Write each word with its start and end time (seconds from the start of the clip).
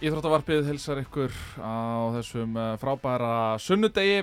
Íþróttavarpið 0.00 0.64
hilsar 0.64 1.02
ykkur 1.02 1.34
á 1.60 2.08
þessum 2.14 2.54
eh, 2.56 2.68
frábæra 2.80 3.58
sunnudegi 3.60 4.22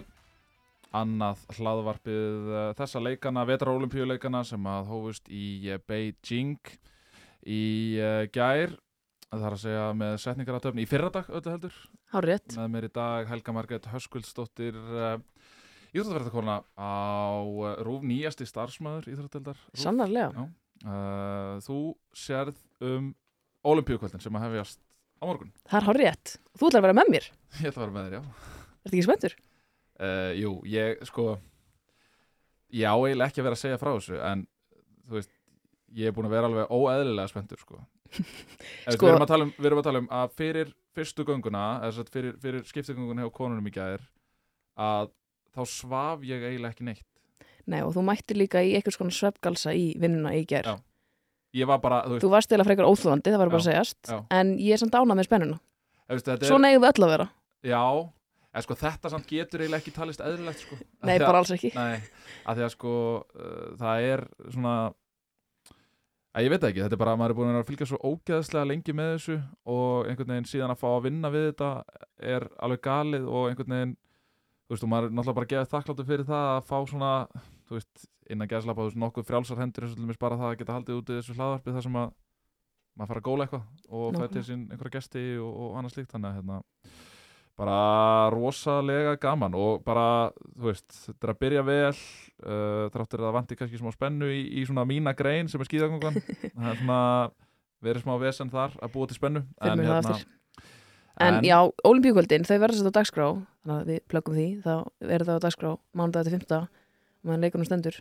annað 0.98 1.44
hlaðvarpið 1.54 2.48
eh, 2.50 2.70
þessa 2.80 3.02
leikana, 3.06 3.44
vetraolimpíuleikana 3.46 4.42
sem 4.50 4.66
að 4.66 4.90
hófust 4.90 5.30
í 5.30 5.70
eh, 5.70 5.78
Beijing 5.78 6.58
í 7.46 7.60
gær 8.34 8.74
það 9.28 9.46
er 9.52 9.58
að 9.60 9.62
segja 9.68 9.84
með 10.02 10.16
setningaratöfni 10.24 10.88
í 10.88 10.90
fyrradag 10.90 11.30
öllu 11.30 11.54
heldur 11.54 11.78
Hár 12.16 12.30
rétt. 12.32 12.58
með 12.58 12.74
mér 12.74 12.90
í 12.90 12.92
dag 12.98 13.30
Helga 13.30 13.56
Marget 13.60 13.88
Höskuldsdóttir 13.94 14.82
Íþróttaverðarkona 15.94 16.58
á 16.74 16.98
Rúf 17.86 18.02
nýjasti 18.02 18.50
starfsmæður 18.50 19.12
Íþróttadeldar 19.14 19.62
RÚV. 19.62 19.78
Sannarlega. 19.86 20.50
Þú 21.70 21.80
sérð 22.18 22.66
um 22.82 23.14
olimpíukvöldin 23.68 24.26
sem 24.26 24.42
að 24.42 24.50
hefjast 24.50 24.87
á 25.18 25.24
morgun 25.26 25.52
Það 25.68 25.80
er 25.80 25.88
hár 25.88 26.00
rétt. 26.02 26.34
Þú 26.58 26.70
ætlar 26.70 26.82
að 26.82 26.88
vera 26.88 26.98
með 26.98 27.12
mér. 27.14 27.28
Ég 27.62 27.70
ætla 27.72 27.82
að 27.82 27.86
vera 27.86 27.96
með 27.98 28.08
þér, 28.08 28.16
já 28.18 28.24
Ertu 28.88 28.94
ekki 28.94 29.06
spenntur? 29.08 29.38
uh, 30.00 30.32
Jú, 30.38 30.52
ég 30.72 31.04
sko 31.10 31.28
ég 32.78 32.88
á 32.88 32.96
eiginlega 33.00 33.32
ekki 33.32 33.42
að 33.42 33.48
vera 33.48 33.58
að 33.58 33.64
segja 33.64 33.82
frá 33.82 33.92
þessu 33.96 34.18
en 34.28 34.46
þú 35.08 35.18
veist 35.20 35.34
ég 35.98 36.10
er 36.10 36.16
búin 36.16 36.28
að 36.28 36.36
vera 36.36 36.50
alveg 36.50 36.74
óeðlilega 36.76 37.32
spenntur 37.32 37.62
sko. 37.64 37.80
sko, 38.94 39.08
við, 39.08 39.14
um, 39.14 39.54
við 39.56 39.70
erum 39.70 39.80
að 39.82 39.88
tala 39.88 40.02
um 40.04 40.10
að 40.20 40.34
fyrir 40.40 40.74
fyrstu 40.98 41.26
gönguna 41.28 41.64
fyrir, 42.12 42.34
fyrir 42.42 42.66
skiptigönguna 42.68 43.26
hjá 43.26 43.34
konunum 43.36 43.68
í 43.70 43.74
gæðir 43.76 44.04
að 44.78 45.12
þá 45.56 45.62
svaf 45.72 46.26
ég 46.28 46.44
eiginlega 46.44 46.76
ekki 46.76 46.88
neitt 46.88 47.06
Nei, 47.68 47.82
og 47.84 47.92
þú 47.98 48.04
mættir 48.08 48.38
líka 48.40 48.62
í 48.64 48.76
einhvers 48.78 48.96
konar 49.00 49.16
svefgalsa 49.16 49.74
í 49.76 49.90
vinnuna 50.00 50.32
í 50.38 50.46
ger. 50.48 50.64
Já. 50.64 50.78
Ég 51.58 51.70
var 51.70 51.80
bara, 51.84 52.02
þú 52.06 52.16
veist, 52.16 52.24
Þú 52.26 52.30
varst 52.34 52.54
eða 52.58 52.66
frekar 52.68 52.90
óþúandi, 52.90 53.32
það 53.34 53.42
var 53.44 53.50
bara 53.54 53.62
að 53.62 53.66
Já, 53.66 53.72
segjast. 53.72 54.00
já. 54.12 54.20
En 54.40 54.54
ég 54.58 54.74
er 54.78 54.82
samt 54.84 54.98
ánað 55.00 55.18
með 55.22 55.28
spennuna. 55.30 55.60
er, 56.10 56.22
Svona 56.48 56.70
eigum 56.72 56.84
við 56.86 56.92
öll 56.94 57.04
að 57.08 57.14
vera. 57.16 57.28
já 57.64 57.82
en 58.58 58.64
sko 58.64 58.74
þetta 58.80 59.10
samt 59.12 59.28
getur 59.30 59.62
eiginlega 59.62 59.82
ekki 59.84 59.92
talist 59.94 60.22
eðlilegt 60.24 60.60
sko. 60.64 60.78
Nei, 61.04 61.18
því 61.18 61.22
að- 61.22 61.28
bara 61.28 61.38
alls 61.44 61.52
ekki. 61.54 61.72
Nei, 61.76 62.00
að 62.48 62.56
því 62.58 62.64
að 62.66 62.72
sko 62.74 62.94
uh, 63.36 63.76
það 63.78 64.08
er 64.14 64.24
svona 64.50 64.76
að 66.38 66.46
ég 66.46 66.50
veit 66.54 66.66
ekki, 66.70 66.82
þetta 66.86 66.94
er 66.98 67.02
bara 67.02 67.14
að 67.16 67.20
maður 67.22 67.34
er 67.34 67.38
búin 67.40 67.56
að 67.58 67.68
fylgja 67.68 67.88
svo 67.90 67.98
ógeðslega 68.12 68.68
lengi 68.70 68.94
með 68.98 69.12
þessu 69.16 69.38
og 69.74 70.10
einhvern 70.10 70.34
veginn 70.34 70.50
síðan 70.50 70.74
að 70.74 70.82
fá 70.84 70.88
að 70.94 71.06
vinna 71.08 71.32
við 71.34 71.46
þetta 71.52 71.70
er 72.34 72.48
alveg 72.62 72.82
galið 72.86 73.26
og 73.30 73.48
einhvern 73.52 73.74
veginn 73.76 73.96
þú 74.68 74.76
veist, 74.76 74.84
og 74.86 74.92
maður 74.92 75.08
er 75.10 75.16
náttúrulega 75.18 75.38
bara 75.40 75.48
að 75.48 75.54
geða 75.56 75.70
þakkláttu 75.74 76.06
fyrir 76.12 76.28
það 76.28 76.50
að 76.58 76.68
fá 76.70 76.78
svona, 76.92 77.12
þú 77.68 77.78
veist, 77.78 78.08
innan 78.32 78.50
geðslapa 78.52 78.84
þú 78.84 78.90
veist, 78.90 79.02
nokkuð 79.04 79.28
frjálsar 79.28 79.62
hendur 79.62 79.86
eins 79.86 79.94
og 79.94 80.00
til 80.00 80.08
dæmis 80.08 80.22
bara 80.22 80.40
það 80.40 80.54
að 80.54 80.58
geta 80.62 80.78
haldið 80.78 81.02
út 81.02 81.12
í 81.12 81.20
þessu 81.20 81.38
hlaðvarpi 81.38 81.76
þar 81.76 81.86
sem 81.88 82.00
að 82.02 82.16
maður 82.98 83.12
fara 83.12 83.22
að 83.22 83.28
góla 83.28 83.46
eitthvað 83.46 83.94
og 83.94 84.08
Nákvæmlega. 84.16 84.46
sín 84.48 84.64
einhverja 84.72 84.96
gesti 84.98 85.26
og, 85.38 85.52
og 85.64 85.78
annað 85.78 85.94
slíkt 85.94 86.16
þannig 86.16 86.30
að 86.30 86.40
hérna 86.40 86.62
bara 87.58 88.30
rosalega 88.30 89.16
gaman 89.22 89.56
og 89.58 89.82
bara, 89.86 90.30
þú 90.54 90.70
veist, 90.70 90.88
þetta 91.08 91.26
er 91.28 91.34
að 91.34 91.40
byrja 91.42 91.66
vel 91.66 91.90
uh, 91.90 92.86
þráttur 92.94 93.24
að 93.24 93.28
það 93.28 93.36
vanti 93.40 93.58
kannski 93.58 93.82
smá 93.82 93.90
spennu 93.96 94.30
í, 94.30 94.42
í 94.62 94.66
svona 94.70 94.86
mína 94.86 95.14
grein 95.18 95.50
sem 95.50 95.62
er 95.62 95.70
skíðagangan 95.70 96.20
það 96.58 96.72
er 96.72 96.82
svona 96.82 97.02
verið 97.86 98.06
smá 98.06 98.18
vesen 98.22 98.54
þar 98.54 98.78
að 98.82 98.94
búa 98.94 99.10
til 99.10 99.18
spennu 99.18 99.44
það 99.58 99.74
hérna, 99.74 100.02
eftir. 100.02 100.28
En, 101.18 101.40
já, 101.42 101.58
olimpíukvöldin, 101.90 102.46
þau 102.46 102.60
verða 102.62 102.78
sett 102.78 102.94
á 102.94 102.98
dagskrá, 103.00 103.28
þannig 103.66 103.80
að 103.80 103.88
við 103.90 104.02
plöggum 104.12 104.36
því, 104.38 104.48
þá 104.62 104.74
verður 105.02 105.30
það 105.32 105.40
á 105.42 105.46
dagskrá 105.48 105.70
mánudag 105.98 106.28
til 106.28 106.34
fymta, 106.36 106.60
meðan 107.26 107.42
leikunum 107.46 107.66
stendur. 107.68 107.98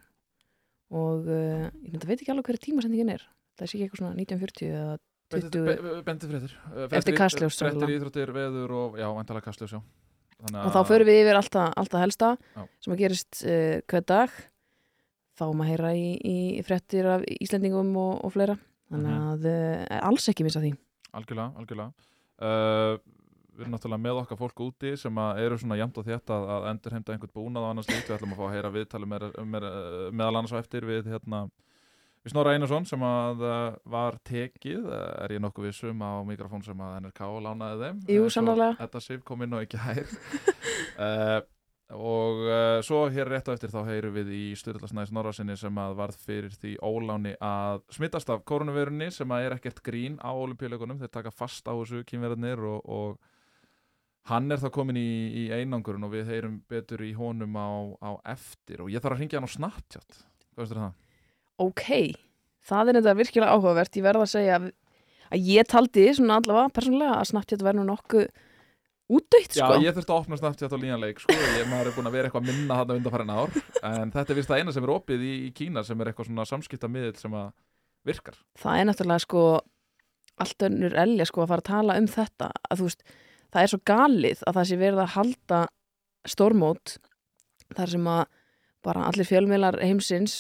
Og 0.95 1.27
uh, 1.27 1.67
ég 1.87 1.97
veit 2.07 2.21
ekki 2.21 2.31
alveg 2.35 2.47
hverja 2.51 2.65
tímasendingin 2.69 3.11
er. 3.17 3.23
Það 3.59 3.67
sé 3.71 3.77
ekki 3.79 3.87
eitthvað 3.87 4.03
svona 4.03 4.15
1940 4.15 4.75
eða 4.77 4.97
20. 5.35 6.03
Bendi 6.07 6.29
fréttir 6.31 6.53
Uh, 6.57 6.85
Eftir 6.85 6.97
fréttir- 7.01 7.17
Kastljós, 7.19 7.57
Fréttir, 7.59 7.91
íþróttir, 7.97 8.31
veður 8.37 8.75
og 8.77 8.99
já, 9.01 9.07
vantala 9.17 9.41
kastljós, 9.43 9.73
Og 10.37 10.71
þá 10.71 10.81
förum 10.87 11.09
við 11.09 11.23
yfir 11.25 11.39
allt 11.39 11.51
það, 11.57 11.73
allt 11.81 11.91
það 11.95 12.03
helsta 12.05 12.29
Já. 12.55 12.63
sem 12.85 12.93
að 12.93 12.99
gerist 13.01 13.39
uh, 13.49 13.81
hvern 13.89 14.05
dag. 14.07 14.31
Fáum 15.37 15.61
að 15.65 15.71
heyra 15.73 15.91
í, 15.97 16.07
í 16.21 16.37
fréttir 16.65 17.09
af 17.17 17.25
Íslendingum 17.41 17.91
og, 18.01 18.21
og 18.25 18.33
fleira. 18.37 18.55
Þannig 18.93 19.11
Mhm. 19.17 19.27
að 19.33 19.49
uh, 19.51 19.99
alls 20.07 20.29
ekki 20.31 20.45
missa 20.47 20.61
því. 20.63 20.75
Algjörlega, 21.17 21.49
algjörlega 21.57 21.91
uh, 22.45 22.99
Við 23.57 23.65
erum 23.65 23.77
náttúrulega 23.77 24.05
með 24.05 24.19
okkar 24.23 24.41
fólk 24.41 24.65
úti 24.67 24.91
sem 25.01 25.21
eru 25.41 25.57
svona 25.61 25.79
jæmt 25.81 26.01
og 26.01 26.05
þétt 26.05 26.33
að, 26.37 26.51
endur 26.71 26.97
heimta 26.97 27.15
einhvern 27.15 27.33
búnað 27.33 27.65
og 27.65 27.71
annars 27.73 27.89
líkt 27.89 28.11
Við 28.11 28.17
ætlum 28.19 28.35
að 28.35 28.41
fá 28.43 28.47
að 28.47 28.57
heyra 28.57 28.73
viðtali 28.75 29.09
með, 29.09 29.25
með, 29.55 29.67
meðal 30.13 30.35
annars 30.35 30.53
á 30.53 30.61
eftir 30.61 30.89
við 30.89 31.09
hérna 31.15 31.47
Við 32.27 32.33
Snorra 32.35 32.57
Einarsson 32.57 32.87
sem 32.91 33.03
að 33.07 33.43
uh, 33.47 33.75
var 33.87 34.17
tekið, 34.27 34.87
uh, 34.91 35.03
er 35.23 35.37
ég 35.37 35.43
nokkuð 35.45 35.69
vissum 35.69 36.01
á 36.03 36.27
mikrofón 36.27 36.65
sem 36.67 36.81
að 36.83 36.97
NRK 37.05 37.29
lánaði 37.45 37.85
þeim? 37.85 38.01
Jú, 38.11 38.17
Eh, 38.17 38.25
svo 38.25 38.33
sannarlega. 38.35 38.75
Þetta 38.81 39.03
sif 39.05 39.21
kom 39.29 39.45
inn 39.47 39.55
og 39.55 39.63
ekki 39.63 39.79
hær 39.79 40.09
uh, 40.99 41.37
Og 41.95 42.41
uh, 42.49 42.81
svo 42.83 43.05
hér 43.15 43.31
rétt 43.31 43.47
á 43.47 43.55
eftir 43.55 43.71
þá 43.71 43.85
heyrum 43.87 44.17
við 44.17 44.33
í 44.35 44.43
Sturlasnæði 44.59 45.13
Snorrasinni 45.13 45.55
sem 45.61 45.79
að 45.79 45.95
varð 46.01 46.19
fyrir 46.19 46.57
því 46.59 46.73
óláni 46.83 47.37
að 47.39 47.85
smittast 47.95 48.33
af 48.35 48.43
koronavirunni 48.43 49.13
sem 49.15 49.31
að 49.31 49.47
er 49.47 49.55
ekkert 49.55 49.79
grín 49.87 50.19
á 50.19 50.35
olimpíuleikunum, 50.35 50.99
þeir 50.99 51.13
taka 51.15 51.31
fast 51.31 51.71
á 51.71 51.79
þessu 51.79 52.03
kynverðarnir 52.11 52.65
og, 52.67 52.91
og 52.91 53.36
hann 54.31 54.51
er 54.51 54.63
þá 54.63 54.71
komin 54.75 54.99
í, 54.99 55.09
í 55.43 55.45
einangurinn 55.55 56.07
og 56.07 56.15
við 56.15 56.33
heyrum 56.33 56.57
betur 56.71 57.05
í 57.07 57.13
honum 57.19 57.55
á, 57.59 57.69
á 58.03 58.11
eftir 58.35 58.83
og 58.83 58.91
ég 58.91 59.03
þarf 59.03 59.17
að 59.17 59.23
ringja 59.23 59.41
hann 59.41 59.49
á 59.51 59.57
Snapchat 59.57 60.25
Hvað 60.57 60.65
veist 60.65 60.79
það? 60.81 60.93
Ok, 61.61 61.89
það 62.65 62.89
er 62.89 62.97
þetta 62.97 63.13
virkilega 63.19 63.53
áhugavert. 63.53 63.97
Ég 63.99 64.05
verða 64.07 64.25
að 64.25 64.31
segja 64.33 64.55
að, 64.57 64.69
að 65.29 65.49
ég 65.53 65.69
taldi 65.69 66.05
svona 66.17 66.39
allavega 66.41 66.73
persónulega 66.79 67.19
að 67.19 67.29
Snapchat 67.31 67.65
verður 67.67 67.89
nokkuð 67.91 68.25
útdöytt 69.07 69.53
Já, 69.55 69.67
sko. 69.67 69.77
ég 69.85 69.95
þurfti 69.95 70.13
að 70.15 70.23
opna 70.23 70.39
Snapchat 70.41 70.73
á 70.75 70.79
líjanleik 70.81 71.21
sko, 71.23 71.37
ég 71.37 71.69
maður 71.71 71.91
er 71.91 71.95
búin 71.95 72.09
að 72.09 72.17
vera 72.17 72.31
eitthvað 72.31 72.49
minna 72.49 72.79
þarna 72.81 72.97
undanfærin 72.99 73.35
ár 73.37 73.53
en 73.87 74.15
þetta 74.17 74.33
er 74.33 74.39
vist 74.41 74.51
það 74.51 74.63
eina 74.63 74.75
sem 74.75 74.87
er 74.89 74.93
opið 74.97 75.23
í, 75.23 75.35
í 75.47 75.53
Kína 75.55 75.85
sem 75.87 76.01
er 76.03 76.11
eitthvað 76.11 76.31
svona 76.31 76.49
samskipta 76.49 76.91
sem 77.21 77.37
að 77.39 77.53
virkar 78.09 78.41
Það 78.59 78.81
er 78.81 78.89
náttúrulega 78.89 79.23
sko 79.23 79.45
allt 80.43 80.67
að 83.57 83.63
að 83.63 83.65
að 83.65 83.65
það 83.65 83.65
er 83.65 83.73
svo 83.73 83.81
galið 83.87 84.43
að 84.47 84.57
það 84.57 84.69
sé 84.69 84.77
verið 84.81 85.03
að 85.03 85.15
halda 85.17 85.61
stórmót 86.27 86.97
þar 87.77 87.93
sem 87.93 88.09
að 88.11 88.25
bara 88.87 89.07
allir 89.09 89.27
fjölmiðlar 89.27 89.81
heimsins 89.83 90.37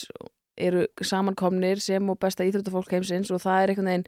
eru 0.56 0.86
samankomnir 1.04 1.80
sem 1.82 2.06
og 2.10 2.18
besta 2.22 2.46
íþróttafólk 2.46 2.92
heimsins 2.94 3.32
og 3.34 3.42
það 3.42 3.62
er 3.62 3.72
einhvern 3.72 3.90
veginn 3.90 4.06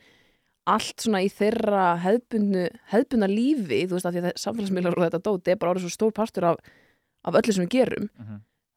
allt 0.68 1.00
svona 1.00 1.22
í 1.24 1.30
þeirra 1.32 1.96
hefðbundnu, 2.02 2.66
hefðbundna 2.92 3.28
lífi, 3.30 3.86
þú 3.88 3.96
veist 3.96 4.08
að 4.08 4.16
því 4.16 4.22
að 4.22 4.40
samfélagsmiðlar 4.42 4.98
og 4.98 5.04
þetta 5.06 5.20
dót 5.24 5.48
er 5.48 5.58
bara 5.60 5.72
orðið 5.72 5.86
svo 5.86 5.94
stór 5.94 6.14
partur 6.16 6.48
af, 6.50 6.58
af 7.24 7.38
öllu 7.40 7.54
sem 7.56 7.64
við 7.64 7.72
gerum, 7.72 8.08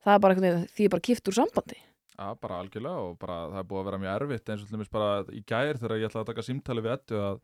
það 0.00 0.14
er 0.14 0.22
bara 0.24 0.34
einhvern 0.34 0.48
veginn 0.48 0.70
því 0.72 0.86
er 0.86 0.94
bara 0.94 1.06
kipt 1.08 1.28
úr 1.28 1.36
sambandi. 1.36 1.78
Já, 2.12 2.26
bara 2.40 2.60
algjörlega 2.62 3.04
og 3.04 3.18
bara 3.20 3.38
það 3.50 3.58
er 3.60 3.68
búið 3.68 3.82
að 3.82 3.88
vera 3.90 4.00
mjög 4.02 4.16
erfitt 4.16 4.52
eins 4.52 4.64
og 4.64 4.72
dæmis 4.72 4.92
bara 4.92 5.10
í 5.32 5.42
gær 5.44 5.80
þegar 5.80 5.96
ég 6.00 6.08
ætlaði 6.08 6.22
að 6.22 6.30
taka 6.32 6.46
símtali 6.46 6.84
við 6.84 6.96
ettu 6.96 7.20
að 7.20 7.40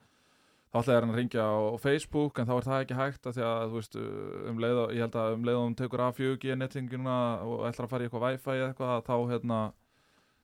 þá 0.69 0.79
ætlaði 0.83 1.01
hann 1.01 1.13
að 1.13 1.19
ringja 1.19 1.45
á 1.49 1.57
Facebook 1.81 2.39
en 2.39 2.49
þá 2.49 2.55
er 2.55 2.67
það 2.69 2.83
ekki 2.85 2.97
hægt 2.99 3.29
að 3.29 3.37
því 3.39 3.45
að 3.49 3.61
þú 3.65 3.79
veist 3.79 3.99
um 4.53 4.63
leið 4.65 4.81
og 4.83 4.95
ég 4.95 5.05
held 5.07 5.19
að 5.23 5.37
um 5.37 5.47
leið 5.49 5.59
og 5.59 5.65
hún 5.65 5.77
tekur 5.79 6.05
af 6.05 6.19
4G 6.21 6.57
nettinguna 6.61 7.19
og 7.45 7.63
ætlar 7.69 7.89
að 7.89 7.93
fara 7.95 8.05
í 8.05 8.09
eitthvað 8.09 8.27
Wi-Fi 8.27 8.57
eða 8.59 8.69
eitthvað 8.73 9.07
þá 9.09 9.15
hérna 9.33 9.61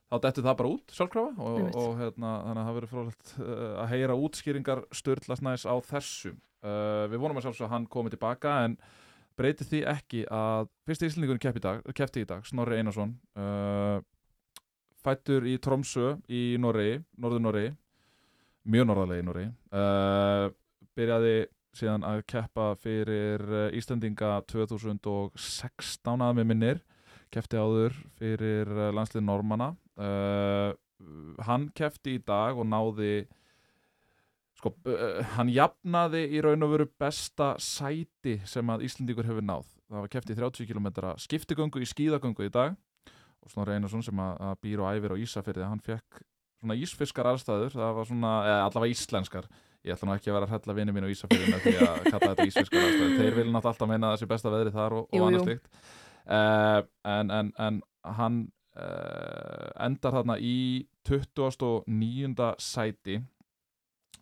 þá 0.09 0.17
dettur 0.25 0.45
það 0.45 0.57
bara 0.61 0.73
út 0.73 0.95
sjálfkrafa 0.95 1.45
og, 1.45 1.77
og 1.81 1.95
hérna 2.01 2.33
þannig 2.41 2.61
að 2.61 2.67
það 2.67 2.77
verður 2.79 2.93
frólægt 2.93 3.31
uh, 3.37 3.69
að 3.83 3.89
heyra 3.93 4.17
útskýringar 4.25 4.83
störtlasnæs 4.93 5.65
á 5.65 5.75
þessu. 5.89 6.35
Uh, 6.65 7.05
við 7.11 7.21
vonum 7.21 7.39
að 7.39 7.47
sjálfsög 7.47 7.67
að 7.67 7.73
hann 7.75 7.87
komi 7.93 8.13
tilbaka 8.13 8.57
en 8.65 8.77
breytir 9.37 9.67
því 9.69 9.81
ekki 9.91 10.25
að 10.31 10.69
fyrsti 10.87 11.09
íslendingun 11.09 11.41
keppi 11.43 11.61
í 11.61 11.65
dag, 11.65 11.81
keppti 11.97 12.23
í 12.23 12.29
dag 12.29 12.45
Snorri 12.47 12.79
Einarsson 12.79 13.17
uh, 13.37 13.99
fættur 15.05 15.45
í 15.45 15.57
Tromsö 15.61 16.15
í 16.31 16.55
Noregi, 16.61 17.01
Norður 17.21 17.43
Noregi 17.43 17.73
mjög 18.65 18.89
norðarlega 18.89 19.23
í 19.23 19.27
Noregi. 19.27 19.51
Uh, 19.71 20.49
byrjaði 20.97 21.35
síðan 21.75 22.05
að 22.07 22.21
keppa 22.31 22.71
fyrir 22.79 23.43
uh, 23.45 23.67
Íslandinga 23.75 24.37
2016 24.51 26.25
að 26.27 26.37
með 26.39 26.49
minnir. 26.51 26.83
Keppti 27.33 27.59
áður 27.59 27.95
fyrir 28.19 28.69
uh, 28.71 28.91
landslið 28.95 29.25
Normana 29.27 29.73
uh, 29.99 30.75
hann 31.45 31.69
keppti 31.75 32.17
í 32.17 32.21
dag 32.25 32.57
og 32.57 32.67
náði 32.69 33.25
sko, 34.59 34.71
uh, 34.89 35.21
hann 35.35 35.51
jafnaði 35.51 36.25
í 36.35 36.43
raun 36.43 36.65
og 36.65 36.75
veru 36.75 36.89
besta 36.99 37.53
sæti 37.61 38.39
sem 38.47 38.69
að 38.71 38.85
Íslandingur 38.87 39.27
hefur 39.27 39.45
náð. 39.45 39.67
Það 39.85 40.01
var 40.01 40.13
keppt 40.15 40.31
í 40.33 40.37
30 40.39 40.69
km 40.71 40.87
skiptigöngu 41.21 41.83
í 41.83 41.89
skíðagöngu 41.89 42.47
í 42.47 42.53
dag. 42.53 42.77
Og 43.45 43.51
Snorri 43.53 43.75
Einarsson 43.75 44.01
sem 44.01 44.19
að, 44.19 44.39
að 44.41 44.55
býr 44.63 44.81
og 44.81 44.95
æfir 44.95 45.13
á 45.13 45.21
Ísafyrði 45.21 45.67
hann 45.67 45.83
fekk 45.85 46.23
svona 46.65 46.79
ísfiskar 46.81 47.31
aðstæður 47.31 47.77
það 47.77 47.95
var 47.99 48.09
svona, 48.09 48.33
eða 48.49 48.65
allavega 48.65 48.97
íslenskar 48.97 49.49
ég 49.85 49.93
ætla 49.93 50.09
nú 50.09 50.15
ekki 50.15 50.31
að 50.31 50.37
vera 50.39 50.49
að 50.49 50.55
hella 50.55 50.75
vinni 50.79 50.95
mín 50.95 51.07
Ísafyrði 51.13 51.51
með 51.53 51.63
því 51.67 51.75
að 51.85 52.01
kalla 52.09 52.31
þetta 52.31 52.47
ísfiskar 52.49 52.87
aðstæður 52.87 53.15
þeir 53.19 53.37
vilja 53.37 53.53
náttúrulega 53.53 53.71
alltaf 53.75 53.91
meina 53.91 54.11
sé 54.17 54.29
besta 54.29 54.53
veðri 54.53 54.73
þar 54.73 54.97
og, 54.97 55.07
og 55.13 55.35
jú. 55.35 55.43
slíkt 55.45 55.69
uh, 56.25 56.81
en, 57.13 57.31
en, 57.37 57.53
en 57.61 57.79
hann 58.17 58.41
uh, 58.79 59.69
endar 59.85 60.17
þarna 60.19 60.39
í 60.41 60.57
29. 61.05 62.49
sæti 62.61 63.21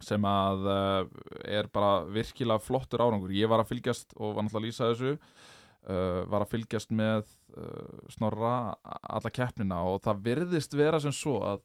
sem 0.03 0.27
að 0.27 0.67
uh, 0.67 1.01
er 1.47 1.69
bara 1.71 2.03
virkilega 2.11 2.63
flottur 2.63 3.05
árangur 3.05 3.33
ég 3.35 3.51
var 3.51 3.63
að 3.63 3.71
fylgjast 3.71 4.17
og 4.17 4.35
var 4.35 4.47
náttúrulega 4.47 4.63
að 4.63 4.67
lýsa 4.67 4.89
þessu 4.91 5.13
uh, 5.15 6.23
var 6.31 6.43
að 6.43 6.55
fylgjast 6.57 6.91
með 6.95 7.23
uh, 7.55 8.09
snorra 8.11 8.55
alla 8.83 9.31
keppnina 9.33 9.83
og 9.87 10.01
það 10.03 10.25
virðist 10.27 10.75
vera 10.75 10.99
sem 11.03 11.15
svo 11.15 11.39
að 11.47 11.63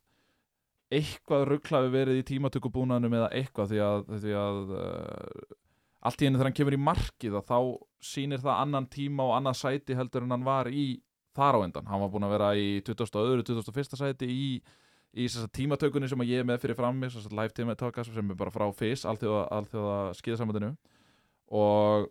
eitthvað 0.95 1.47
rugglafi 1.51 1.91
verið 1.93 2.21
í 2.23 2.27
tímatökubúnaðinu 2.31 3.19
eða 3.19 3.29
eitthvað 3.37 3.73
því 3.73 3.81
að, 3.85 4.07
því 4.23 4.35
að 4.41 4.73
uh, 4.79 5.57
allt 6.09 6.23
í 6.23 6.29
henni 6.29 6.39
þegar 6.39 6.49
hann 6.49 6.57
kemur 6.57 6.77
í 6.77 6.81
markið 6.81 7.39
að 7.39 7.47
þá 7.51 7.59
sýnir 8.09 8.43
það 8.43 8.63
annan 8.65 8.89
tíma 8.93 9.27
og 9.29 9.37
annað 9.37 9.59
sæti 9.61 9.97
heldur 9.99 10.25
en 10.25 10.37
hann 10.37 10.47
var 10.47 10.71
í 10.73 10.87
þar 11.37 11.61
á 11.61 11.65
endan, 11.67 11.89
hann 11.91 12.03
var 12.03 12.13
búin 12.13 12.27
að 12.27 12.35
vera 12.35 12.51
í 12.59 12.69
2002, 12.87 13.45
2001 13.51 13.99
sæti 14.01 14.29
í, 14.33 14.47
í 15.19 15.27
tímatökunni 15.55 16.09
sem 16.11 16.25
ég 16.27 16.43
er 16.43 16.49
með 16.49 16.63
fyrir 16.65 16.79
frammi 16.79 17.11
live 17.11 17.55
tímatöka 17.55 18.05
sem 18.07 18.33
er 18.33 18.39
bara 18.39 18.55
frá 18.55 18.67
FIS 18.75 19.05
allþjóða, 19.09 20.15
skíðasamöndinu 20.19 20.73
og 21.59 22.09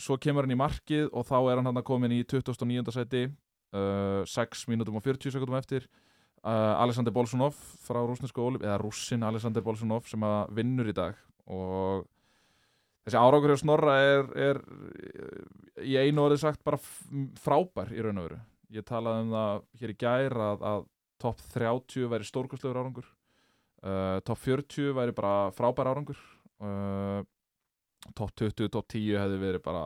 svo 0.00 0.18
kemur 0.20 0.46
hann 0.46 0.54
í 0.54 0.60
markið 0.60 1.08
og 1.10 1.26
þá 1.28 1.36
er 1.40 1.60
hann 1.60 1.70
hann 1.70 1.86
komin 1.86 2.14
í 2.14 2.22
2009. 2.28 2.92
sæti 2.94 3.26
uh, 3.28 4.22
6 4.28 4.66
mínútum 4.70 4.98
og 4.98 5.04
40 5.04 5.34
sekundum 5.34 5.58
eftir 5.58 5.88
uh, 6.44 6.74
Alexander 6.82 7.14
Bolsunov 7.14 7.58
frá 7.86 8.00
rúsnesku 8.02 8.42
ólum, 8.42 8.62
eða 8.62 8.80
rússin 8.82 9.26
Alexander 9.26 9.64
Bolsunov 9.64 10.08
sem 10.10 10.22
að 10.26 10.54
vinnur 10.58 10.90
í 10.90 10.96
dag 10.96 11.18
og 11.50 12.06
þessi 13.06 13.18
árákur 13.18 13.52
hjá 13.52 13.60
Snorra 13.62 13.96
er, 13.98 14.28
er 14.36 14.62
í 15.82 15.96
einu 15.98 16.26
orðið 16.26 16.44
sagt 16.44 16.62
bara 16.64 16.78
frábær 17.42 17.90
í 17.94 18.02
raun 18.02 18.20
og 18.22 18.28
veru. 18.28 18.38
Ég 18.72 18.86
talaði 18.88 19.26
um 19.26 19.34
það 19.34 19.64
hér 19.80 19.92
í 19.92 19.98
gær 20.00 20.38
að, 20.46 20.62
að 20.70 20.86
top 21.22 21.42
30 21.54 22.08
væri 22.10 22.26
stórkustlegur 22.26 22.78
árangur 22.80 23.08
uh, 23.86 24.18
top 24.26 24.40
40 24.42 24.94
væri 24.96 25.14
bara 25.16 25.50
frábær 25.56 25.90
árangur 25.92 26.18
uh, 26.62 27.22
top 28.18 28.32
20, 28.38 28.68
top 28.72 28.86
10 28.90 29.18
hefði 29.20 29.38
verið 29.40 29.62
bara 29.64 29.82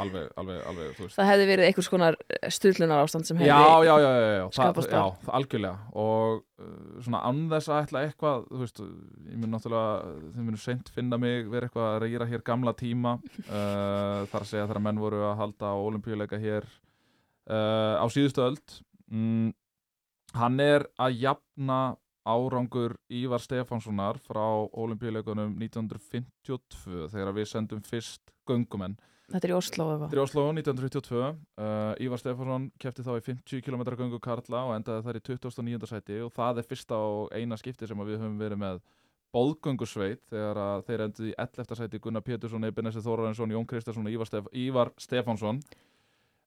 alveg, 0.00 0.28
alveg, 0.40 0.60
alveg 0.70 1.00
Það 1.14 1.28
hefði 1.30 1.46
verið 1.50 1.68
einhvers 1.68 1.90
konar 1.92 2.16
stullunar 2.54 3.02
ástand 3.04 3.28
sem 3.28 3.38
hefði 3.38 3.50
Já, 3.50 3.58
já, 3.84 3.92
já, 3.92 4.08
já, 4.08 4.30
já, 4.38 4.44
það, 4.46 4.54
skapast 4.56 4.94
já 4.94 5.02
þar. 5.02 5.34
algjörlega. 5.38 5.92
Og 6.02 6.40
uh, 6.40 6.72
svona 7.04 7.22
anþess 7.28 7.70
að 7.72 7.82
ætla 7.84 8.02
eitthvað 8.08 8.48
þú 8.48 8.62
veist, 8.64 8.82
ég 9.28 9.38
mun 9.42 9.54
náttúrulega 9.54 10.16
þið 10.24 10.48
munum 10.48 10.62
seint 10.64 10.92
finna 10.96 11.20
mig 11.20 11.52
vera 11.52 11.68
eitthvað 11.68 11.88
að 11.92 12.00
reyra 12.06 12.30
hér 12.32 12.44
gamla 12.48 12.74
tíma 12.78 13.14
uh, 13.20 14.26
þar 14.32 14.42
að 14.42 14.50
segja 14.54 14.66
þegar 14.66 14.84
menn 14.88 15.02
voru 15.04 15.22
að 15.28 15.38
halda 15.44 15.72
á 15.72 15.76
olimpíuleika 15.78 16.40
hér 16.42 16.68
á 17.48 18.04
síðustu 18.12 18.42
öld. 18.44 18.74
Mm, 19.08 19.54
hann 20.36 20.58
er 20.60 20.82
að 21.00 21.14
jafna 21.22 21.78
árangur 22.28 22.96
Ívar 23.08 23.42
Stefánssonar 23.42 24.20
frá 24.22 24.44
olimpíuleikunum 24.76 25.54
1952 25.56 27.08
þegar 27.12 27.32
við 27.36 27.48
sendum 27.50 27.84
fyrst 27.86 28.34
göngumenn 28.48 28.98
Þetta 29.28 29.44
er 29.44 29.52
í 29.52 29.56
Oslo 29.58 29.86
eða 29.92 30.06
Þetta 30.06 30.16
er 30.16 30.20
í 30.20 30.24
Oslo 30.24 30.44
1922 30.54 31.18
uh, 31.24 32.04
Ívar 32.04 32.22
Stefánsson 32.22 32.68
kefti 32.80 33.04
þá 33.04 33.10
í 33.16 33.24
50 33.26 33.64
km 33.64 33.82
göngu 33.98 34.20
Karla 34.24 34.62
og 34.68 34.76
endaði 34.76 35.04
þar 35.08 35.18
í 35.18 35.24
29. 35.26 35.90
sæti 35.90 36.22
og 36.24 36.32
það 36.36 36.62
er 36.62 36.70
fyrsta 36.70 37.00
og 37.08 37.34
eina 37.36 37.58
skipti 37.60 37.88
sem 37.88 38.06
við 38.06 38.22
höfum 38.22 38.38
verið 38.40 38.62
með 38.62 38.80
bóðgöngusveit 39.36 40.22
þegar 40.30 40.86
þeir 40.86 41.04
enduði 41.04 41.34
í 41.34 41.36
11. 41.36 41.76
sæti 41.76 42.00
Gunnar 42.00 42.24
Pétursson, 42.24 42.64
Ebenesi 42.64 43.02
Þórarinsson, 43.04 43.52
Jón 43.52 43.68
Kristarsson 43.68 44.08
og 44.08 44.14
Ívar, 44.14 44.30
Stef 44.30 44.48
Ívar 44.56 44.94
Stefánsson 44.96 45.60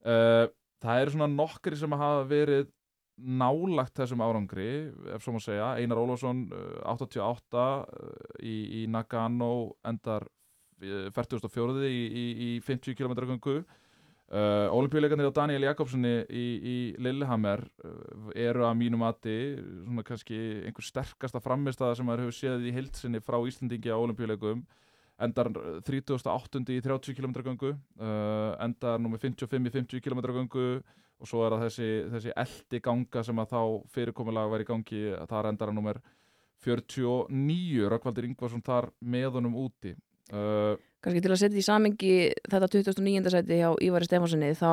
uh, 0.10 0.50
Það 0.82 1.04
eru 1.04 1.14
svona 1.14 1.30
nokkri 1.30 1.78
sem 1.78 1.94
hafa 1.94 2.24
verið 2.26 2.70
nálagt 3.22 3.98
þessum 4.00 4.24
árangri 4.26 4.70
ef 5.14 5.24
svo 5.24 5.36
má 5.36 5.42
segja, 5.44 5.74
Einar 5.80 6.02
Ólafsson 6.02 6.46
uh, 6.52 6.82
88 6.94 7.62
uh, 7.62 7.86
í, 8.42 8.56
í 8.82 8.88
Nagano 8.92 9.78
endar 9.88 10.26
uh, 10.26 11.08
44. 11.14 11.86
í, 11.88 12.02
í, 12.08 12.26
í 12.48 12.50
50 12.66 12.98
km 12.98 13.16
göngu 13.34 13.58
uh, 13.62 14.68
Olimpíuleikarnir 14.74 15.30
á 15.30 15.38
Daniel 15.42 15.70
Jakobssoni 15.70 16.14
í, 16.30 16.78
Lillehammer 17.02 17.66
eru 18.36 18.68
að 18.68 18.78
mínu 18.82 19.02
mati 19.02 19.38
svona 19.58 20.06
kannski 20.08 20.40
einhver 20.68 20.88
sterkasta 20.88 21.44
framistæða 21.44 22.00
sem 22.00 22.08
maður 22.10 22.28
hefur 22.28 22.40
séð 22.40 22.70
í 22.70 22.76
heilsinni 22.76 23.24
frá 23.24 23.40
Íslandingi 23.46 23.94
á 23.94 23.98
Olimpíuleikum 24.00 24.66
endar 25.26 25.50
38. 25.88 26.62
í 26.76 26.80
30 26.84 27.16
km 27.18 27.34
göngu 27.46 27.72
uh, 27.76 28.56
endar 28.66 29.00
nummer 29.02 29.22
55 29.22 29.70
í 29.70 29.74
50 29.76 30.02
km 30.06 30.22
göngu 30.32 30.66
og 31.22 31.30
svo 31.30 31.44
er 31.46 31.54
það 31.54 31.66
þessi, 31.68 31.90
þessi 32.16 32.32
eldi 32.44 32.80
ganga 32.82 33.22
sem 33.24 33.42
að 33.44 33.52
þá 33.54 33.60
fyrirkomulega 33.94 34.52
var 34.56 34.64
í 34.64 34.70
gangi 34.72 35.02
þar 35.30 35.52
endar 35.52 35.70
hann 35.70 35.78
nummer 35.78 36.00
49 36.66 37.90
Rökkvaldur 37.92 38.28
Ingvarsson 38.30 38.64
þar 38.66 38.90
með 39.02 39.38
honum 39.40 39.56
úti 39.64 39.94
uh, 40.34 40.78
Kannski 41.02 41.22
til 41.26 41.34
að 41.34 41.40
setja 41.42 41.58
í 41.58 41.66
samingi 41.66 42.16
þetta 42.46 42.68
2009. 42.78 43.30
sæti 43.34 43.58
hjá 43.62 43.70
Ívari 43.82 44.06
Stefánssoni 44.06 44.52
þá 44.58 44.70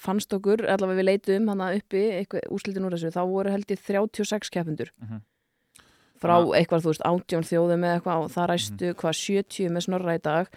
fannst 0.00 0.32
okkur, 0.32 0.62
allavega 0.70 1.00
við 1.00 1.06
leitum 1.08 1.48
hana 1.50 1.72
uppi, 1.76 2.04
eitthvað 2.20 2.46
úrslitin 2.54 2.86
úr 2.86 2.94
þessu 2.94 3.10
þá 3.12 3.22
voru 3.28 3.52
held 3.52 3.66
ég 3.74 3.82
36 3.84 4.50
keppendur 4.54 4.92
Mhm. 5.02 5.20
Frá 6.20 6.36
Ja. 6.38 6.46
eitthvað, 6.60 6.84
þú 6.84 6.92
veist, 6.92 7.04
átjón 7.08 7.48
þjóðum 7.50 7.80
með 7.84 7.94
eitthvað 7.98 8.22
og 8.24 8.30
það 8.30 8.48
ræstu 8.52 8.94
hvað 8.94 9.18
70 9.24 9.68
með 9.74 9.84
snorra 9.88 10.14
í 10.14 10.22
dag. 10.22 10.48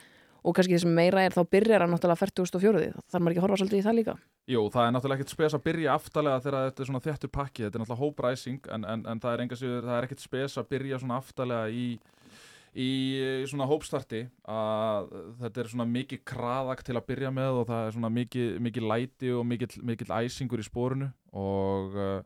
Og 0.48 0.56
kannski 0.56 0.78
það 0.78 0.84
sem 0.86 0.94
meira 0.96 1.22
er 1.26 1.34
þá 1.36 1.44
byrjar 1.52 1.82
hann 1.84 1.92
náttúrulega 1.92 2.22
40.4 2.24 2.94
þarf 3.12 3.20
maður 3.20 3.34
ekki 3.34 3.42
að 3.42 3.46
horfa 3.48 3.58
svolítið 3.60 3.80
í 3.82 3.86
það 3.88 3.98
líka? 3.98 4.14
Jú, 4.48 4.62
það 4.72 4.86
er 4.88 4.92
náttúrulega 4.96 5.18
ekkert 5.20 5.34
spes 5.34 5.56
að 5.58 5.64
byrja 5.66 5.96
aftalega 5.98 6.44
þegar 6.46 6.68
þetta 6.70 6.84
er 6.84 6.88
svona 6.88 7.02
þettur 7.04 7.32
pakki, 7.36 7.64
þetta 7.66 7.76
er 7.76 7.82
náttúrulega 7.84 8.04
hópræsing 8.06 8.70
en, 8.72 8.86
en, 8.88 9.04
en 9.12 9.20
það 9.20 9.34
er 9.44 9.56
sigur, 9.60 9.82
það 9.84 9.98
er 9.98 10.08
ekkert 10.08 10.24
spes 10.24 10.56
að 10.62 10.70
byrja 10.72 11.00
svona 11.02 11.18
aftalega 11.20 11.68
í, 11.68 11.88
í 12.78 12.90
svona 13.50 13.68
hópstarti 13.68 14.22
að 14.48 15.12
þetta 15.42 15.64
er 15.64 15.72
svona 15.74 15.88
mikið 15.98 16.24
kraðak 16.32 16.84
til 16.88 16.96
að 16.96 17.08
byrja 17.12 17.34
með 17.34 17.60
og 17.64 17.68
það 17.68 17.84
er 17.90 17.98
svona 17.98 18.14
mikið, 18.14 18.50
mikið 18.70 18.88
læti 18.94 19.34
og 19.36 19.44
mikið, 19.52 19.78
mikið 19.92 20.16
æsingur 20.22 20.64
í 20.64 20.68
spórinu 20.70 21.10
og 21.34 21.98
uh, 21.98 22.22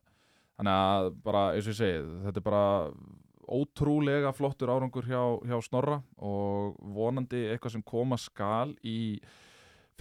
þannig 0.59 0.77
að 0.77 1.09
bara, 1.25 1.43
eins 1.55 1.65
og 1.65 1.73
ég 1.73 1.79
segi, 1.81 2.05
þetta 2.27 2.37
er 2.43 2.47
bara 2.51 2.65
ótrúlega 3.51 4.33
flottur 4.35 4.71
árangur 4.71 5.07
hjá, 5.07 5.21
hjá 5.47 5.57
Snorra 5.65 6.01
og 6.17 6.75
vonandi 6.95 7.47
eitthvað 7.51 7.77
sem 7.77 7.85
koma 7.85 8.19
skal 8.21 8.75
í 8.87 9.19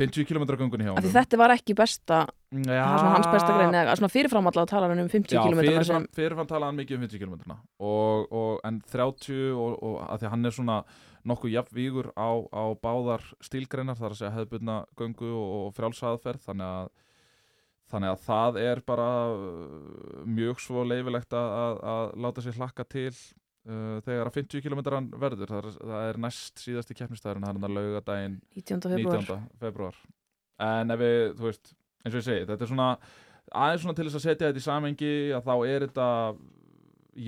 50 0.01 0.25
km 0.25 0.47
göngunni 0.57 0.87
hjá 0.87 0.95
honum. 0.95 1.13
þetta 1.13 1.39
var 1.41 1.53
ekki 1.55 1.75
besta, 1.77 2.23
Já, 2.51 2.85
svona 2.87 3.13
hans 3.19 3.29
besta 3.29 3.57
grein 3.57 3.77
eða 3.83 3.97
svona 3.99 4.13
fyrirfram 4.13 4.49
allavega 4.49 4.71
tala 4.71 4.89
hann 4.89 5.03
um 5.03 5.11
50 5.13 5.37
Já, 5.37 5.43
km 5.45 5.61
fyrirfram, 5.61 5.89
sem, 5.91 6.09
fyrirfram 6.17 6.49
talaði 6.49 6.71
hann 6.71 6.81
mikið 6.81 6.97
um 6.97 7.05
50 7.05 7.23
km 7.25 7.37
og, 7.91 8.33
og, 8.33 8.55
en 8.65 8.81
30 8.95 9.53
og, 9.53 9.77
og 9.77 10.01
að 10.07 10.23
því 10.23 10.33
hann 10.33 10.49
er 10.49 10.57
svona 10.57 10.79
nokkuð 11.29 11.55
jafnvígur 11.59 12.11
á, 12.17 12.31
á 12.49 12.65
báðar 12.81 13.27
stílgreinar 13.45 13.99
þar 13.99 14.15
að 14.15 14.23
segja 14.23 14.35
hefðbundna 14.39 14.81
göngu 14.97 15.35
og, 15.37 15.71
frjálsaðferð 15.77 16.49
þannig 16.49 16.75
að 16.81 16.91
Þannig 17.91 18.13
að 18.13 18.21
það 18.23 18.57
er 18.63 18.81
bara 18.87 19.11
uh, 19.35 20.21
mjög 20.31 20.61
svo 20.63 20.85
leifilegt 20.87 21.35
að, 21.35 21.49
að, 21.59 21.81
að 21.93 22.11
láta 22.23 22.45
sér 22.45 22.59
hlakka 22.61 22.87
til 22.87 23.11
uh, 23.69 23.99
þegar 24.07 24.31
að 24.31 24.39
50 24.39 24.65
km 24.65 24.81
verður. 25.21 25.51
Það 25.51 25.61
er, 25.61 25.77
það 25.81 26.07
er 26.07 26.23
næst 26.27 26.65
síðasti 26.65 26.97
keppnistæðurinn, 26.99 27.47
er 27.49 27.59
hann 27.59 27.69
að 27.69 27.77
lauga 27.77 28.07
daginn 28.07 28.41
19. 28.57 28.81
februar 28.95 29.23
19. 29.27 29.61
februar 29.61 30.01
en 30.61 30.95
ef 30.95 31.01
við, 31.01 31.19
þú 31.39 31.49
veist, 31.49 31.73
eins 32.05 32.15
og 32.15 32.21
ég 32.21 32.27
segi 32.27 32.49
þetta 32.49 32.67
er 32.67 32.71
svona, 32.71 32.89
aðeins 33.51 33.85
svona 33.85 33.99
til 33.99 34.07
þess 34.09 34.19
að 34.19 34.27
setja 34.27 34.51
þetta 34.51 34.63
í 34.63 34.67
samengi 34.67 35.15
að 35.37 35.49
þá 35.49 35.55
er 35.71 35.87
þetta 35.87 36.09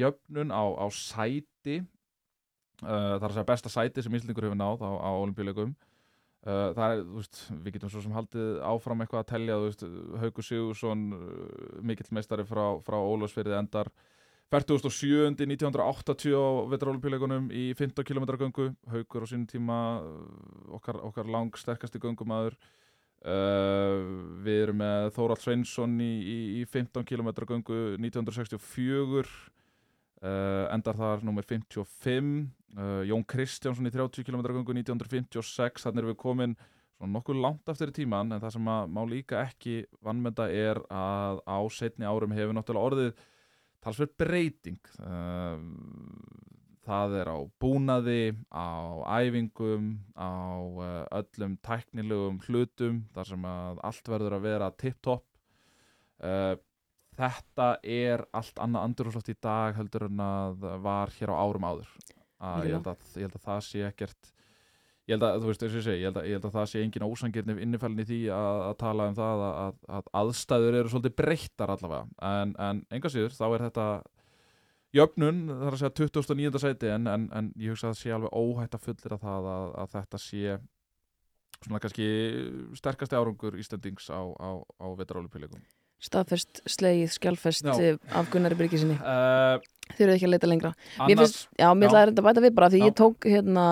jöfnun 0.02 0.52
á, 0.54 0.64
á 0.78 0.86
sæti 0.94 1.78
uh, 1.80 2.84
það 2.84 3.24
er 3.24 3.30
að 3.30 3.38
segja 3.38 3.48
besta 3.52 3.72
sæti 3.72 4.04
sem 4.04 4.18
Íslingur 4.18 4.48
hefur 4.48 4.60
náð 4.60 4.84
á, 4.84 4.90
á 5.00 5.10
olimpíuleikum 5.16 5.74
uh, 5.74 6.70
það 6.76 6.86
er, 6.86 7.04
þú 7.08 7.18
veist, 7.18 7.42
við 7.52 7.76
getum 7.76 7.92
svo 7.92 8.04
sem 8.04 8.16
haldið 8.16 8.50
áfram 8.68 9.04
eitthvað 9.04 9.24
að 9.24 9.30
telja, 9.32 9.58
þú 9.58 9.70
veist 9.70 9.86
Haukur 10.22 10.48
Sigursson, 10.48 11.06
mikill 11.82 12.10
meistari 12.14 12.46
frá, 12.48 12.64
frá 12.84 12.98
Ólafsfyrði 13.00 13.58
endar 13.58 13.92
47. 14.52 15.46
1980 15.48 16.36
á 16.36 16.44
vetrarolimpíuleikunum 16.68 17.48
í 17.56 17.70
15 17.78 18.04
km 18.04 18.26
göngu. 18.36 18.68
Haukur 18.92 19.24
á 19.24 19.26
sínum 19.30 19.48
tíma 19.48 19.78
okkar, 20.68 21.00
okkar 21.08 21.30
lang 21.32 21.56
sterkasti 21.56 22.00
göngumæður. 22.02 22.58
Uh, 23.22 24.02
við 24.42 24.64
erum 24.64 24.80
með 24.82 25.12
Þórald 25.14 25.40
Sveinsson 25.40 25.92
í, 26.02 26.10
í, 26.26 26.38
í 26.58 26.62
15 26.66 27.06
km 27.06 27.28
göngu 27.46 27.76
1964 27.94 29.22
uh, 29.22 30.66
endar 30.74 30.98
þar 30.98 31.22
nummer 31.22 31.46
55 31.46 32.32
uh, 32.74 33.04
Jón 33.06 33.22
Kristjánsson 33.22 33.86
í 33.86 33.94
30 33.94 34.26
km 34.26 34.42
göngu 34.48 34.74
1956 34.74 35.86
þannig 35.86 36.02
erum 36.02 36.10
við 36.10 36.18
komin 36.18 36.58
nokkuð 36.98 37.38
langt 37.44 37.70
eftir 37.70 37.94
í 37.94 37.96
tíman 38.02 38.34
en 38.34 38.42
það 38.42 38.56
sem 38.56 38.66
má 38.66 39.02
líka 39.06 39.40
ekki 39.46 39.84
vannmenda 40.02 40.48
er 40.50 40.82
að 40.90 41.40
á 41.46 41.58
setni 41.70 42.06
árum 42.06 42.34
hefur 42.34 42.58
náttúrulega 42.58 42.90
orðið 42.90 43.22
talsverð 43.82 44.16
breyting. 44.22 44.80
Uh, 45.02 45.58
það 46.82 47.16
er 47.20 47.30
á 47.30 47.38
búnaði 47.62 48.34
á 48.50 48.70
æfingum 49.22 49.92
á 50.18 50.32
uh, 50.32 51.04
öllum 51.20 51.56
tæknilegum 51.62 52.40
hlutum 52.46 53.04
þar 53.14 53.30
sem 53.30 53.46
að 53.46 53.82
allt 53.86 54.12
verður 54.14 54.38
að 54.38 54.46
vera 54.48 54.70
tipp-topp 54.82 55.26
uh, 56.26 56.54
þetta 57.18 57.68
er 57.86 58.24
allt 58.34 58.60
annað 58.62 58.88
andurúsloft 58.88 59.30
í 59.32 59.38
dag 59.42 59.76
heldur 59.76 60.08
en 60.08 60.22
að 60.24 60.66
var 60.84 61.12
hér 61.18 61.34
á 61.34 61.36
árum 61.38 61.66
áður. 61.68 61.90
Að 62.42 62.66
ég, 62.66 62.76
held 62.76 62.88
að, 62.90 63.02
ég 63.14 63.28
held 63.28 63.38
að 63.38 63.46
það 63.46 63.60
sé 63.68 63.82
ekkert 63.86 64.32
ég 65.12 65.18
held 65.18 65.26
að, 65.28 65.42
þú 65.42 65.50
veist, 65.50 65.62
og 65.66 65.76
ég 65.76 66.06
held 66.06 66.18
að, 66.18 66.26
ég 66.30 66.38
held 66.38 66.48
að 66.48 66.56
það 66.56 66.66
sé 66.72 66.82
engin 66.82 67.06
ósangirni 67.06 67.56
innifælni 67.66 68.08
því 68.08 68.20
að, 68.34 68.62
að 68.70 68.74
tala 68.80 69.08
um 69.10 69.16
það 69.18 69.44
að, 69.50 69.78
að 69.98 70.10
aðstæður 70.22 70.80
eru 70.80 70.92
svolítið 70.92 71.16
breyttar 71.20 71.72
allavega 71.76 72.32
en, 72.32 72.56
en 72.68 72.82
enga 72.96 73.12
síður, 73.12 73.36
þá 73.36 73.46
er 73.50 73.66
þetta 73.68 73.86
jöfnun, 74.96 75.42
það 75.48 75.66
er 75.66 75.76
að 75.76 75.82
segja 75.82 75.94
2009. 76.02 76.62
sæti 76.62 76.92
en, 76.92 77.08
en, 77.08 77.26
en 77.32 77.50
ég 77.60 77.72
hugsa 77.72 77.90
að 77.90 77.94
það 77.94 78.00
sé 78.02 78.14
alveg 78.16 78.36
óhætt 78.36 78.76
að 78.76 78.86
fullir 78.88 79.16
að 79.16 79.26
það 79.26 79.50
að, 79.52 79.68
að 79.82 79.94
þetta 79.96 80.20
sé 80.20 80.56
svona 81.62 81.82
kannski 81.82 82.08
sterkasti 82.78 83.16
árangur 83.18 83.56
Íslandings 83.60 84.10
á, 84.10 84.20
á, 84.20 84.50
á 84.60 84.86
vetarálupíleikum 84.98 85.62
Staðfest, 86.02 86.64
slegið, 86.66 87.12
skjálfest 87.14 87.66
Já. 87.68 87.74
eh, 87.78 87.98
af 88.10 88.30
Gunnari 88.32 88.56
Bryggjisinni 88.58 88.96
uh, 88.98 89.62
Þau 89.92 90.00
eru 90.02 90.16
ekki 90.16 90.26
að 90.26 90.32
leita 90.34 90.50
lengra 90.50 90.72
Mér 90.74 91.04
Annars, 91.14 91.36
finnst, 91.36 91.44
já, 91.62 91.68
mér 91.78 91.92
ætlaði 91.92 92.16
að 92.16 92.26
bæta 92.26 92.42
við 92.42 92.56
bara 92.58 92.70
því 92.72 92.80
Já. 92.80 92.86
ég 92.88 92.96
tók 92.98 93.28
hérna 93.30 93.66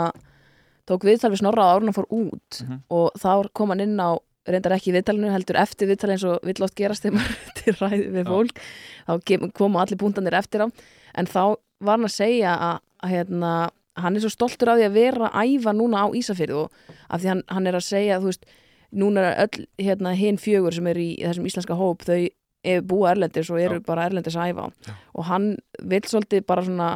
tók 0.90 1.06
viðtal 1.06 1.30
við 1.32 1.40
snorra 1.44 1.64
að 1.68 1.72
áruna 1.78 1.94
fór 1.96 2.08
út 2.10 2.60
Mhm. 2.64 2.80
og 2.90 3.12
þá 3.22 3.30
kom 3.54 3.70
hann 3.74 3.80
inn 3.86 3.96
á 4.02 4.18
reyndar 4.50 4.72
ekki 4.74 4.92
viðtalinu, 4.96 5.30
heldur 5.30 5.58
eftir 5.60 5.86
viðtal 5.90 6.10
eins 6.14 6.24
og 6.26 6.40
vill 6.48 6.64
oft 6.64 6.74
gerast 6.74 7.04
þegar 7.04 7.18
maður 7.20 7.36
til 7.60 7.74
ræði 7.78 8.06
við 8.16 8.30
fólk 8.30 8.62
þá 9.06 9.12
kem- 9.28 9.50
koma 9.52 9.82
allir 9.84 10.00
púntanir 10.00 10.34
eftir 10.38 10.64
á 10.64 10.66
en 11.14 11.26
þá 11.30 11.56
var 11.80 11.96
hann 11.98 12.08
að 12.08 12.14
segja 12.16 12.54
að, 12.56 12.80
að 13.04 13.10
hérna, 13.14 13.52
hann 14.00 14.16
er 14.16 14.20
svo 14.24 14.30
stoltur 14.32 14.68
af 14.72 14.78
því 14.80 14.86
að 14.88 14.96
vera 14.96 15.30
að 15.30 15.52
æfa 15.60 15.72
núna 15.76 16.02
á 16.02 16.06
Ísafyrðu 16.16 16.64
og 16.64 16.70
af 17.10 17.20
því 17.22 17.28
hann, 17.34 17.42
hann 17.48 17.66
er 17.70 17.78
að 17.78 17.86
segja, 17.86 18.18
þú 18.20 18.30
veist 18.32 18.44
núna 18.92 19.22
er 19.30 19.46
öll 19.46 19.66
hérna, 19.78 20.14
hinn 20.18 20.36
fjögur 20.40 20.74
sem 20.74 20.86
er 20.90 20.98
í 20.98 21.08
þessum 21.20 21.46
íslenska 21.46 21.76
hóp, 21.78 22.02
þau 22.08 22.28
eru 22.64 22.82
búa 22.90 23.12
erlendis 23.14 23.48
og 23.52 23.60
eru 23.60 23.78
Já. 23.78 23.84
bara 23.86 24.08
erlendis 24.08 24.34
að 24.36 24.50
æfa 24.52 24.66
Já. 24.88 24.94
og 25.14 25.24
hann 25.30 25.46
vil 25.82 26.00
svolítið 26.10 26.44
bara 26.46 26.64
svona 26.66 26.88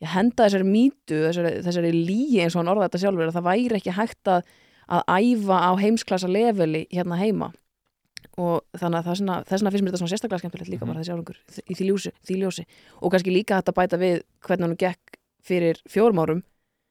ég 0.00 0.08
henda 0.14 0.46
þessari 0.46 0.64
mýtu, 0.66 1.16
þessari, 1.28 1.54
þessari 1.66 1.92
líi 1.94 2.40
eins 2.42 2.54
og 2.56 2.62
hann 2.62 2.72
orða 2.72 2.88
þetta 2.88 3.02
sjálfur, 3.04 3.28
að 3.28 3.36
það 3.38 3.48
væri 3.50 3.76
ekki 3.80 3.96
hægt 3.98 4.30
að, 4.32 4.44
að 4.88 5.02
æfa 5.20 5.58
á 5.60 5.70
heimsklassa 5.80 6.28
leveli 6.30 6.86
hérna 6.90 7.18
heima 7.20 7.50
og 8.40 8.62
þannig 8.78 9.00
að 9.00 9.04
það 9.04 9.12
er 9.12 9.18
svona, 9.20 9.36
þess 9.44 9.60
vegna 9.60 9.70
finnst 9.74 9.84
mér 9.84 9.90
þetta 9.92 10.00
svona 10.00 10.12
sérstaklega 10.14 10.40
skemmtilegt 10.40 10.70
líka 10.72 10.84
Mhm. 10.84 10.90
bara 10.92 11.00
þessi 11.00 11.12
árangur 11.12 11.38
í 11.66 11.74
því 11.76 11.84
ljósi, 11.90 12.12
því 12.26 12.34
ljósi 12.40 12.64
og 13.02 13.12
kannski 13.12 13.34
líka 13.34 13.56
hægt 13.58 13.68
að 13.68 13.78
bæta 13.80 13.98
við 14.00 14.22
hvernig 14.46 14.66
hann 14.68 14.76
gekk 14.76 15.18
fyrir 15.44 15.80
fjórum 15.88 16.20
árum 16.22 16.42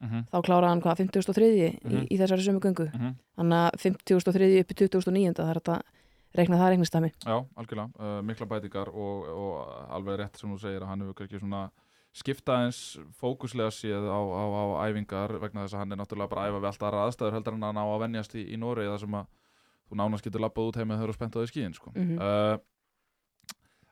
mhm, 0.03 0.25
þá 0.31 0.37
kláraði 0.45 0.69
hann 0.69 0.81
hvað 0.81 0.97
53. 0.97 1.49
í, 1.49 1.79
Mhm. 1.83 2.07
í 2.11 2.17
þessari 2.19 2.45
sömu 2.45 2.59
göngu 2.61 2.89
mhm. 2.93 3.15
þannig 3.37 3.57
að 3.57 3.79
53. 3.79 4.59
upp 4.59 4.71
í 4.71 4.75
2009 4.75 5.33
það 5.33 5.49
er 5.49 5.59
þetta 5.59 5.81
reikna 6.35 6.57
það 6.59 6.69
reiknistami 6.75 7.11
Já, 7.25 7.45
algjörlega, 7.57 7.89
uh, 7.99 8.21
mikla 8.21 8.45
bætingar 8.45 8.87
og, 8.93 9.25
og 9.33 9.51
alveg 9.89 10.19
rétt 10.19 10.37
sem 10.37 10.49
þú 10.53 10.59
segir 10.61 10.81
að 10.83 10.87
hann 10.91 11.01
hefur 11.01 11.13
kannski 11.17 11.39
svona 11.39 11.69
skipta 12.15 12.57
eins 12.63 12.97
fókuslega 13.19 13.69
séð 13.73 14.07
á, 14.09 14.17
á, 14.17 14.43
á 14.49 14.63
æfingar 14.89 15.35
vegna 15.41 15.65
þess 15.65 15.77
að 15.77 15.83
hann 15.83 15.93
er 15.93 15.99
náttúrulega 16.01 16.31
bara 16.31 16.45
að 16.45 16.49
æfa 16.49 16.61
við 16.63 16.69
allt 16.71 16.87
aðra 16.87 17.03
aðstæður 17.05 17.37
heldur 17.37 17.57
en 17.59 17.67
að 17.67 17.77
ná 17.77 17.83
að 17.83 18.01
venjast 18.05 18.35
í, 18.35 18.45
í 18.49 18.57
Nóri 18.57 18.87
þar 18.89 19.03
sem 19.03 19.19
að 19.19 19.29
þú 19.89 19.99
nánast 19.99 20.25
getur 20.25 20.43
labbað 20.43 20.71
út 20.71 20.79
heim 20.79 20.91
eða 20.93 21.05
eru 21.05 21.15
spennt 21.17 21.37
á 21.37 21.39
því 21.41 21.51
skíðin 21.51 21.77
sko. 21.77 21.93
Mhm. 21.95 22.17
uh, 22.17 22.57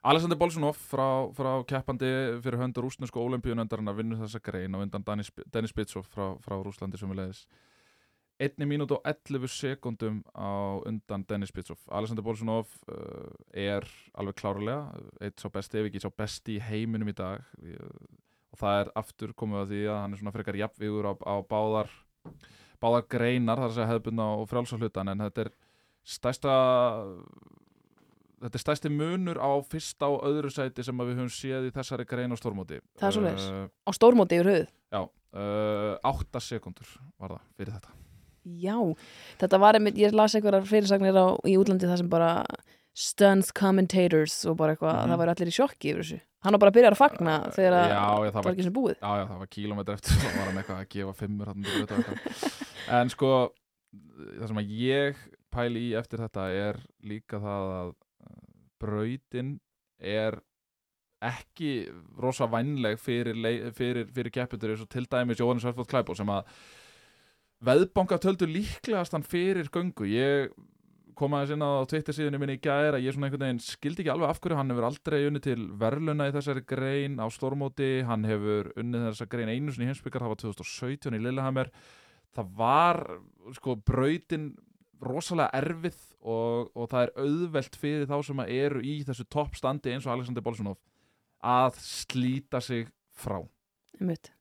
Alexander 0.08 0.38
Bolsunov 0.40 0.78
frá, 0.78 1.28
frá 1.36 1.52
keppandi 1.68 2.10
fyrir 2.40 2.62
höndur 2.62 2.86
rúsnesku 2.86 3.20
olimpíunöndarinn 3.20 3.92
að 3.92 3.98
vinna 4.00 4.20
þessa 4.22 4.40
grein 4.40 4.76
og 4.78 4.86
undan 4.86 5.04
Dennis 5.04 5.74
Bitsov 5.76 6.06
frá, 6.08 6.38
frá 6.40 6.56
Rúslandi 6.62 7.00
sem 7.00 7.10
við 7.12 7.20
leiðis 7.22 7.42
einni 8.38 8.68
mínút 8.70 8.94
og 8.94 9.02
11 9.08 9.50
sekundum 9.50 10.20
á 10.38 10.78
undan 10.86 11.26
Dennis 11.30 11.52
Bitsov 11.54 11.80
Alexander 11.90 12.26
Bolsunov 12.26 12.70
uh, 12.92 13.34
er 13.54 13.88
alveg 14.14 14.38
klárlega 14.38 14.92
eitt 15.22 15.42
sá 15.42 15.50
besti, 15.54 15.82
ef 15.82 15.90
ekki 15.90 16.04
sá 16.04 16.12
besti 16.14 16.58
í 16.58 16.64
heiminum 16.64 17.10
í 17.10 17.16
dag. 17.18 17.46
Og 18.54 18.62
það 18.62 18.82
er 18.84 18.92
aftur 19.02 19.34
komið 19.38 19.64
að 19.64 19.74
því 19.74 19.82
að 19.88 20.02
hann 20.04 20.14
er 20.14 20.22
svona 20.22 20.36
frekar 20.36 20.60
jafnvígur 20.62 21.10
á, 21.10 21.14
á 21.18 21.36
báðar 21.50 21.92
báðar 22.82 23.08
greinar, 23.10 23.58
það 23.58 23.66
er 23.66 23.72
að 23.72 23.78
segja 23.78 23.92
hefðbundna 23.92 24.28
og 24.38 24.50
frjálsahlutan 24.52 25.14
en 25.14 25.24
þetta 25.26 25.48
er 25.48 25.54
stærsta 26.08 26.58
þetta 28.44 28.60
er 28.60 28.64
stærsti 28.64 28.92
munur 28.94 29.42
á 29.42 29.52
fyrsta 29.66 30.12
og 30.14 30.26
öðru 30.30 30.54
sæti 30.54 30.86
sem 30.86 31.06
við 31.06 31.16
höfum 31.16 31.34
séð 31.34 31.70
í 31.72 31.74
þessari 31.74 32.06
grein 32.10 32.34
á 32.34 32.38
stórmóti. 32.38 32.82
Það 33.02 33.10
er 33.10 33.18
svoleiðis. 33.18 33.48
uh, 33.50 33.70
á 33.82 33.92
stórmóti 33.98 34.38
yfir 34.38 34.52
höfuð? 34.54 34.76
Já, 34.94 35.02
uh, 35.02 35.94
átta 36.14 36.44
sekundur 36.44 37.00
var 37.18 37.40
það 37.40 37.48
fyrir 37.58 37.80
þetta 37.80 38.04
Já, 38.48 38.78
þetta 39.42 39.60
var 39.60 39.78
einmitt, 39.80 39.98
ég 40.00 40.16
las 40.16 40.36
einhverjar 40.38 40.66
fyrirsagnir 40.70 41.18
á, 41.20 41.28
í 41.48 41.58
útlandi 41.60 41.90
það 41.90 41.98
sem 42.04 42.10
bara 42.12 42.32
stunts 42.98 43.52
commentators 43.54 44.40
og 44.50 44.58
bara 44.58 44.74
eitthvað, 44.76 44.96
Mhm. 45.04 45.12
það 45.12 45.18
var 45.22 45.28
allir 45.34 45.52
í 45.52 45.56
sjokki 45.58 45.92
yfir 45.94 46.02
þessu. 46.04 46.20
Hann 46.44 46.54
var 46.54 46.60
bara 46.60 46.72
að 46.72 46.78
byrja 46.78 46.92
að 46.92 46.98
fagna 47.02 47.36
þegar 47.54 47.74
að 47.78 47.90
Já, 47.90 47.98
já, 47.98 48.32
það 48.32 48.34
það 48.34 48.44
var 48.48 48.54
ekki 48.54 48.64
sem 48.68 48.74
búið. 48.74 48.96
Já, 49.02 49.12
já, 49.18 49.26
það 49.28 49.40
var 49.42 49.48
kílómetri 49.58 49.94
eftir 49.98 50.12
þá 50.22 50.28
var 50.38 50.46
hann 50.48 50.58
eitthvað 50.62 50.82
að 50.82 50.90
gefa 50.96 51.14
fimmur 51.20 51.46
þarna 51.52 51.64
til 51.64 51.82
og 51.84 51.96
eitthvað. 51.98 52.58
En 53.02 53.10
sko, 53.14 53.32
það 54.40 54.48
sem 54.48 54.62
að 54.62 54.74
ég 54.82 55.16
pæli 55.58 55.82
í 55.90 55.94
eftir 55.98 56.20
þetta 56.24 56.46
er 56.68 56.80
líka 57.04 57.40
það 57.42 57.72
að 57.78 57.90
uh, 57.90 58.42
brautin 58.80 59.60
er 60.00 60.40
ekki 61.28 61.72
rosa 62.22 62.46
vænleg 62.48 63.00
fyrir, 63.02 63.38
fyrir, 63.74 64.06
fyrir 64.14 64.30
kepputur 64.32 64.70
eins 64.76 64.84
og 64.86 64.90
til 64.94 65.08
dæmis 65.10 65.40
Jóhannes 65.42 65.66
Hörfótt 65.66 65.90
Klæbó 65.90 66.14
sem 66.16 66.30
að 66.30 66.46
veðbanka 67.66 68.20
töldu 68.22 68.48
líklegast 68.50 69.16
hann 69.16 69.26
fyrir 69.26 69.70
göngu. 69.74 70.08
Ég 70.10 70.52
kom 71.18 71.34
aðeins 71.34 71.56
inn 71.56 71.66
á 71.66 71.82
Twitter 71.90 72.14
síðunni 72.14 72.40
minni 72.42 72.58
í 72.60 72.62
gæra 72.62 73.00
ég 73.02 73.16
svona 73.16 73.28
einhvern 73.28 73.48
veginn 73.48 73.64
skildi 73.64 74.04
ekki 74.04 74.12
alveg 74.14 74.30
af 74.30 74.42
hverju 74.44 74.58
hann 74.60 74.70
hefur 74.70 74.86
aldrei 74.86 75.18
unnið 75.26 75.46
til 75.48 75.64
verðluna 75.82 76.28
í 76.30 76.36
þessari 76.36 76.64
grein 76.70 77.18
á 77.18 77.26
stórmóti, 77.34 77.90
hann 78.06 78.28
hefur 78.30 78.70
unnið 78.78 79.08
þessa 79.10 79.30
grein 79.32 79.50
einu 79.50 79.74
sinni 79.74 79.88
í 79.88 79.92
heimsbyggar, 79.92 80.26
það 80.26 80.34
var 80.36 80.42
2017 80.44 81.18
í 81.18 81.24
Lillehammer. 81.24 81.72
Það 82.38 82.54
var 82.60 83.02
sko 83.58 83.78
brautin 83.82 84.52
rosalega 85.02 85.58
erfið 85.58 85.98
og, 86.22 86.70
og 86.78 86.90
það 86.92 87.04
er 87.08 87.14
auðvelt 87.26 87.82
fyrir 87.82 88.10
þá 88.10 88.18
sem 88.30 88.44
að 88.44 88.54
eru 88.58 88.86
í 88.86 88.96
þessu 89.08 89.26
toppstandi 89.34 89.94
eins 89.94 90.06
og 90.06 90.14
Alexander 90.14 90.46
Bolsunov 90.46 90.78
að 91.42 91.78
slíta 91.82 92.62
sig 92.62 92.90
frá. 93.18 93.42
Einmitt. 93.98 94.37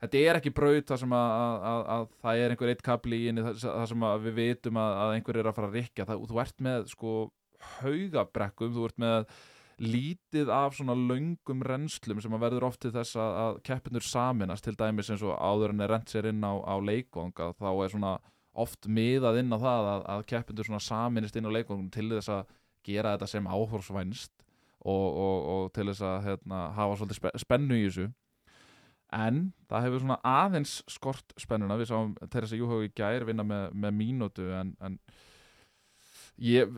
Þetta 0.00 0.24
er 0.24 0.40
ekki 0.40 0.54
braut 0.56 0.90
þar 0.90 1.02
sem 1.02 1.14
að, 1.16 1.30
að, 1.36 1.54
að, 1.70 1.84
að 1.94 2.08
það 2.24 2.42
er 2.42 2.54
einhver 2.54 2.72
eitt 2.72 2.82
kapli 2.86 3.20
í 3.20 3.30
inni 3.30 3.44
þar 3.46 3.86
sem 3.92 4.08
að 4.08 4.26
við 4.26 4.36
vitum 4.40 4.80
að, 4.80 4.96
að 5.04 5.14
einhver 5.16 5.40
er 5.40 5.50
að 5.50 5.56
fara 5.58 5.70
að 5.70 5.78
rikja 5.80 6.08
það, 6.08 6.26
þú 6.30 6.42
ert 6.44 6.66
með 6.66 6.90
sko 6.94 7.14
haugabrekkum, 7.80 8.76
þú 8.76 8.86
ert 8.88 9.02
með 9.04 9.32
lítið 9.80 10.50
af 10.52 10.74
svona 10.76 10.92
löngum 10.96 11.62
rennslum 11.64 12.20
sem 12.20 12.34
að 12.36 12.42
verður 12.44 12.66
oft 12.68 12.82
til 12.84 12.92
þess 12.92 13.16
að, 13.16 13.36
að 13.44 13.60
keppinur 13.64 14.04
saminast 14.04 14.66
til 14.66 14.76
dæmis 14.76 15.08
eins 15.12 15.24
og 15.24 15.38
áður 15.40 15.72
en 15.72 15.84
er 15.84 15.92
rent 15.94 16.12
sér 16.12 16.28
inn 16.28 16.44
á, 16.44 16.52
á 16.60 16.76
leikvanga 16.84 17.52
þá 17.56 17.70
er 17.72 17.94
svona 17.94 18.12
oft 18.60 18.88
miðað 18.90 19.40
inn 19.40 19.56
á 19.56 19.58
það 19.62 19.88
að, 19.94 20.04
að 20.14 20.26
keppinur 20.34 20.68
svona 20.68 20.84
saminist 20.84 21.38
inn 21.38 21.48
á 21.48 21.54
leikvangum 21.56 21.88
til 21.94 22.10
þess 22.12 22.32
að 22.34 22.52
gera 22.84 23.14
þetta 23.14 23.30
sem 23.32 23.48
áhorsvænst 23.48 24.32
og, 24.80 25.06
og, 25.08 25.38
og 25.54 25.72
til 25.76 25.88
þess 25.88 26.04
að 26.04 26.18
hérna, 26.28 26.60
hafa 26.76 26.98
svolítið 27.00 27.20
spe, 27.20 27.32
spennu 27.40 27.78
í 27.78 27.86
þessu 27.86 28.06
en 29.14 29.40
það 29.70 29.86
hefur 29.86 30.04
svona 30.04 30.20
aðeins 30.26 30.76
skort 30.90 31.34
spennuna, 31.40 31.78
við 31.80 31.90
sáum 31.90 32.14
Teresa 32.30 32.58
Júhau 32.58 32.82
í 32.84 32.92
gær 32.96 33.26
vinna 33.28 33.44
með, 33.46 33.74
með 33.74 33.96
mínútu 33.98 34.46
en, 34.54 34.72
en 34.84 34.98
ég, 36.40 36.70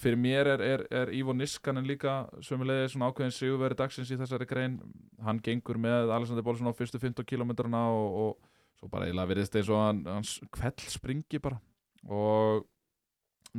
fyrir 0.00 0.18
mér 0.20 0.52
er, 0.54 0.64
er, 0.64 0.84
er 1.02 1.12
Ivo 1.16 1.34
Niskanen 1.36 1.88
líka 1.88 2.22
sömulegið 2.46 2.94
svona 2.94 3.10
ákveðin 3.10 3.36
sigurveri 3.36 3.78
dagsins 3.78 4.12
í 4.12 4.18
þessari 4.20 4.48
grein. 4.48 4.78
Hann 5.24 5.42
gengur 5.44 5.80
með 5.80 6.14
Alexander 6.14 6.46
Bólsson 6.46 6.70
á 6.70 6.78
fyrstu 6.78 7.00
15 7.02 7.26
kilometrana 7.28 7.84
og, 7.92 8.20
og 8.24 8.80
svo 8.80 8.88
bara 8.92 9.08
eiginlega 9.08 9.32
virðist 9.34 9.58
eins 9.60 9.70
og 9.72 9.82
hann, 9.82 10.02
hans 10.08 10.38
kveld 10.54 10.86
springi 10.88 11.42
bara. 11.42 11.60
Og 12.08 12.64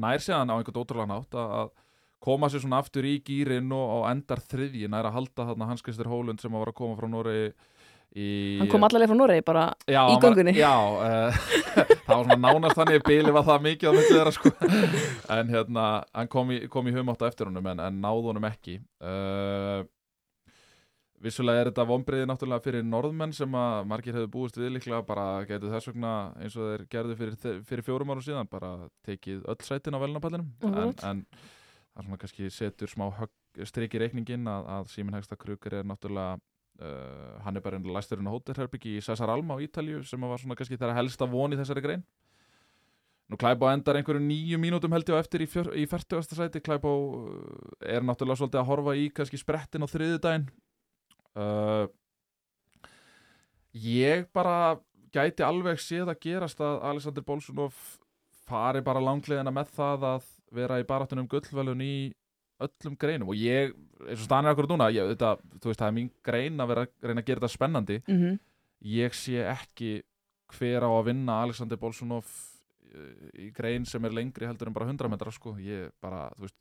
nær 0.01 0.23
séðan 0.23 0.50
á 0.50 0.57
einhvern 0.57 0.81
ótrúlega 0.81 1.11
nátt 1.11 1.38
að, 1.38 1.55
að 1.59 1.71
koma 2.21 2.50
sér 2.50 2.63
svona 2.63 2.79
aftur 2.81 3.05
í 3.05 3.17
gýrin 3.25 3.69
og, 3.75 3.85
og 4.00 4.07
endar 4.09 4.41
þriðji. 4.45 4.89
Nær 4.89 5.09
að 5.09 5.17
halda 5.19 5.47
þarna 5.51 5.69
Hans 5.69 5.85
Christer 5.85 6.09
Hólund 6.09 6.41
sem 6.41 6.53
að 6.53 6.65
var 6.65 6.73
að 6.73 6.79
koma 6.81 6.97
frá 6.97 7.09
Nóri 7.09 7.38
í 8.15 8.27
Hann 8.60 8.72
kom 8.72 8.84
allavega 8.88 9.12
frá 9.12 9.20
Noregi 9.20 9.46
bara 9.48 9.63
já, 9.88 10.01
í 10.12 10.18
göngunni. 10.24 10.56
Já, 10.58 10.74
uh, 10.74 11.39
það 12.06 12.12
var 12.12 12.27
svona 12.27 12.39
nánast 12.44 12.77
þannig 12.80 13.08
Bili 13.08 13.34
var 13.38 13.48
það 13.48 13.65
mikið 13.70 13.88
á 13.88 13.94
myndið 13.96 14.18
þeirra 14.18 14.36
sko. 14.36 14.51
En 15.38 15.56
hérna, 15.56 15.88
hann 16.18 16.30
kom 16.32 16.51
í, 16.51 16.60
í 16.68 16.96
humátt 16.98 17.24
á 17.24 17.30
eftir 17.30 17.48
honum 17.48 17.72
en, 17.72 17.82
en 17.88 18.03
náð 18.03 18.30
honum 18.32 18.48
ekki 18.51 18.80
uh, 19.00 19.82
Vissulega 21.22 21.62
er 21.62 21.70
þetta 21.70 21.86
vonbriði 21.86 22.25
náttúrulega 22.25 22.65
fyrir 22.65 22.86
norðmenn 22.88 23.34
sem 23.38 23.56
að 23.58 23.84
margir 23.91 24.15
hefur 24.18 24.32
búist 24.34 24.56
við 24.58 24.72
líklega 24.74 25.03
bara 25.06 25.25
getur 25.46 25.70
þess 25.70 25.91
vegna 25.91 26.13
eins 26.41 26.56
og 26.58 26.72
þeir 26.72 26.86
gerðu 26.96 27.18
fyrir, 27.20 27.60
fyrir 27.68 27.86
fjórum 27.86 28.13
árum 28.13 28.25
síðan 28.25 28.50
bara 28.50 28.72
tekið 29.06 29.44
öll 29.53 29.60
sætin 29.62 29.98
á 29.98 30.01
velnapallinum 30.01 30.48
en, 30.50 30.72
Akkurat. 30.72 31.03
en 31.12 31.22
það 31.94 32.08
svona 32.08 32.22
kannski 32.24 32.50
setur 32.50 32.89
smá 32.89 33.06
högg, 33.20 33.36
strik 33.70 33.94
í 33.94 34.01
reikningin 34.01 34.50
að, 34.50 34.65
að 34.80 34.89
Símin 34.96 35.20
Hegsta 35.20 35.38
Kruger 35.38 35.77
er 35.82 35.86
náttúrulega 35.91 36.41
uh, 36.81 37.38
hann 37.45 37.57
er 37.57 37.63
bara 37.63 37.77
einn 37.79 37.93
læsturinn 37.95 38.27
á 38.27 38.33
hótelherbyggi 38.33 38.97
í 38.97 39.05
Cesar 39.05 39.31
Alma 39.31 39.57
á 39.57 39.63
Ítalju 39.63 40.03
sem 40.07 40.21
var 40.21 40.41
svona 40.41 40.57
kannski 40.59 40.79
þeirra 40.79 40.97
helsta 40.97 41.29
von 41.29 41.53
í 41.53 41.59
þessari 41.59 41.85
grein 41.85 42.03
Nú 43.31 43.38
Klæbó 43.39 43.69
endar 43.71 43.95
einhverju 43.95 44.19
nýju 44.19 44.57
mínútum 44.59 44.91
held 44.91 45.07
ég 45.07 45.15
á 45.15 45.23
eftir 45.23 45.45
í, 45.45 45.47
fjör, 45.47 45.69
í 45.79 45.85
40. 45.88 46.35
sæti 46.35 46.59
Klæbó 46.63 46.91
uh, 46.91 47.71
er 47.79 48.03
náttúrulega 48.03 48.41
svolítið 48.41 48.63
að 48.63 48.69
horfa 48.73 48.97
í 49.00 49.07
kannski 49.15 49.39
sprettin 49.39 49.85
á 49.85 49.88
þriðudaginn 49.88 50.47
uh, 51.39 51.85
Ég 53.71 54.25
bara 54.35 54.81
gæti 55.15 55.43
alveg 55.47 55.79
séð 55.79 56.11
að 56.11 56.23
gerast 56.25 56.59
að 56.63 56.81
Alexander 56.89 57.23
Bolsunov 57.23 57.77
fari 58.47 58.81
bara 58.83 59.03
langlegina 59.03 59.53
með 59.53 59.71
það 59.77 60.07
að 60.09 60.25
vera 60.51 60.79
í 60.81 60.88
baráttunum 60.88 61.29
gullvelun 61.31 61.83
í 61.83 61.95
öllum 62.68 62.96
greinum 63.00 63.34
og 63.34 63.39
ég, 63.39 63.75
eins 64.06 64.22
og 64.22 64.27
stanir 64.27 64.53
akkur 64.53 64.70
núna 64.70 64.91
ég, 64.94 65.12
þetta, 65.13 65.36
þú 65.58 65.72
veist, 65.72 65.82
það 65.82 65.89
er 65.89 65.98
mín 65.98 66.10
grein 66.25 66.63
að 66.63 66.74
vera 66.74 66.88
reyna 67.03 67.24
að 67.24 67.27
gera 67.27 67.44
þetta 67.44 67.56
spennandi. 67.58 68.01
Mm 68.08 68.39
ég 68.82 69.13
sé 69.13 69.44
ekki 69.46 70.01
hver 70.51 70.84
á 70.84 70.89
að 70.89 71.12
vinna 71.12 71.41
Alexander 71.46 71.80
Bolsunov 71.80 72.27
í 73.39 73.51
grein 73.56 73.86
sem 73.88 74.03
er 74.06 74.15
lengri 74.15 74.48
heldur 74.50 74.68
en 74.68 74.75
bara 74.75 74.89
100 74.89 75.12
metrar 75.12 75.34
sko, 75.34 75.53
ég 75.62 75.94
bara, 76.03 76.27
þú 76.36 76.48
veist 76.48 76.58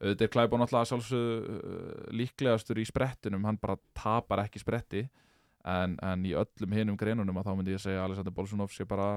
auðvitað 0.00 0.26
er 0.26 0.32
Klæbón 0.32 0.64
alltaf 0.64 0.88
sjálfsög 0.88 1.48
uh, 1.48 2.04
líklegastur 2.16 2.78
í 2.80 2.86
sprettinum, 2.88 3.44
hann 3.44 3.58
bara 3.60 3.76
tapar 3.96 4.46
ekki 4.46 4.62
spretti. 4.62 5.04
En, 5.68 5.98
en 6.00 6.22
í 6.24 6.32
öllum 6.32 6.72
hinum 6.72 6.96
greinunum 6.96 7.36
að 7.36 7.50
þá 7.50 7.52
myndi 7.52 7.74
ég 7.74 7.82
segja 7.82 8.06
Alexander 8.06 8.32
Bolsunov 8.32 8.72
sé 8.72 8.86
bara 8.88 9.10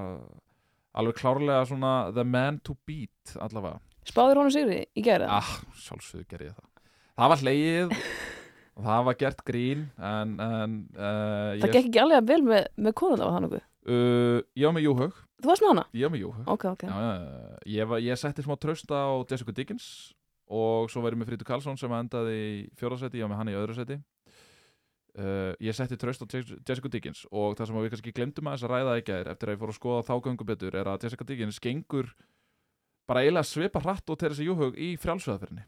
alveg 0.92 1.16
klárlega 1.16 1.62
svona 1.68 1.92
the 2.12 2.24
man 2.28 2.60
to 2.60 2.76
beat 2.84 3.32
allavega 3.40 3.80
Spáður 4.04 4.40
honum 4.42 4.52
sigri 4.54 4.80
í 4.96 5.04
gerða? 5.06 5.40
Ah, 5.40 5.52
sjálfsögðu 5.80 6.26
ger 6.30 6.46
ég 6.48 6.54
það. 6.56 6.70
Það 7.14 7.30
var 7.32 7.42
hleið 7.44 7.94
og 8.74 8.82
það 8.88 9.04
var 9.08 9.18
gert 9.20 9.44
grín 9.46 9.84
en, 10.02 10.34
en 10.42 10.74
uh, 10.98 11.52
Það 11.62 11.68
gekk 11.76 11.78
ekki 11.88 12.02
alveg 12.02 12.26
vel 12.32 12.40
með, 12.48 12.66
með 12.88 12.96
konuna 12.98 13.28
var 13.28 13.36
það 13.36 13.44
nokkuð 13.46 13.62
uh, 13.62 14.40
Ég 14.58 14.66
var 14.66 14.74
með 14.78 14.86
Júhaug 14.88 15.20
Þú 15.44 15.50
varst 15.52 15.62
með 15.64 15.70
hana? 15.74 15.84
Ég 15.94 16.06
var 16.08 16.12
með 16.16 16.22
Júhaug 16.24 16.50
Ok, 16.56 16.66
ok. 16.72 16.84
Já, 16.88 16.98
ég, 17.76 17.88
var, 17.92 18.02
ég 18.02 18.18
setti 18.20 18.44
smá 18.46 18.56
tröst 18.62 18.90
á 18.90 19.04
Jessica 19.30 19.54
Dickens 19.54 19.86
og 20.54 20.90
svo 20.92 21.00
var 21.00 21.14
ég 21.14 21.20
með 21.22 21.30
Frítur 21.32 21.48
Karlsson 21.48 21.78
sem 21.80 21.92
endaði 21.96 22.34
í 22.36 22.56
fjórðarsæti, 22.76 23.16
ég 23.16 23.24
var 23.24 23.30
með 23.32 23.38
hann 23.40 23.48
í 23.48 23.54
öðru 23.56 23.74
sæti. 23.78 23.96
Uh, 25.14 25.54
Ég 25.62 25.72
setti 25.78 25.96
tröst 25.96 26.20
á 26.20 26.26
Jes- 26.28 26.58
Jessica 26.66 26.90
Dickens 26.92 27.22
og 27.30 27.54
það 27.56 27.70
sem 27.70 27.78
við 27.80 27.92
kannski 27.94 28.12
glemdum 28.18 28.50
að 28.50 28.56
þess 28.58 28.66
að 28.66 28.72
ræða 28.74 28.94
ekki 29.00 29.14
eftir 29.30 29.48
að 29.50 29.54
ég 29.54 29.60
fór 29.62 29.72
að 29.72 29.78
skoða 29.78 30.02
þá 30.08 30.14
göngu 30.26 30.46
betur 30.50 30.76
er 30.80 30.90
að 30.90 31.06
Jessica 31.06 31.26
Dickens 31.30 31.60
gengur 31.64 32.10
bara 33.08 33.22
eiginlega 33.24 33.48
svipa 33.48 33.82
hratt 33.84 34.10
og 34.10 34.18
Teresa 34.20 34.44
Júhaug 34.44 34.76
í 34.80 34.94
frjálsveðaferðinni 35.00 35.64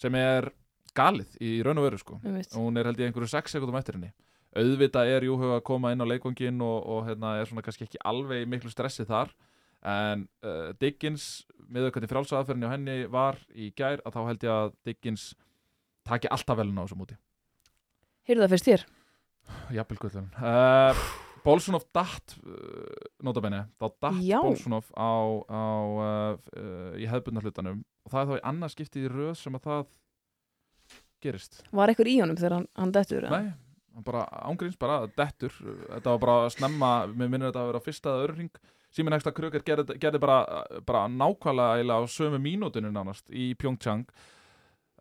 sem 0.00 0.16
er 0.18 0.50
galið 0.96 1.36
í 1.42 1.52
raun 1.66 1.80
og 1.80 1.86
veru 1.88 2.00
sko 2.00 2.18
Einmitt. 2.24 2.52
hún 2.56 2.78
er 2.80 2.88
held 2.90 3.00
ég 3.00 3.10
einhverju 3.10 3.30
6 3.30 3.56
sekundum 3.56 3.78
eftir 3.80 3.98
henni 3.98 4.12
auðvitað 4.56 5.12
er 5.14 5.26
Júhaug 5.28 5.54
að 5.58 5.64
koma 5.68 5.92
inn 5.94 6.02
á 6.02 6.10
leikvangin 6.10 6.58
og, 6.66 6.78
og 6.90 7.04
hérna, 7.06 7.36
er 7.38 7.46
svona 7.50 7.62
kannski 7.62 7.86
ekki 7.86 8.02
alveg 8.02 8.48
miklu 8.50 8.72
stressi 8.72 9.06
þar 9.06 9.30
en 9.86 10.26
uh, 10.44 10.72
Dickens 10.80 11.46
með 11.70 11.88
auðvitað 11.88 12.12
frjálsaðferðinni 12.14 12.68
á 12.68 12.74
henni 12.74 12.96
var 13.12 13.38
í 13.54 13.70
gær 13.78 14.02
að 14.04 14.16
þá 14.16 14.20
held 14.26 14.46
ég 14.48 14.54
að 14.56 14.72
Dickens 14.88 15.30
taki 16.06 16.30
alltaf 16.32 16.58
velun 16.58 16.82
á 16.82 16.84
þessu 16.84 16.98
múti 16.98 17.18
Heyrðu 18.28 18.44
það 18.44 18.54
fyrst 18.56 18.70
þér? 18.70 18.86
jafnvel 19.74 20.00
gullun 20.02 20.28
uh, 20.42 21.06
Bolsunov 21.44 21.86
datt 21.96 22.34
uh, 22.42 23.08
notabenni, 23.24 23.62
þá 23.80 23.86
datt 24.06 24.20
Já. 24.24 24.38
Bolsunov 24.44 24.90
á, 24.92 25.10
á 25.48 25.62
uh, 26.00 26.34
í 27.00 27.08
hefðbundna 27.10 27.42
hlutanum 27.44 27.82
og 28.04 28.12
það 28.12 28.20
er 28.22 28.30
þá 28.30 28.36
í 28.36 28.44
annað 28.52 28.74
skiptið 28.74 29.06
í 29.08 29.12
röð 29.14 29.32
sem 29.40 29.56
að 29.58 29.66
það 29.68 29.86
gerist 31.24 31.60
Var 31.76 31.92
eitthvað 31.92 32.12
í 32.12 32.18
honum 32.22 32.38
þegar 32.40 32.56
hann, 32.58 32.68
hann 32.80 32.94
dettur? 32.96 33.26
eða? 33.28 33.40
Nei, 33.40 33.78
hann 33.96 34.06
bara 34.06 34.26
ángríns 34.50 34.78
bara 34.80 35.00
dettur, 35.16 35.54
þetta 35.60 36.14
var 36.14 36.20
bara 36.26 36.52
snemma 36.54 36.92
mér 37.12 37.32
minnir 37.32 37.50
þetta 37.50 37.64
að 37.64 37.72
vera 37.72 37.84
fyrsta 37.86 38.12
eða 38.14 38.26
öðru 38.26 38.38
hring 38.40 38.60
Simin 38.90 39.14
Eksta 39.14 39.30
Kröger 39.30 39.62
gerði, 39.62 39.94
gerði 40.02 40.18
bara, 40.18 40.64
bara 40.82 41.04
nákvæmlega 41.06 41.78
eiginlega 41.78 42.02
á 42.02 42.10
sömu 42.10 42.40
mínútinu 42.42 42.90
nánast 42.90 43.28
í 43.30 43.52
Pyeongchang 43.54 44.08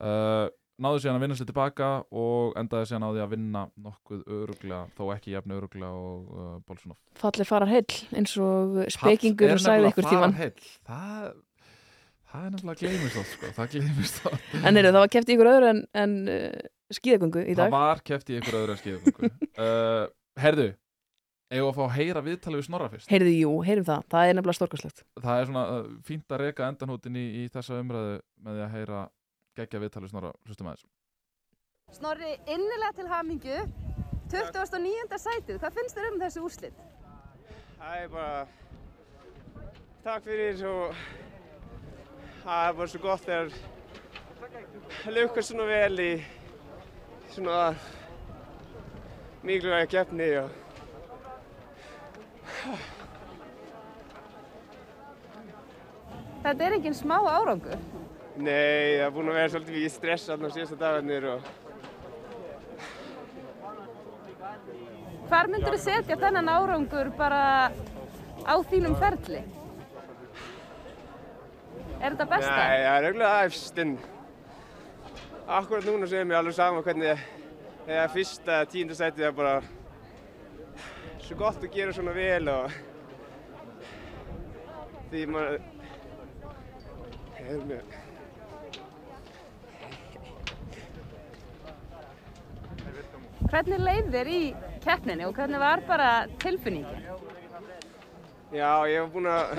uh, 0.04 0.46
náði 0.84 1.04
síðan 1.04 1.18
að 1.18 1.24
vinna 1.26 1.38
sér 1.38 1.50
tilbaka 1.50 1.90
og 2.22 2.56
endaði 2.60 2.90
síðan 2.90 3.06
á 3.06 3.10
því 3.10 3.22
að 3.24 3.34
vinna 3.34 3.62
nokkuð 3.86 4.24
öruglega, 4.38 4.82
þó 4.98 5.04
ekki 5.16 5.36
jafn 5.36 5.56
öruglega 5.58 5.92
og 6.00 6.34
uh, 6.34 6.50
Bolsunov 6.68 6.98
Fallir 7.20 7.50
farar 7.50 7.72
heill 7.72 8.00
eins 8.16 8.36
og 8.40 8.82
spekingur 8.96 9.56
sagði 9.56 9.90
nefnilega 9.90 9.94
ykkur 9.94 10.10
tíman 10.10 10.36
fararheill. 10.36 10.74
það, 10.90 11.30
það 12.32 12.50
er 12.50 12.52
nefnilega 12.56 12.84
gleymist 12.84 13.22
oft 13.24 13.34
sko. 13.36 13.54
það 13.60 13.72
gleymist 13.76 14.22
oft 14.32 14.54
En 14.66 14.80
heyrðu, 14.80 14.92
það 14.92 15.02
var 15.06 15.16
keft 15.16 15.32
í 15.32 15.38
ykkur 15.38 15.54
öðru 15.54 15.72
en, 15.74 15.82
en 16.04 16.20
uh, 16.34 16.68
skíðagöngu 17.00 17.46
í 17.46 17.56
dag. 17.56 17.66
Það 17.66 17.76
var 17.78 18.06
keft 18.12 18.30
í 18.30 18.38
einhver 18.40 18.62
öðru 18.64 18.76
en 18.76 18.84
skíðugöngu 18.84 19.34
uh, 19.66 20.06
Herðu 20.40 20.72
Eigum 21.50 21.72
að 21.72 21.78
fá 21.80 21.82
að 21.88 21.96
heyra 21.96 22.22
viðtalið 22.22 22.60
við 22.60 22.66
Snorra 22.68 22.88
fyrst? 22.92 23.08
Heyrðu, 23.10 23.30
jú, 23.34 23.54
heyrum 23.66 23.86
það, 23.88 24.04
það 24.14 24.28
er 24.28 24.36
nefnilega 24.38 24.58
stórkastlegt 24.60 25.00
Það 25.18 25.40
er 25.40 25.48
svona 25.50 25.64
uh, 25.74 25.88
fínt 26.06 26.36
að 26.36 26.44
reka 26.44 26.68
endanhútin 26.70 27.18
í, 27.18 27.24
í 27.42 27.46
þessa 27.50 27.80
umræðu 27.82 28.20
með 28.46 28.60
því 28.60 28.66
að 28.68 28.76
heyra 28.76 29.00
geggja 29.58 29.82
viðtalið 29.84 30.08
við 30.08 30.14
Snorra 30.14 30.32
Hlustum 30.48 30.70
aðeins 30.70 30.86
Snorri, 31.98 32.36
innilega 32.46 32.92
til 33.00 33.08
hamingju 33.10 33.60
29. 34.30 35.18
sætið, 35.18 35.58
hvað 35.58 35.78
finnst 35.80 35.98
þér 35.98 36.12
um 36.12 36.20
þessi 36.22 36.44
úrslit? 36.46 36.82
Það 37.80 38.04
er 38.04 38.12
bara 38.14 38.48
takk 40.04 40.28
fyrir 40.28 40.62
og 40.70 41.00
það 42.44 42.68
er 42.68 42.78
bara 42.78 42.92
svo 42.94 43.02
gott 43.04 43.26
þegar 43.26 43.48
lukkar 45.16 45.48
svona 45.48 45.66
vel 45.70 46.04
í 46.04 46.12
svona 47.34 47.60
mikilvæga 49.46 49.90
keppni 49.96 50.30
og 50.44 50.58
Þetta 56.40 56.66
er 56.66 56.76
engin 56.78 56.96
smá 56.96 57.18
árangur. 57.20 57.80
Nei, 58.38 59.00
það 59.00 59.06
er 59.06 59.16
búin 59.16 59.32
að 59.32 59.40
vera 59.40 59.52
svolítið 59.54 59.78
mikið 59.78 59.94
stress 59.96 60.30
á 60.30 60.36
síðasta 60.38 60.78
dagarnir 60.80 61.28
og 61.34 61.50
Hvar 65.30 65.46
myndur 65.46 65.76
þú 65.76 65.82
setja 65.84 66.16
þennan 66.18 66.50
árangur 66.50 67.12
bara 67.18 67.42
á 68.50 68.56
þínum 68.66 68.96
ferli? 68.98 69.44
Er 72.00 72.16
þetta 72.16 72.26
besta? 72.32 72.56
Nei, 72.56 72.80
það 72.82 72.96
er 72.96 73.08
auðvitað 73.10 73.36
aðeins 73.36 73.66
en 73.84 73.92
akkurat 75.60 75.86
núna 75.86 76.10
segir 76.10 76.26
mér 76.30 76.40
alveg 76.40 76.58
sama 76.58 76.82
hvernig 76.86 77.22
þegar 77.86 78.12
fyrsta 78.16 78.58
tíunda 78.72 78.98
sætið 78.98 79.28
er 79.30 79.38
bara 79.38 79.54
svo 81.26 81.38
gott 81.38 81.62
að 81.62 81.74
gera 81.78 81.94
svona 81.94 82.14
vel 82.18 82.50
og 82.56 82.78
því 85.12 85.26
maður 85.30 85.60
er 87.46 87.66
með 87.70 87.99
Hvernig 93.50 93.82
leið 93.82 94.10
þér 94.14 94.28
í 94.30 94.42
keppninni 94.84 95.26
og 95.26 95.34
hvernig 95.34 95.62
var 95.62 95.82
bara 95.88 96.10
tilfinningin? 96.42 97.06
Já, 98.54 98.86
ég 98.90 99.00
hef 99.02 99.10
búinn 99.14 99.30
að 99.30 99.56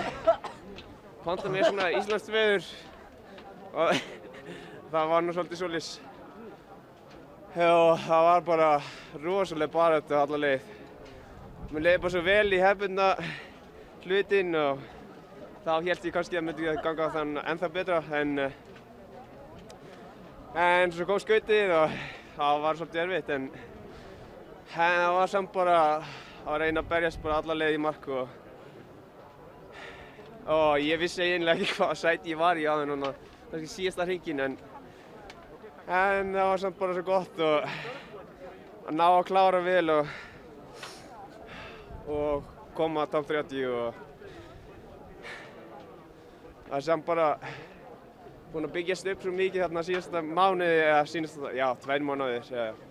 panta 1.24 1.50
mér 1.50 1.66
svona 1.66 1.88
íslenskt 1.98 2.31
veður 2.31 2.68
og 3.74 3.90
það 4.92 5.11
var 5.11 5.24
nú 5.26 5.35
svolítið 5.35 5.62
solis. 5.62 5.88
Og 7.50 7.98
það 8.05 8.26
var 8.29 8.46
bara 8.46 8.68
rosalega 9.24 9.74
barötu 9.74 10.14
alla 10.18 10.38
leið. 10.44 10.68
Mér 11.70 11.87
leiði 11.87 12.03
bara 12.05 12.14
svo 12.14 12.22
vel 12.26 12.55
í 12.55 12.61
hefbundna 12.62 13.09
hlutinn 14.05 14.55
og 14.59 14.85
þá 15.64 15.72
held 15.74 16.07
ég 16.07 16.14
kannski 16.14 16.38
að 16.38 16.46
myndi 16.46 16.70
að 16.70 16.79
ganga 16.87 17.11
þann 17.16 17.35
ennþá 17.42 17.72
betra 17.74 17.98
en 18.20 18.38
eh, 18.46 18.55
en 20.55 20.94
svo 20.94 21.07
kom 21.11 21.20
skautið 21.22 21.74
og 21.74 21.98
það 22.38 22.62
var 22.64 22.79
svolítið 22.79 23.03
erfitt 23.05 23.35
en 23.35 23.50
það 24.70 25.12
var 25.16 25.30
samt 25.30 25.52
bara 25.52 25.78
að 26.46 26.61
reyna 26.62 26.83
að 26.83 26.90
berjast 26.90 27.22
bara 27.22 27.40
alla 27.40 27.56
leið 27.59 27.76
í 27.76 27.83
mark 27.83 28.06
og 28.09 28.37
og 30.50 30.83
ég 30.83 30.98
vissi 31.00 31.22
eiginlega 31.24 31.59
ekki 31.59 31.76
hvað 31.78 31.96
sæti 31.98 32.33
ég 32.33 32.38
var 32.40 32.59
í 32.59 32.66
aðeins 32.70 32.90
núna 32.92 33.11
kannski 33.50 33.70
síðasta 33.72 34.06
hringin 34.06 34.44
en 34.46 34.59
en 35.87 36.35
það 36.37 36.50
var 36.52 36.62
samt 36.62 36.78
bara 36.78 36.94
svo 36.96 37.02
gott 37.06 37.42
og 37.46 37.66
að 38.87 38.94
ná 38.94 39.06
að 39.09 39.26
klára 39.30 39.62
vel 39.64 39.90
og 39.96 40.12
og 42.11 42.46
koma 42.74 43.04
að 43.04 43.16
top 43.16 43.26
30 43.30 43.66
og 43.70 43.98
það 46.68 46.76
er 46.78 46.87
samt 46.87 47.06
bara 47.06 47.33
búinn 48.52 48.66
að 48.70 48.76
byggjast 48.78 49.11
upp 49.12 49.26
svo 49.26 49.35
mikið 49.35 49.64
þarna 49.66 49.85
síðasta 49.87 50.22
mánuði 50.22 50.78
eða 50.85 51.02
síðasta, 51.11 51.52
já, 51.59 51.66
tveir 51.83 52.06
mánuðir 52.06 52.54
eða 52.54 52.89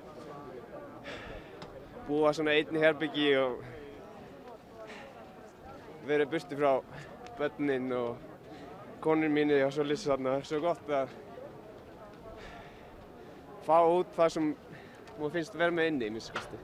búa 2.09 2.33
svona 2.33 2.55
einni 2.57 2.81
herbyggi 2.81 3.27
og 3.37 3.59
verið 6.09 6.31
burti 6.31 6.57
frá 6.57 6.71
börnin 7.37 7.91
og 7.93 8.17
konur 9.03 9.29
mínu 9.31 9.59
og 9.65 9.73
svo 9.73 9.85
lýsið 9.85 10.15
þarna. 10.15 10.33
Það 10.33 10.39
er 10.41 10.49
svo 10.49 10.61
gott 10.63 10.89
að 11.01 11.13
fá 13.67 13.77
út 13.85 14.17
það 14.17 14.33
sem 14.35 14.49
maður 15.19 15.35
finnst 15.37 15.61
vera 15.61 15.75
með 15.75 15.91
inni 15.91 16.09
í 16.09 16.15
minnst 16.15 16.33
kosti. 16.33 16.59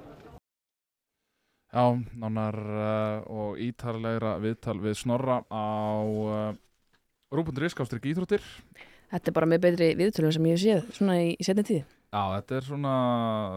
Já, 1.76 1.86
nánar 2.16 2.56
uh, 2.56 3.18
og 3.28 3.58
ítarlegra 3.60 4.38
viðtal 4.40 4.78
við 4.80 4.94
Snorra 4.96 5.42
á 5.52 5.68
uh, 6.08 6.54
Rúbundur 7.36 7.66
Ískástrík 7.68 8.06
Íþróttir 8.14 8.46
Þetta 9.12 9.32
er 9.32 9.36
bara 9.36 9.50
með 9.50 9.66
betri 9.66 9.90
viðtölum 10.00 10.32
sem 10.32 10.48
ég 10.48 10.56
hef 10.56 10.64
séð 10.64 10.96
svona 10.96 11.18
í, 11.20 11.34
í 11.36 11.44
setni 11.44 11.66
tíð 11.68 11.84
Já, 12.16 12.22
þetta 12.32 12.56
er 12.56 12.64
svona, 12.64 12.92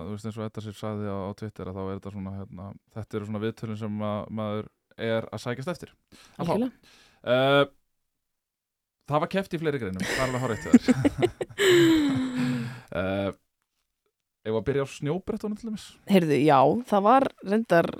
þú 0.03 0.15
veist 0.17 0.27
eins 0.27 0.39
og 0.39 0.45
þetta 0.49 0.63
sér 0.65 0.75
sagði 0.75 1.11
á, 1.15 1.19
á 1.31 1.31
Twitter 1.39 1.69
að 1.71 1.77
þá 1.77 1.83
er 1.85 1.93
þetta 1.93 2.13
svona, 2.15 2.33
hérna, 2.41 2.65
þetta 2.97 3.19
eru 3.19 3.29
svona 3.29 3.43
viðtölin 3.45 3.79
sem 3.79 4.01
að, 4.09 4.23
maður 4.41 4.71
er 5.09 5.29
að 5.31 5.43
sækjast 5.45 5.75
eftir. 5.77 5.93
Algjörlega 6.43 6.97
Uh, 7.19 7.65
það 9.11 9.23
var 9.25 9.31
keft 9.33 9.55
í 9.57 9.59
fleiri 9.59 9.81
greinum, 9.83 10.05
það 10.07 10.21
er 10.21 10.29
alveg 10.29 10.43
horrið 10.45 10.61
til 10.63 10.71
þér. 10.85 11.33
uh, 13.01 13.33
Ef 14.47 14.55
að 14.55 14.63
byrja 14.69 14.85
á 14.87 14.95
snjóbrettunum 14.95 15.59
til 15.59 15.67
dæmis. 15.69 15.89
Heyrðu, 16.09 16.39
já, 16.47 16.61
það 16.89 17.03
var 17.09 17.27
reyndar 17.43 17.91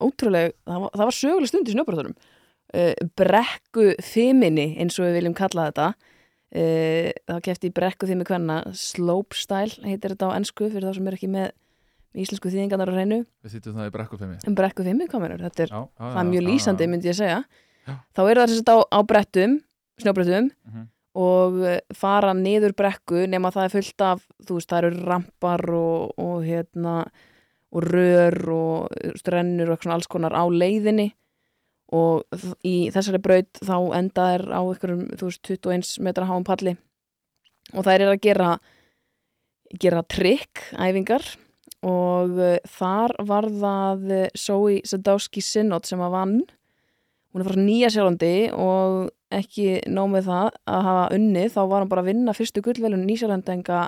ótrúlega, 0.00 0.54
það 0.70 0.84
var, 0.84 0.94
það 0.94 1.10
var 1.10 1.18
söguleg 1.18 1.50
stund 1.50 1.66
í 1.66 1.74
snjóbröðunum 1.74 2.14
uh, 2.14 2.94
brekku 3.18 3.88
fiminni 4.06 4.68
eins 4.80 5.00
og 5.00 5.08
við 5.08 5.18
viljum 5.18 5.36
kalla 5.42 5.66
þetta 5.72 5.90
uh, 6.54 7.10
það 7.30 7.40
kefti 7.46 7.70
brekku 7.74 8.06
fimi 8.10 8.24
hvenna 8.28 8.60
slopestyle 8.76 9.80
heitir 9.86 10.14
þetta 10.14 10.30
á 10.30 10.36
ennsku 10.38 10.70
fyrir 10.72 10.88
þá 10.90 10.94
sem 10.98 11.08
er 11.10 11.16
ekki 11.18 11.30
með 11.30 11.50
íslensku 12.20 12.50
þýðingarnar 12.50 12.90
á 12.90 12.94
hreinu. 12.96 13.18
Við 13.46 13.52
þýttum 13.54 13.76
það 13.78 13.86
í 13.86 13.92
brekkufemi. 13.94 14.38
um 14.50 14.54
brekku 14.58 14.82
fimi, 14.86 15.06
hvað 15.06 15.20
mennur, 15.22 15.42
þetta 15.46 15.62
er 15.62 15.70
Já, 15.70 15.80
já, 15.86 16.06
það 16.10 16.20
er 16.24 16.30
mjög 16.32 16.46
lýsandi 16.48 16.88
myndi 16.90 17.08
ég 17.12 17.18
segja. 17.20 17.42
Já. 17.86 17.94
þá 18.14 18.20
eru 18.30 18.40
það 18.40 18.56
að 18.60 18.70
á, 18.74 18.78
á 18.90 18.98
brettum 19.06 19.52
snjóbrettum 20.00 20.50
Mhm. 20.66 20.88
og 21.14 21.60
eh, 21.66 21.80
fara 21.94 22.32
niður 22.34 22.74
brekku 22.76 23.26
nema 23.30 23.50
það 23.50 23.64
er 23.64 23.72
fullt 23.74 24.00
af, 24.06 24.26
þú 24.46 24.54
veist, 24.58 24.68
það 24.70 24.78
eru 24.84 25.06
rampar 25.06 25.64
og, 25.70 26.12
og 26.18 26.44
hérna 26.44 26.96
og 27.72 27.82
rör 27.86 28.36
og 28.50 28.88
strennur 29.18 29.70
og 29.70 29.86
alls 29.86 30.06
konar 30.10 30.34
á 30.34 30.42
leiðinni 30.50 31.12
og 31.90 32.42
í 32.66 32.90
þessari 32.94 33.20
braut 33.22 33.62
þá 33.64 33.76
enda 33.98 34.26
er 34.36 34.44
á 34.50 34.60
einhverjum, 34.60 35.08
þú 35.18 35.30
veist, 35.30 35.42
21 35.48 36.04
metra 36.06 36.28
háum 36.28 36.46
palli. 36.46 36.76
Og 37.74 37.84
það 37.86 37.94
er 37.94 38.06
að 38.10 38.22
gera 38.24 38.50
gera 39.78 40.02
trikk 40.02 40.64
æfingar. 40.74 41.24
Og 41.86 42.36
uh, 42.36 42.56
þar 42.68 43.14
var 43.24 43.48
það 43.48 44.10
uh, 44.10 44.26
Zoe 44.36 44.80
Sadowski 44.84 45.42
Sinnott 45.44 45.88
sem 45.88 46.02
að 46.02 46.16
vann. 46.16 46.36
Hún 47.30 47.44
er 47.44 47.48
frá 47.48 47.56
Nýja 47.60 47.90
Sjálandi 47.94 48.34
og 48.52 49.12
ekki 49.30 49.78
nóg 49.88 50.10
með 50.16 50.28
það 50.28 50.48
að 50.74 50.86
hafa 50.88 51.04
unnið 51.14 51.52
þá 51.54 51.60
var 51.62 51.78
hann 51.78 51.92
bara 51.92 52.02
að 52.02 52.10
vinna 52.10 52.34
fyrstu 52.34 52.62
gullvelun 52.66 53.06
Nýsjálendinga 53.06 53.84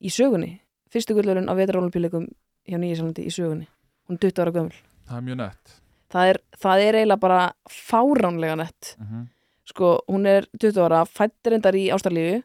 í 0.00 0.12
sögunni. 0.14 0.52
Fyrstu 0.94 1.16
gullvelun 1.18 1.50
á 1.50 1.52
vetrarólumpíleikum 1.58 2.28
hjá 2.70 2.78
Nýja 2.78 3.00
Sjálandi 3.00 3.26
í 3.26 3.34
sögunni. 3.34 3.68
Hún 4.06 4.20
er 4.20 4.28
20 4.30 4.44
ára 4.44 4.54
gömul. 4.54 4.78
Það 5.08 5.18
er 5.18 5.26
mjög 5.28 5.40
nett. 5.42 5.80
Það 6.14 6.30
er, 6.32 6.38
það 6.62 6.82
er 6.86 6.98
eiginlega 7.00 7.20
bara 7.26 7.42
fáránlega 7.70 8.56
nett 8.62 8.94
Mm 8.98 9.06
-hmm. 9.06 9.26
sko, 9.64 9.98
hún 10.08 10.26
er 10.26 10.46
20 10.60 10.80
ára, 10.86 11.04
fættir 11.04 11.52
endar 11.56 11.74
í 11.74 11.88
Ástralíu 11.90 12.42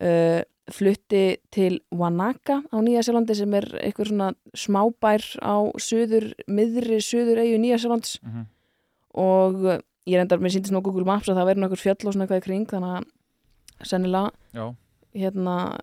uh, 0.00 0.42
flutti 0.70 1.38
til 1.50 1.80
Wanaka 1.90 2.62
á 2.70 2.76
Nýja 2.78 3.02
Sjálandi 3.02 3.34
sem 3.34 3.54
er 3.54 3.64
einhver 3.82 4.06
svona 4.06 4.34
smábær 4.54 5.22
á 5.42 5.56
söður, 5.78 6.34
miðri 6.46 7.00
söður 7.00 7.38
eigu 7.42 7.58
Nýja 7.58 7.78
Sjálands 7.78 8.18
Mm 8.22 8.30
-hmm. 8.30 8.44
og 9.14 9.54
uh, 9.54 9.78
ég 10.06 10.14
er 10.16 10.20
endar, 10.20 10.38
mér 10.38 10.50
síndist 10.52 10.72
nú 10.72 10.80
Google 10.82 11.04
Maps 11.04 11.28
að 11.28 11.36
það 11.36 11.46
verður 11.46 11.60
nokkur 11.60 11.78
fjöll 11.78 12.06
og 12.06 12.12
svona 12.12 12.24
eitthvað 12.24 12.42
í 12.42 12.46
kring 12.46 12.66
þannig 12.68 12.96
að 12.96 13.04
sennilega 13.82 14.30
hérna 15.14 15.78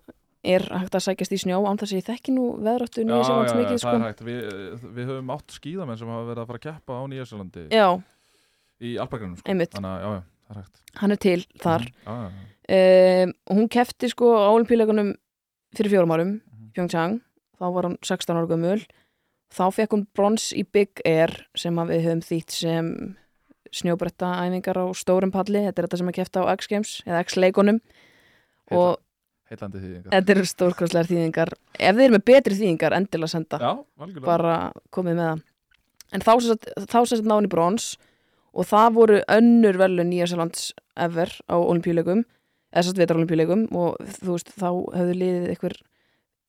er 0.53 0.63
hægt 0.71 0.95
að 0.97 1.03
sækjast 1.07 1.33
í 1.35 1.39
snjó 1.43 1.59
án 1.67 1.77
þess 1.81 1.93
að 1.93 1.99
ég 1.99 2.05
þekki 2.07 2.33
nú 2.35 2.45
veðráttu 2.63 3.03
já, 3.03 3.07
Nýja 3.07 3.27
já, 3.27 3.37
já, 3.47 3.55
mikið 3.59 3.73
það 3.75 3.81
sko. 3.83 3.93
er 3.97 4.05
hægt. 4.07 4.23
Við, 4.27 4.87
við 4.97 5.05
höfum 5.11 5.31
átt 5.35 5.55
skíðamenn 5.57 5.99
sem 6.01 6.11
hafa 6.13 6.27
verið 6.29 6.41
að 6.43 6.49
fara 6.51 6.59
að 6.61 6.65
keppa 6.67 6.97
á 6.97 7.03
Nýjasjálandi 7.11 7.63
Já, 7.75 7.87
í 8.81 8.91
Alpagrænum. 9.03 9.37
Sko. 9.39 9.49
einmitt, 9.51 9.71
Þannig 9.77 9.91
að, 9.93 10.01
já, 10.01 10.09
já, 10.17 10.21
það 10.47 10.57
er 10.57 10.61
hægt. 10.63 10.81
hann 11.01 11.11
er 11.11 11.21
til 11.27 11.39
þar 11.63 11.81
Mhm. 11.87 11.93
Já, 12.07 12.13
já, 12.67 13.23
um, 13.27 13.33
hún 13.57 13.69
kefti 13.69 14.09
sko 14.11 14.25
á 14.37 14.47
olimpíuleikunum 14.55 15.13
fyrir 15.75 15.91
fjórum 15.93 16.11
árum 16.15 16.31
Mhm. 16.41 16.71
Pyeongchang, 16.73 17.21
þá 17.59 17.73
var 17.73 17.83
hún 17.89 17.97
16 18.03 18.35
ára 18.37 18.47
gömul 18.47 18.85
þá 19.53 19.63
fekk 19.71 19.89
hún 19.95 20.07
brons 20.13 20.51
í 20.53 20.63
Big 20.71 20.99
Air 21.05 21.31
sem 21.55 21.73
við 21.75 22.03
höfum 22.03 22.21
þýtt 22.21 22.51
sem 22.51 23.15
snjóbretta 23.71 24.27
æfingar 24.47 24.77
á 24.79 24.85
stórum 24.95 25.31
palli, 25.31 25.59
þetta 25.67 25.79
er 25.79 25.87
þetta 25.87 25.97
sem 25.97 26.07
að 26.11 26.17
kefta 26.19 26.43
á 26.43 26.51
X 26.55 26.67
Games 26.67 26.91
eða 27.07 27.19
X 27.25 27.35
leikunum 27.35 27.79
og 28.71 28.97
Heitlandi 29.49 29.79
þýðingar. 29.79 30.11
þetta 30.11 30.33
eru 30.35 30.45
stórkostlegar 30.45 31.07
þýðingar 31.11 31.51
ef 31.79 31.95
þið 31.95 32.03
eru 32.07 32.15
með 32.17 32.25
betri 32.25 32.55
þýðingar, 32.59 32.95
endilega 32.97 33.31
senda 33.31 33.57
Já, 33.61 33.71
algjörlega. 33.99 34.25
bara 34.25 34.55
komið 34.91 35.15
með 35.15 35.27
það 35.27 35.43
en 36.13 36.21
þá 36.21 36.99
sem 36.99 37.17
sagt 37.17 37.27
náni 37.27 37.47
brons 37.51 37.97
og 38.53 38.65
það 38.65 38.93
voru 38.97 39.19
önnur 39.29 39.77
velun 39.77 40.09
Nýjasjálands 40.11 40.71
ever 40.97 41.29
á 41.47 41.55
olimpíuleikum 41.55 42.23
eða 42.73 42.83
sérst 42.83 42.97
vetar 42.99 43.17
olimpíuleikum 43.19 43.67
og 43.75 43.95
þú 44.21 44.33
veist, 44.35 44.49
þá 44.57 44.67
hefðu 44.97 45.13
liðið 45.21 45.47
einhver 45.53 45.75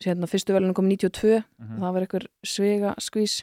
hérna, 0.05 0.27
fyrstu 0.31 0.55
velun 0.55 0.75
kom 0.75 0.89
92 0.89 1.43
Mhm. 1.59 1.79
það 1.83 1.93
var 1.95 2.03
einhver 2.07 2.27
svega 2.47 2.95
skvís 3.03 3.43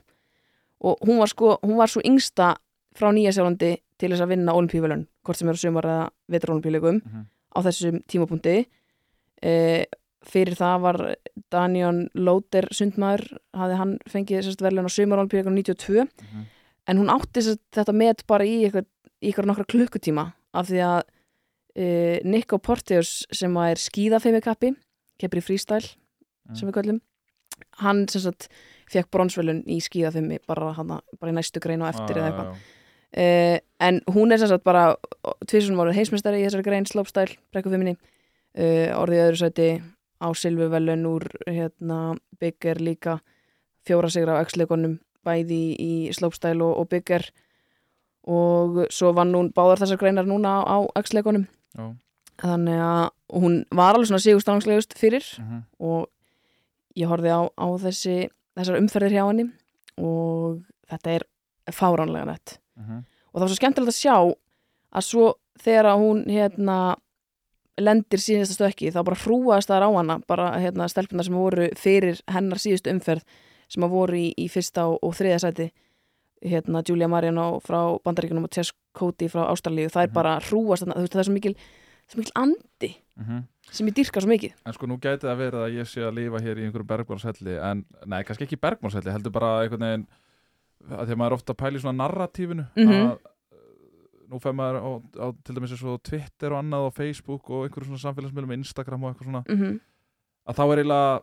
og 0.82 0.98
hún 1.06 1.18
var 1.20 1.28
sko, 1.28 1.58
hún 1.64 1.78
var 1.78 1.88
svo 1.88 2.02
yngsta 2.04 2.56
frá 2.96 3.12
Nýjasjálandi 3.12 3.78
til 3.98 4.10
þess 4.12 4.22
að 4.24 4.28
vinna 4.36 4.52
olimpíuvelun, 4.54 5.08
hvort 5.24 5.38
sem 5.38 5.48
eru 5.50 5.58
sumar 5.58 5.84
eða 5.84 6.10
vetar 6.32 6.52
olimpíuleikum 6.56 7.02
Mhm. 7.04 7.26
á 7.56 7.60
þessum 7.64 8.02
tímapunkti 8.08 8.66
e, 9.44 9.86
fyrir 10.26 10.56
það 10.58 10.82
var 10.82 11.00
Daniel 11.54 12.10
Lóter 12.18 12.68
sundmaður, 12.74 13.38
hafði 13.54 13.80
hann 13.82 13.98
fengið 14.10 14.46
sérst 14.48 14.64
verðlun 14.66 14.88
á 14.90 14.96
sumarolmpíuleikunum 14.96 15.60
92 15.62 16.06
Mhm. 16.06 16.46
en 16.88 16.98
hún 16.98 17.10
átti 17.14 17.42
sérst 17.42 17.62
þetta 17.74 17.94
met 17.94 18.24
bara 18.28 18.44
í 18.46 18.64
eitthvað 18.66 19.46
nokkra 19.46 19.66
klukkutíma 19.66 20.34
af 20.54 20.68
því 20.70 20.80
að 20.86 21.04
e, 21.76 22.22
Nico 22.24 22.58
Porteus 22.58 23.26
sem 23.32 23.56
er 23.58 23.76
skíðafeimikappi 23.76 24.76
keppir 25.20 25.42
í 25.42 25.44
freestyle 25.44 25.96
sem 26.54 26.70
við 26.70 26.76
köllum 26.78 27.02
hann 27.82 28.08
sagt 28.08 28.50
fekk 28.88 29.10
bronsvelun 29.12 29.64
í 29.68 29.80
skíðafeimi 29.82 30.40
bara, 30.48 30.74
hana, 30.74 31.02
bara 31.20 31.32
í 31.32 31.36
næstu 31.36 31.60
grein 31.60 31.82
og 31.82 31.88
eftir 31.90 32.18
eða 32.18 32.30
eitthvað. 32.32 32.56
Uh, 33.16 33.58
en 33.80 34.02
hún 34.12 34.32
er 34.32 34.38
sem 34.38 34.48
sagt 34.52 34.64
bara 34.64 34.96
tvisunum 35.48 35.80
árið 35.80 35.96
heimsmeistari 35.96 36.42
í 36.42 36.46
þessari 36.46 36.64
grein 36.68 36.86
slopestyle, 36.86 37.38
brekkufimini 37.54 37.96
uh, 38.58 38.90
orðið 39.02 39.24
öðru 39.28 39.40
sæti 39.42 39.70
á 40.22 40.28
silfuvelun 40.34 41.06
úr 41.10 41.26
hérna, 41.48 42.16
bygger 42.40 42.80
líka 42.82 43.20
fjóra 43.86 44.10
sigra 44.10 44.40
á 44.40 44.44
x-leikonum 44.46 45.00
bæði 45.26 45.76
í 45.82 45.92
slopestyle 46.14 46.62
og, 46.64 46.78
og 46.80 46.90
bygger 46.90 47.28
og 48.26 48.86
svo 48.94 49.12
vann 49.14 49.34
hún 49.38 49.52
báðar 49.54 49.84
þessar 49.84 50.00
greinar 50.02 50.26
núna 50.26 50.64
á, 50.66 50.78
Já. 51.78 51.86
þannig 52.42 52.80
að 52.82 53.10
hún 53.38 53.60
var 53.72 53.94
alveg 53.96 54.08
svona 54.10 54.24
sigurstangslegust 54.24 54.96
fyrir 54.98 55.24
Mhm. 55.40 55.64
og 55.80 56.10
ég 56.98 57.08
horfði 57.08 57.30
á, 57.30 57.42
á 57.54 57.68
þessi, 57.78 58.30
þessar 58.58 58.80
umferðir 58.82 59.14
hjá 59.14 59.28
henni 59.28 59.52
og 59.98 60.62
þetta 60.90 61.16
er 61.16 61.24
fáránlega 61.72 62.26
nett 62.26 62.58
Mhm. 62.78 63.04
og 63.34 63.36
það 63.36 63.42
var 63.42 63.50
svo 63.50 63.56
skemmtilegt 63.62 63.94
að 63.94 64.02
sjá 64.02 64.16
að 64.96 65.04
svo 65.04 65.34
þegar 65.60 65.98
hún 65.98 66.26
hérna 66.26 66.96
lendir 67.82 68.20
síðasta 68.24 68.56
stökki 68.56 68.92
þá 68.94 69.02
bara 69.04 69.18
hrúaðast 69.20 69.68
það 69.72 69.84
á 69.84 69.90
hana 69.98 70.20
bara 70.28 70.52
hérna 70.64 70.88
stelpunar 70.88 71.26
sem 71.28 71.34
voru 71.36 71.70
fyrir 71.76 72.22
hennar 72.32 72.58
síðustu 72.62 72.92
umferð 72.94 73.24
sem 73.68 73.84
að 73.84 73.90
voru 73.96 74.16
í, 74.16 74.30
í 74.38 74.46
fyrsta 74.48 74.86
og, 74.88 75.00
og 75.04 75.16
þriða 75.18 75.40
sæti 75.44 75.72
hérna 76.46 76.84
Julia 76.88 77.08
Mariano 77.10 77.60
frá 77.66 77.98
Bandaríkunum 78.06 78.46
og 78.48 78.52
Tess 78.54 78.72
Cody 78.96 79.28
frá 79.32 79.48
Ástralíu 79.52 79.90
það 79.90 80.04
er 80.04 80.08
Mhm. 80.08 80.14
bara 80.14 80.40
hrúast 80.40 80.84
þarna, 80.84 80.96
þú 80.96 81.02
veist 81.06 81.14
það 81.14 81.20
er 81.20 81.28
svo 81.30 81.34
mikil, 81.34 81.56
svo 82.08 82.18
mikil 82.20 82.36
andi 82.36 82.92
Mhm. 83.18 83.44
sem 83.72 83.88
ég 83.88 83.94
dyrka 83.96 84.22
svo 84.22 84.30
mikið 84.30 84.52
En 84.66 84.74
sko 84.74 84.86
nú 84.88 85.00
gæti 85.00 85.26
það 85.26 85.38
verið 85.42 85.62
að 85.66 85.74
ég 85.80 85.88
sé 85.88 86.02
að 86.02 86.14
lifa 86.16 86.40
hér 86.44 86.58
í 86.60 86.64
einhverju 86.70 86.88
bergmálshelli 86.88 87.58
en, 87.72 87.86
nei, 88.06 88.24
kannski 88.24 88.46
ekki 88.46 88.58
bergmálshelli, 88.62 89.12
heldur 89.12 89.32
bara 89.32 89.64
einhvern 89.64 89.80
veginn 89.82 90.08
að 90.92 91.08
því 91.08 91.12
að 91.16 91.18
maður 91.18 91.34
ofta 91.34 91.54
að 91.54 91.58
í 91.76 91.82
svona 91.82 91.98
narratífinu 92.08 92.68
Mhm. 92.76 92.88
að 92.92 93.12
uh, 93.12 93.18
nú 94.30 94.40
fær 94.42 94.54
maður 94.58 94.78
á, 94.82 94.90
á 95.22 95.28
til 95.44 95.56
dæmis 95.56 95.72
eins 95.76 95.84
og 95.84 96.02
Twitter 96.04 96.52
og 96.54 96.60
annað 96.64 96.88
og 96.90 96.94
Facebook 96.98 97.50
og 97.50 97.66
einhverju 97.68 97.86
svona 97.92 98.04
samfélagsmiðlum 98.06 98.54
Instagram 98.58 99.04
og 99.04 99.12
eitthvað 99.14 99.30
svona 99.30 99.44
mm 99.48 99.56
-hmm. 99.62 99.80
að 100.50 100.56
þá 100.56 100.64
er 100.72 100.78
eiginlega 100.78 101.22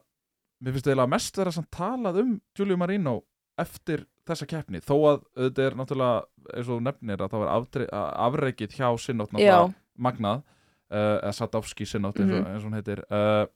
mér 0.63 0.73
finnst 0.73 0.87
eiginlega 0.87 1.09
mest 1.11 1.37
vera 1.39 1.51
samt 1.53 1.71
talað 1.71 2.21
um 2.21 2.41
Giulio 2.57 2.77
Marino 2.77 3.23
eftir 3.59 4.07
þessa 4.27 4.47
keppni 4.47 4.79
þó 4.81 4.95
að 5.11 5.23
þetta 5.37 5.63
er 5.67 5.75
náttúrulega 5.75 6.23
eins 6.57 6.69
og 6.69 6.83
nefnir 6.83 7.17
að 7.21 7.31
það 7.31 7.39
var 7.39 7.49
að- 7.93 8.15
afreikið 8.27 8.71
hjá 8.79 8.89
náttúrulega 9.15 9.75
magnað 9.99 10.43
uh, 10.91 11.19
eða 11.23 11.33
Sadowski 11.33 11.85
Sinnótt 11.87 12.21
eins, 12.21 12.33
og- 12.33 12.39
Mhm. 12.41 12.47
eins 12.55 12.65
og 12.65 12.71
hún 12.71 12.75
heitir 12.75 12.99
uh, 13.11 13.47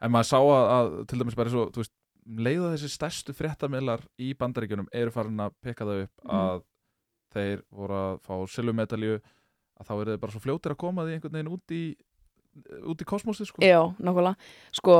en 0.00 0.10
maður 0.10 0.28
sá 0.30 0.38
að, 0.38 0.66
að 0.76 1.06
til 1.06 1.18
dæmis 1.18 1.34
bara 1.36 1.48
eins 1.50 1.56
og 1.60 1.72
þú 1.72 1.82
veist 1.82 1.92
leiða 2.26 2.72
þessi 2.74 2.90
stærstu 2.90 3.32
fréttamiðlar 3.38 4.00
í 4.18 4.34
bandaríkjunum 4.34 4.88
eru 4.92 5.10
farin 5.14 5.36
að 5.40 5.52
peka 5.62 5.84
það 5.86 6.02
upp 6.06 6.24
Mhm. 6.24 6.34
að 6.40 6.62
þeir 7.36 7.62
voru 7.70 7.98
að 8.00 8.18
fá 8.26 8.34
silvumedalju 8.56 9.16
að 9.76 9.86
þá 9.88 9.92
eru 10.00 10.10
þeir 10.14 10.22
bara 10.24 10.32
svo 10.34 10.40
fljótir 10.46 10.72
að 10.74 10.80
koma 10.82 11.04
því 11.06 11.16
einhvern 11.18 11.36
veginn 11.36 11.52
út 11.52 11.76
í 11.76 11.82
út 12.88 13.02
í 13.04 13.06
kosmosið 13.08 13.50
sko 13.50 13.60
Já, 13.60 13.80
nákvæmlega. 14.00 14.36
Sko, 14.72 14.94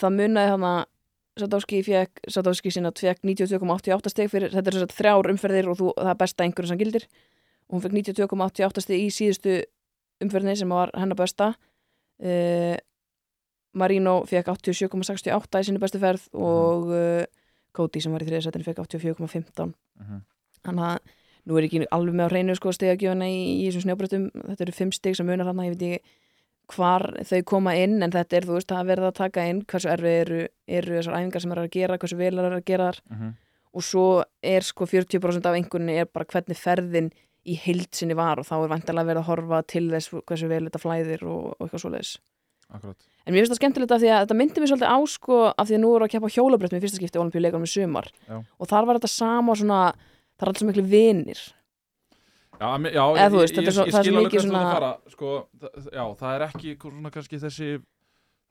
það 0.00 0.14
munaði 0.16 0.52
þannig 0.54 0.72
að 0.72 0.88
Sadowski 1.32 1.78
fekk, 1.84 2.18
Sadowski 2.28 2.70
sinna 2.72 2.90
fekk 2.92 3.22
92,88 3.24 4.10
steg 4.12 4.28
fyrir, 4.28 4.50
þetta 4.52 4.68
er 4.68 4.74
þess 4.76 4.84
að 4.84 4.96
þrjár 4.98 5.28
umferðir 5.32 5.68
og 5.72 5.78
þú, 5.78 5.86
það 5.96 6.10
er 6.12 6.18
besta 6.20 6.44
einhverjum 6.44 6.68
sem 6.72 6.80
gildir 6.82 7.06
og 7.08 7.76
hún 7.76 7.84
fekk 7.86 7.94
92,88 7.96 8.82
steg 8.84 9.00
í 9.00 9.06
síðustu 9.16 9.54
umferðinni 10.24 10.58
sem 10.60 10.72
var 10.76 10.92
hennar 10.92 11.16
besta 11.16 11.46
uh, 11.56 12.76
Marino 13.80 14.18
fekk 14.28 14.50
87,68 14.52 15.62
í 15.62 15.68
sinni 15.70 15.80
bestu 15.80 16.00
ferð 16.02 16.26
Mhm. 16.32 16.42
og 16.44 16.92
uh, 16.92 17.24
Cody 17.72 18.00
sem 18.04 18.12
var 18.12 18.20
í 18.20 18.28
þriðasættinu 18.28 18.66
fekk 18.68 18.82
84,15 18.84 19.72
Mhm. 20.00 20.20
þannig 20.64 20.84
að 20.84 20.98
nú 21.46 21.58
er 21.58 21.66
ekki 21.66 21.84
alveg 21.90 22.14
með 22.14 22.28
á 22.28 22.32
hreinu 22.32 22.54
sko 22.58 22.72
stegagjöfuna 22.76 23.26
í, 23.28 23.38
í 23.62 23.70
þessum 23.70 23.86
snjóbröttum 23.86 24.26
þetta 24.48 24.66
eru 24.66 24.74
fimm 24.76 24.92
steg 24.94 25.16
sem 25.18 25.26
munar 25.26 25.48
hann 25.50 25.62
ég 25.66 25.74
veit 25.74 25.82
ekki 25.88 26.18
hvar 26.72 27.02
þau 27.28 27.40
koma 27.44 27.72
inn 27.76 27.98
en 28.06 28.12
þetta 28.14 28.36
er 28.38 28.46
þú 28.48 28.54
veist 28.56 28.72
að 28.72 28.86
verða 28.92 29.10
að 29.10 29.16
taka 29.18 29.46
inn 29.50 29.64
hversu 29.68 29.90
erfið 29.92 30.14
eru, 30.22 30.38
eru 30.78 30.94
þessar 31.00 31.16
æfingar 31.18 31.42
sem 31.44 31.52
er 31.56 31.60
að 31.64 31.70
gera 31.74 31.98
hversu 31.98 32.16
vel 32.20 32.32
er 32.38 32.54
að 32.56 32.64
gera 32.70 32.86
þar 32.92 33.00
Mhm. 33.10 33.32
og 33.74 33.82
svo 33.82 34.06
er 34.42 34.60
sko 34.62 34.86
40% 34.86 35.46
af 35.48 35.54
einhvernig 35.58 35.98
er 36.00 36.06
bara 36.06 36.24
hvernig 36.28 36.56
ferðin 36.56 37.10
í 37.44 37.56
heild 37.58 37.88
sinni 37.92 38.14
var 38.14 38.38
og 38.38 38.46
þá 38.46 38.54
er 38.62 38.68
vantilega 38.70 39.08
verið 39.10 39.22
að 39.24 39.30
horfa 39.32 39.62
til 39.66 39.88
þess 39.90 40.12
hversu 40.22 40.48
vel 40.48 40.62
þetta 40.68 40.78
flæðir 40.80 41.22
og, 41.26 41.56
og 41.58 41.66
eitthvað 41.66 41.82
svoleiðis. 41.82 42.12
Akkurat. 42.72 42.96
En 43.26 43.34
mér 43.34 43.42
finnst 43.42 43.52
það 43.52 43.60
skemmtilegt 43.60 43.92
af 43.92 44.00
því 44.00 44.08
að 44.12 44.20
þetta 44.22 44.36
myndi 44.38 44.60
mér 44.62 44.70
svolítið 44.70 44.92
á 44.94 44.98
sko 45.10 45.38
af 45.50 45.66
því 45.68 45.74
að 45.76 45.82
nú 45.82 45.90
eru 45.96 46.06
að 46.06 46.12
keppa 46.14 46.30
hjólabrett 46.32 46.72
með 46.72 46.84
fyrsta 46.86 47.00
skipti 47.02 47.20
olimpíuleikunum 47.20 47.66
í 47.66 47.72
sumar. 47.74 48.08
Já. 48.28 48.38
og 48.58 48.68
þar 48.70 48.86
var 48.88 48.96
þetta 49.00 49.10
sama 49.12 49.56
svona 49.58 49.80
það 50.42 50.48
er 50.48 50.52
alls 50.52 50.64
miklu 50.68 50.84
vinir 50.90 51.42
Já, 52.62 52.68
já 52.92 53.02
Eða 53.02 53.26
ég, 53.26 53.32
veist, 53.34 53.56
ég, 53.56 53.64
ég, 53.66 53.74
svo- 53.74 53.86
ég 53.88 53.94
það 53.94 54.04
skil 54.04 54.16
alveg 54.20 54.34
ert 54.36 54.44
svona- 54.44 54.62
að 54.62 54.72
fara 54.76 54.90
sko, 55.10 55.30
það, 55.58 55.86
Já, 55.96 56.04
það 56.20 56.34
er 56.36 56.42
ekki 56.46 56.74
svona 56.82 57.10
kannski 57.14 57.38
þessi 57.42 57.70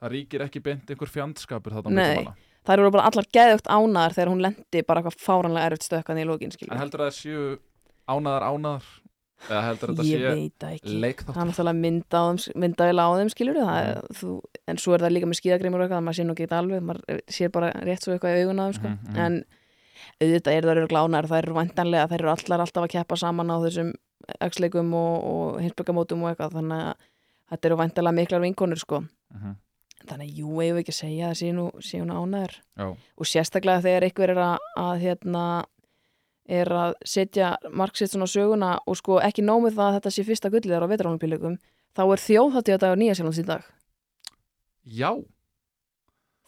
það 0.01 0.09
ríkir 0.15 0.41
ekki 0.47 0.61
beint 0.65 0.89
einhver 0.91 1.11
fjandskapur 1.13 1.75
Nei. 1.93 2.25
Það 2.65 2.73
eru 2.77 2.91
bara 2.93 3.05
allar 3.09 3.27
geðugt 3.33 3.69
ánaðar 3.69 4.13
þegar 4.17 4.31
hún 4.33 4.41
lendi 4.41 4.81
bara 4.85 5.01
eitthvað 5.01 5.21
fáranlega 5.21 5.69
erfitt 5.69 5.85
stökkan 5.87 6.19
í 6.19 6.25
lókin 6.25 6.51
En 6.71 6.77
heldur 6.81 7.05
að 7.05 7.11
það 7.11 7.15
séu 7.21 7.45
ánaðar 8.09 8.43
ánaðar 8.49 8.89
eða 9.49 9.61
heldur 9.69 9.89
að 9.89 9.95
þetta 9.95 10.09
Ég 10.09 10.19
sé 10.19 10.33
veit 10.35 10.59
það 10.59 10.75
ekki 10.75 10.99
leikþátt 11.05 11.37
Það 11.37 11.47
mynda 11.81 12.17
á 12.17 12.23
þeim, 12.29 12.59
myndavel 12.65 12.99
á 13.01 13.07
þeim 13.17 13.31
skilur 13.33 13.55
það, 13.61 13.79
Mhm. 13.81 14.19
þú, 14.19 14.41
en 14.67 14.77
svo 14.77 14.93
er 14.93 14.99
það 15.05 15.13
líka 15.15 15.29
með 15.31 15.39
skíðagreimur 15.41 15.79
og 15.81 15.85
eitthvað, 15.89 16.03
maður 16.05 16.17
sé 16.19 16.23
nú 16.27 16.33
ekki 16.35 16.47
alveg 16.59 16.81
maður 16.85 17.21
sér 17.29 17.49
bara 17.51 17.71
rétt 17.85 18.01
svo 18.03 18.13
eitthvað 18.13 18.35
í 18.37 18.43
augun 18.43 18.59
á 18.61 18.65
þeim 18.67 18.75
sko. 18.77 18.87
Mhm, 18.87 19.07
mhm. 19.09 19.17
en 19.25 19.45
auðvitað 20.21 20.57
eru 20.57 20.69
það 20.69 20.77
eru 20.77 20.91
glánar 20.91 21.27
það 21.29 21.41
eru 21.43 21.57
vantanlega, 21.57 22.07
það 22.11 22.19
eru 22.19 22.31
allar 22.35 22.63
alltaf 22.65 22.85
að 22.85 22.93
keppa 22.95 23.17
saman 23.19 23.53
á 23.53 23.57
þessum 23.65 23.91
x-leikum 24.47 24.93
og, 24.97 25.25
og 25.31 25.59
hinsbyggamótum 25.63 26.23
og 26.23 26.31
eitthvað 26.31 26.55
þannig 26.59 26.85
að 26.85 27.09
þetta 27.51 27.69
eru 27.69 27.81
vantanlega 27.81 28.17
miklar 28.21 28.43
vinkonur 28.45 28.79
sko. 28.79 29.03
Mhm. 29.33 29.59
þannig 30.01 30.31
að 30.31 30.37
jú, 30.39 30.47
eigum 30.61 30.77
við 30.77 30.81
ekki 30.81 30.93
að 30.95 30.97
segja 30.97 31.27
að 31.29 31.35
sé 31.37 31.51
nú, 31.53 31.67
sé 31.85 31.99
hún 32.01 32.09
ánæður 32.09 32.55
Já, 32.57 32.85
og 33.21 33.27
sérstaklega 33.29 33.83
þegar 33.85 34.05
einhver 34.07 34.31
er 34.33 34.39
að, 34.41 34.63
að 34.81 35.03
hérna 35.03 35.43
er 36.49 36.71
að 36.73 36.95
setja 37.05 37.51
marksitt 37.69 38.09
svona 38.09 38.25
á 38.25 38.33
söguna 38.33 38.71
og 38.89 38.97
sko 38.97 39.19
ekki 39.21 39.45
nómið 39.45 39.77
það 39.77 39.87
að 39.87 39.97
þetta 39.99 40.13
sé 40.15 40.25
fyrsta 40.25 40.49
gulliðar 40.49 40.87
á 40.89 40.91
vetránupíleikum 40.91 41.59
þá 41.93 42.01
er 42.07 42.23
þjóðháttíðadagur 42.25 43.01
Nýjasjálands 43.01 43.41
í 43.43 43.45
dag 43.51 43.69
já 44.89 45.11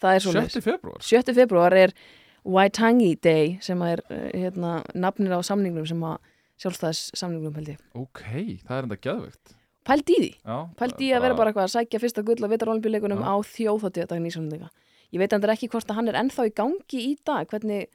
það 0.01 0.17
er 0.17 0.25
svo 0.25 0.33
7. 0.33 0.65
februar 0.65 1.05
7. 1.05 1.37
februar 1.37 1.77
er 1.77 1.95
Waitangi 2.43 3.15
Day 3.23 3.57
sem 3.63 3.81
er 3.87 4.03
eh, 4.09 4.29
hérna, 4.45 4.81
nafnir 4.93 5.35
á 5.35 5.39
samningnum 5.45 5.87
sem 5.87 6.03
að 6.03 6.17
sjálfstæðis 6.63 7.03
samningnum 7.17 7.55
held 7.57 7.73
ég. 7.73 7.83
Ok, 7.97 8.23
það 8.67 8.77
er 8.77 8.87
enda 8.87 8.99
geðveikt. 9.07 9.57
Pælt 9.83 10.13
í 10.13 10.15
því, 10.15 10.29
Já, 10.47 10.57
pælt 10.79 11.01
í 11.03 11.09
að 11.11 11.25
vera 11.25 11.35
bara 11.35 11.51
eitthvað 11.51 11.65
að 11.67 11.73
sækja 11.73 11.99
fyrsta 11.99 12.23
gull 12.23 12.39
á 12.39 12.47
vetránupíleikunum 12.53 13.19
Já. 13.19 13.27
á 13.27 13.35
þjóðháttíðadagur 13.51 14.23
Nýjasjálands 14.23 14.79
ég 15.13 15.21
veit 15.21 15.35
endur 15.35 15.53
ekki 15.53 15.69
hvort 15.69 15.91
að 15.91 15.99
hann 15.99 16.09
er 16.09 16.17
ennþá 16.21 16.47
í 16.49 16.53
gangi 16.57 17.01
í 17.03 17.11
dag. 17.27 17.45
Hvernig 17.51 17.91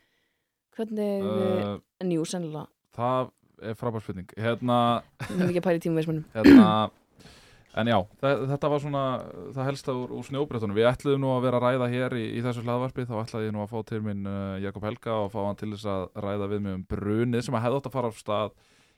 hvernig, 0.79 1.25
uh, 1.27 1.75
uh, 1.75 1.75
en 2.03 2.15
jú, 2.15 2.25
sennilega. 2.29 2.69
Það 2.95 3.33
er 3.59 3.79
frábær 3.79 4.05
spurning. 4.05 4.31
Hérna, 4.39 4.79
Við 5.25 5.35
erum 5.35 5.49
ekki 5.51 5.63
að 5.63 5.67
pæla 5.67 5.81
í 5.81 5.85
tímaveismunum. 5.87 6.27
Hérna 6.37 6.69
En 7.77 7.87
já, 7.87 7.99
þe- 8.23 8.47
þetta 8.49 8.69
var 8.73 8.81
svona 8.81 9.03
það 9.55 9.67
helsta 9.69 9.93
úr, 9.93 10.15
úr 10.17 10.25
snjóbrettunum. 10.25 10.75
Við 10.79 10.89
ætluðum 10.89 11.21
nú 11.21 11.35
að 11.35 11.43
vera 11.45 11.59
að 11.61 11.67
ræða 11.67 11.89
hér 11.93 12.17
í, 12.17 12.25
í 12.39 12.41
þessu 12.43 12.65
hlaðvarpi, 12.65 13.05
þá 13.07 13.15
ætlaði 13.21 13.51
ég 13.51 13.53
nú 13.55 13.61
að 13.63 13.71
fá 13.75 13.83
til 13.87 14.01
minn 14.03 14.25
uh, 14.27 14.57
Jakob 14.63 14.83
Helga 14.89 15.19
og 15.25 15.31
fá 15.35 15.39
hann 15.45 15.61
til 15.61 15.71
þess 15.75 15.87
að 15.87 16.09
ræða 16.25 16.49
við 16.49 16.61
mig 16.65 16.75
um 16.79 16.87
brunið 16.89 17.45
sem 17.45 17.55
að 17.55 17.63
hefði 17.67 17.79
átt 17.79 17.91
að 17.91 17.97
fara 17.99 18.09
á 18.11 18.13
stað 18.17 18.51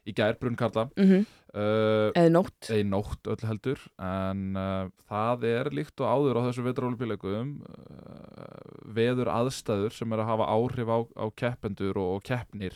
í 0.08 0.14
gær, 0.16 0.38
brunkarla, 0.40 0.86
mm 0.96 1.04
-hmm. 1.10 1.24
uh, 1.52 2.08
eða 2.16 2.30
nótt. 2.32 2.70
eða 2.70 2.86
nótt 2.88 3.28
öll 3.28 3.42
heldur, 3.44 3.80
en 4.00 4.56
uh, 4.56 4.88
það 5.10 5.44
er 5.44 5.70
líkt 5.76 6.00
og 6.00 6.08
áður 6.08 6.38
á 6.40 6.46
þessu 6.48 6.64
vetrólupíleikum 6.64 7.50
uh, 7.68 8.88
veður 8.96 9.28
aðstæður 9.28 9.92
sem 9.92 10.12
er 10.12 10.22
að 10.24 10.30
hafa 10.32 10.48
áhrif 10.48 10.88
á, 10.88 10.98
á 11.20 11.26
keppendur 11.36 11.98
og, 12.00 12.14
og 12.16 12.22
keppnir 12.24 12.72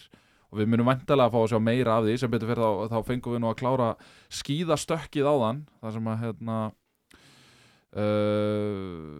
og 0.54 0.60
við 0.60 0.68
munum 0.70 0.86
vantilega 0.86 1.26
að 1.26 1.34
fá 1.34 1.40
að 1.40 1.48
sjá 1.50 1.58
meira 1.66 1.96
af 1.98 2.04
því. 2.06 2.12
Sem 2.22 2.30
betur 2.30 2.50
fyrir 2.52 2.62
þá, 2.62 2.92
þá 2.92 3.08
fengum 3.08 3.34
við 3.34 3.40
nú 3.42 3.48
að 3.50 3.56
klára 3.58 3.88
skíðastökkið 4.38 5.26
áðan. 5.26 5.62
Þar 5.82 5.96
sem 5.96 6.10
að 6.12 6.20
hérna 6.20 6.58
uh, 7.98 9.16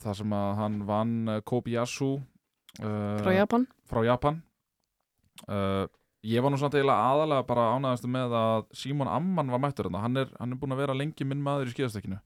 þar 0.00 0.18
sem 0.20 0.32
að 0.38 0.48
hann 0.62 0.78
vann 0.88 1.18
Kobayasu 1.44 2.14
uh, 2.16 3.20
frá 3.20 3.34
Japan. 3.36 3.68
frá 3.90 4.00
Japan. 4.08 4.40
Uh, 5.44 5.84
ég 6.24 6.40
var 6.40 6.54
nú 6.54 6.60
samt 6.60 6.76
eiginlega 6.78 7.10
aðalega 7.10 7.48
bara 7.50 7.68
ánægðastu 7.74 8.12
með 8.16 8.38
að 8.40 8.64
Simon 8.80 9.12
Amman 9.12 9.52
var 9.52 9.60
mættur 9.60 9.90
þarna. 9.90 10.06
hann 10.06 10.22
er, 10.24 10.32
hann 10.40 10.56
er 10.56 10.62
búin 10.62 10.72
að 10.72 10.80
vera 10.86 10.96
lengi 10.96 11.28
minn 11.28 11.44
maður 11.44 11.68
í 11.68 11.76
skíðastökkinu. 11.76 12.22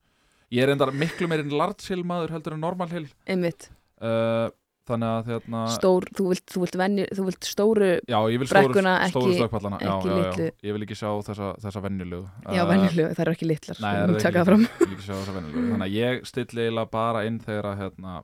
Ég 0.54 0.64
er 0.64 0.72
endar 0.72 0.94
miklu 0.94 1.26
meirinn 1.28 1.52
large 1.52 1.90
hill 1.90 2.06
maður 2.06 2.36
heldur 2.36 2.54
en 2.54 2.62
normal 2.62 2.88
hill. 2.94 3.08
Einmitt, 3.28 3.68
uh, 4.00 4.48
þannig 4.88 5.10
að 5.14 5.30
hérna 5.32 5.60
stór, 5.74 6.06
þú 6.18 6.26
vilt, 6.32 6.44
þú 6.52 6.62
vilt, 6.64 6.78
venju, 6.80 7.06
þú 7.18 7.26
vilt 7.28 7.48
stóru 7.48 7.88
já, 8.00 8.18
vil 8.28 8.48
stóru, 8.50 8.68
brekkuna, 8.68 8.94
stóru 9.12 9.32
ekki- 9.32 9.38
já, 9.38 9.88
ekki 9.92 10.08
já, 10.08 10.16
já, 10.18 10.18
litlu. 10.18 10.48
ég 10.68 10.76
vil 10.76 10.86
ekki 10.88 10.98
sjá 10.98 11.08
þessa, 11.28 11.48
þessa 11.64 11.84
venjulegu. 11.84 12.22
Já, 12.58 12.62
venjulegu, 12.72 13.08
það 13.14 13.24
eru 13.26 13.34
ekki 13.36 13.48
litlar 13.52 13.80
Nei, 13.84 13.90
það 13.94 14.14
er 14.14 14.22
taka 14.26 14.42
ekki, 14.42 14.48
fram. 14.50 14.66
Ég 14.68 14.84
vil 14.84 14.96
ekki 14.98 15.08
sjá 15.08 15.14
þessa 15.16 15.36
venjulegu. 15.38 15.64
Þannig 15.72 15.88
að 15.88 15.96
ég 15.98 16.28
stilli 16.32 16.64
eiginlega 16.66 16.92
bara 16.98 17.24
inn 17.28 17.40
þegar 17.44 17.70
að 17.72 17.82
hérna, 17.84 18.14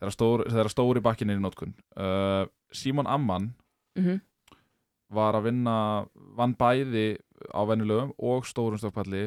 þegar, 0.00 0.16
stór, 0.18 0.44
stóri 0.72 1.04
bakkin 1.04 1.30
er 1.32 1.40
í 1.40 1.44
nótkun 1.44 1.74
uh, 1.96 2.44
Simon 2.72 3.10
Amman 3.10 3.50
mm 3.98 4.20
var 5.12 5.36
að 5.36 5.48
vinna 5.50 5.76
vann 6.38 6.54
bæði 6.56 7.18
á 7.52 7.60
venjulegum 7.68 8.14
og 8.22 8.46
stórum 8.48 8.80
stökkpalli 8.80 9.26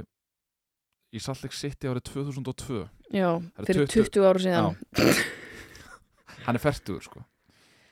í 1.16 1.22
Salt 1.24 1.44
Lake 1.46 1.56
City 1.58 1.90
árið 1.92 2.08
2002 2.10 2.82
já, 3.14 3.30
eru 3.38 3.68
fyrir 3.70 3.92
20 3.94 4.10
20 4.18 4.30
ára 4.30 4.44
síðan 4.46 4.80
hann 6.46 6.56
er 6.60 6.64
færtugur 6.64 7.04
sko 7.06 7.24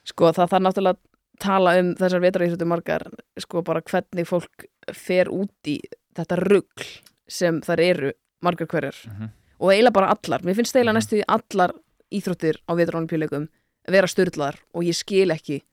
sko 0.08 0.32
það 0.32 0.52
þarf 0.52 0.66
náttúrulega 0.68 0.98
að 0.98 1.02
tala 1.44 1.78
um 1.80 1.94
þessar 2.00 2.24
vetraríþjóttu 2.24 2.68
margar 2.70 3.08
sko 3.42 3.64
bara 3.66 3.82
hvernig 3.82 4.28
fólk 4.30 4.68
fer 4.94 5.32
út 5.34 5.70
í 5.72 5.80
þetta 6.14 6.38
rugl 6.44 6.86
sem 7.28 7.62
þar 7.66 7.82
eru 7.82 8.12
margar 8.44 8.68
hverjar 8.68 8.96
mm 9.08 9.16
-hmm. 9.18 9.30
og 9.60 9.72
eiginlega 9.72 9.98
bara 9.98 10.14
allar, 10.14 10.44
mér 10.44 10.56
finnst 10.56 10.76
eiginlega 10.76 10.94
Mhm. 10.94 11.02
næstu 11.02 11.24
allar 11.28 11.72
íþróttir 12.12 12.56
á 12.70 12.72
vetrarónipíuleikum 12.76 13.48
vera 13.90 14.08
styrlaðar 14.08 14.60
og 14.74 14.84
ég 14.84 14.96
skil 14.96 15.32
ekki 15.32 15.64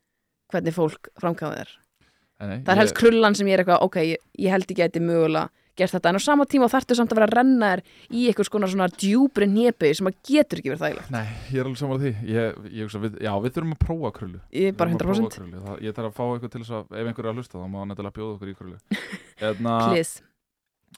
hvernig 0.52 0.74
fólk 0.74 1.08
framkvæða 1.20 1.56
þær 1.58 1.70
það 2.40 2.72
er 2.72 2.80
helst 2.80 2.96
krullan 2.96 3.34
sem 3.34 3.46
ég 3.46 3.52
er 3.52 3.64
eitthvað 3.64 3.82
ok, 3.82 3.96
ég, 3.96 4.16
ég 4.38 4.50
held 4.50 4.64
ekki 4.64 4.82
að 4.82 4.88
þetta 4.88 5.00
er 5.00 5.06
mögulega 5.06 5.48
gert 5.80 5.94
þetta 5.96 6.12
en 6.12 6.20
á 6.20 6.22
sama 6.22 6.46
tíma 6.50 6.68
þarftu 6.70 6.96
samt 6.98 7.12
að 7.14 7.20
vera 7.20 7.28
að 7.28 7.36
renna 7.40 7.70
þær 7.72 7.82
í 8.12 8.24
eitthvað 8.28 8.48
skona 8.50 8.70
svona 8.70 8.88
djúbri 8.94 9.48
nýpi 9.50 9.90
sem 9.96 10.10
að 10.10 10.18
getur 10.30 10.60
ekki 10.60 10.72
verið 10.72 10.84
þægilegt. 10.84 11.10
Nei, 11.14 11.26
ég 11.50 11.62
er 11.62 11.70
alveg 11.70 11.80
saman 11.80 12.02
því. 12.04 12.12
Ég, 12.30 12.60
ég, 12.78 12.96
við, 13.04 13.18
Já, 13.24 13.32
við 13.40 13.56
þurfum 13.56 13.74
að 13.76 13.82
prófa 13.84 14.12
krullu. 14.20 14.40
Ég 14.54 14.70
er 14.70 14.78
bara 14.78 14.92
Við 14.92 15.02
þurfum 15.02 15.12
að 15.14 15.20
100% 15.20 15.26
prófa 15.26 15.40
krullu. 15.40 15.64
Það, 15.66 15.82
Ég 15.86 15.98
þarf 15.98 16.10
að 16.10 16.16
fá 16.20 16.24
eitthvað 16.28 16.54
til 16.54 16.62
þess 16.62 16.76
að 16.78 16.96
ef 17.00 17.10
einhver 17.10 17.26
er 17.26 17.32
að 17.32 17.40
hlusta 17.40 17.58
þá 17.58 17.66
má 17.66 17.78
hann 17.80 17.92
nefnilega 17.94 18.16
bjóða 18.20 18.36
okkur 18.36 18.52
í 18.52 18.56
krullu. 18.60 18.78
Hérna 19.42 19.76
Please. 19.88 20.24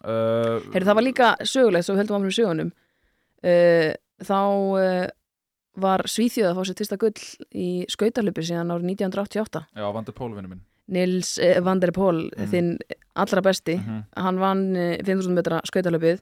uh, 0.03 0.71
Heyrðu, 0.73 0.87
það 0.91 0.99
var 1.01 1.07
líka 1.09 1.33
sögulegt, 1.47 1.87
svo 1.89 1.97
við 1.97 2.03
höldum 2.05 2.19
áfram 2.19 2.33
í 2.33 2.39
sögunum. 2.39 2.73
Uh, 3.43 3.91
þá 4.23 4.39
uh, 4.43 5.07
var 5.83 6.05
Svíþjóð 6.11 6.51
að 6.51 6.59
fá 6.59 6.69
sér 6.69 6.79
fyrsta 6.83 6.99
gull 7.01 7.15
í 7.57 7.69
skautarlupi 7.91 8.45
síðan 8.45 8.75
árið 8.75 8.91
1988 8.93 9.63
Já, 9.73 9.87
Vandi 9.95 10.15
Pólvinni 10.17 10.51
minn 10.51 10.63
Nils 10.89 11.39
uh, 11.39 11.61
van 11.65 11.81
der 11.81 11.93
Pól, 11.93 12.31
Mhm. 12.37 12.49
þinn 12.51 12.79
allra 13.15 13.43
besti 13.43 13.77
mm 13.79 14.05
hann 14.17 14.39
vann 14.39 14.77
uh, 14.77 14.97
5000 15.05 15.35
metra 15.35 15.61
skautarlupið 15.69 16.21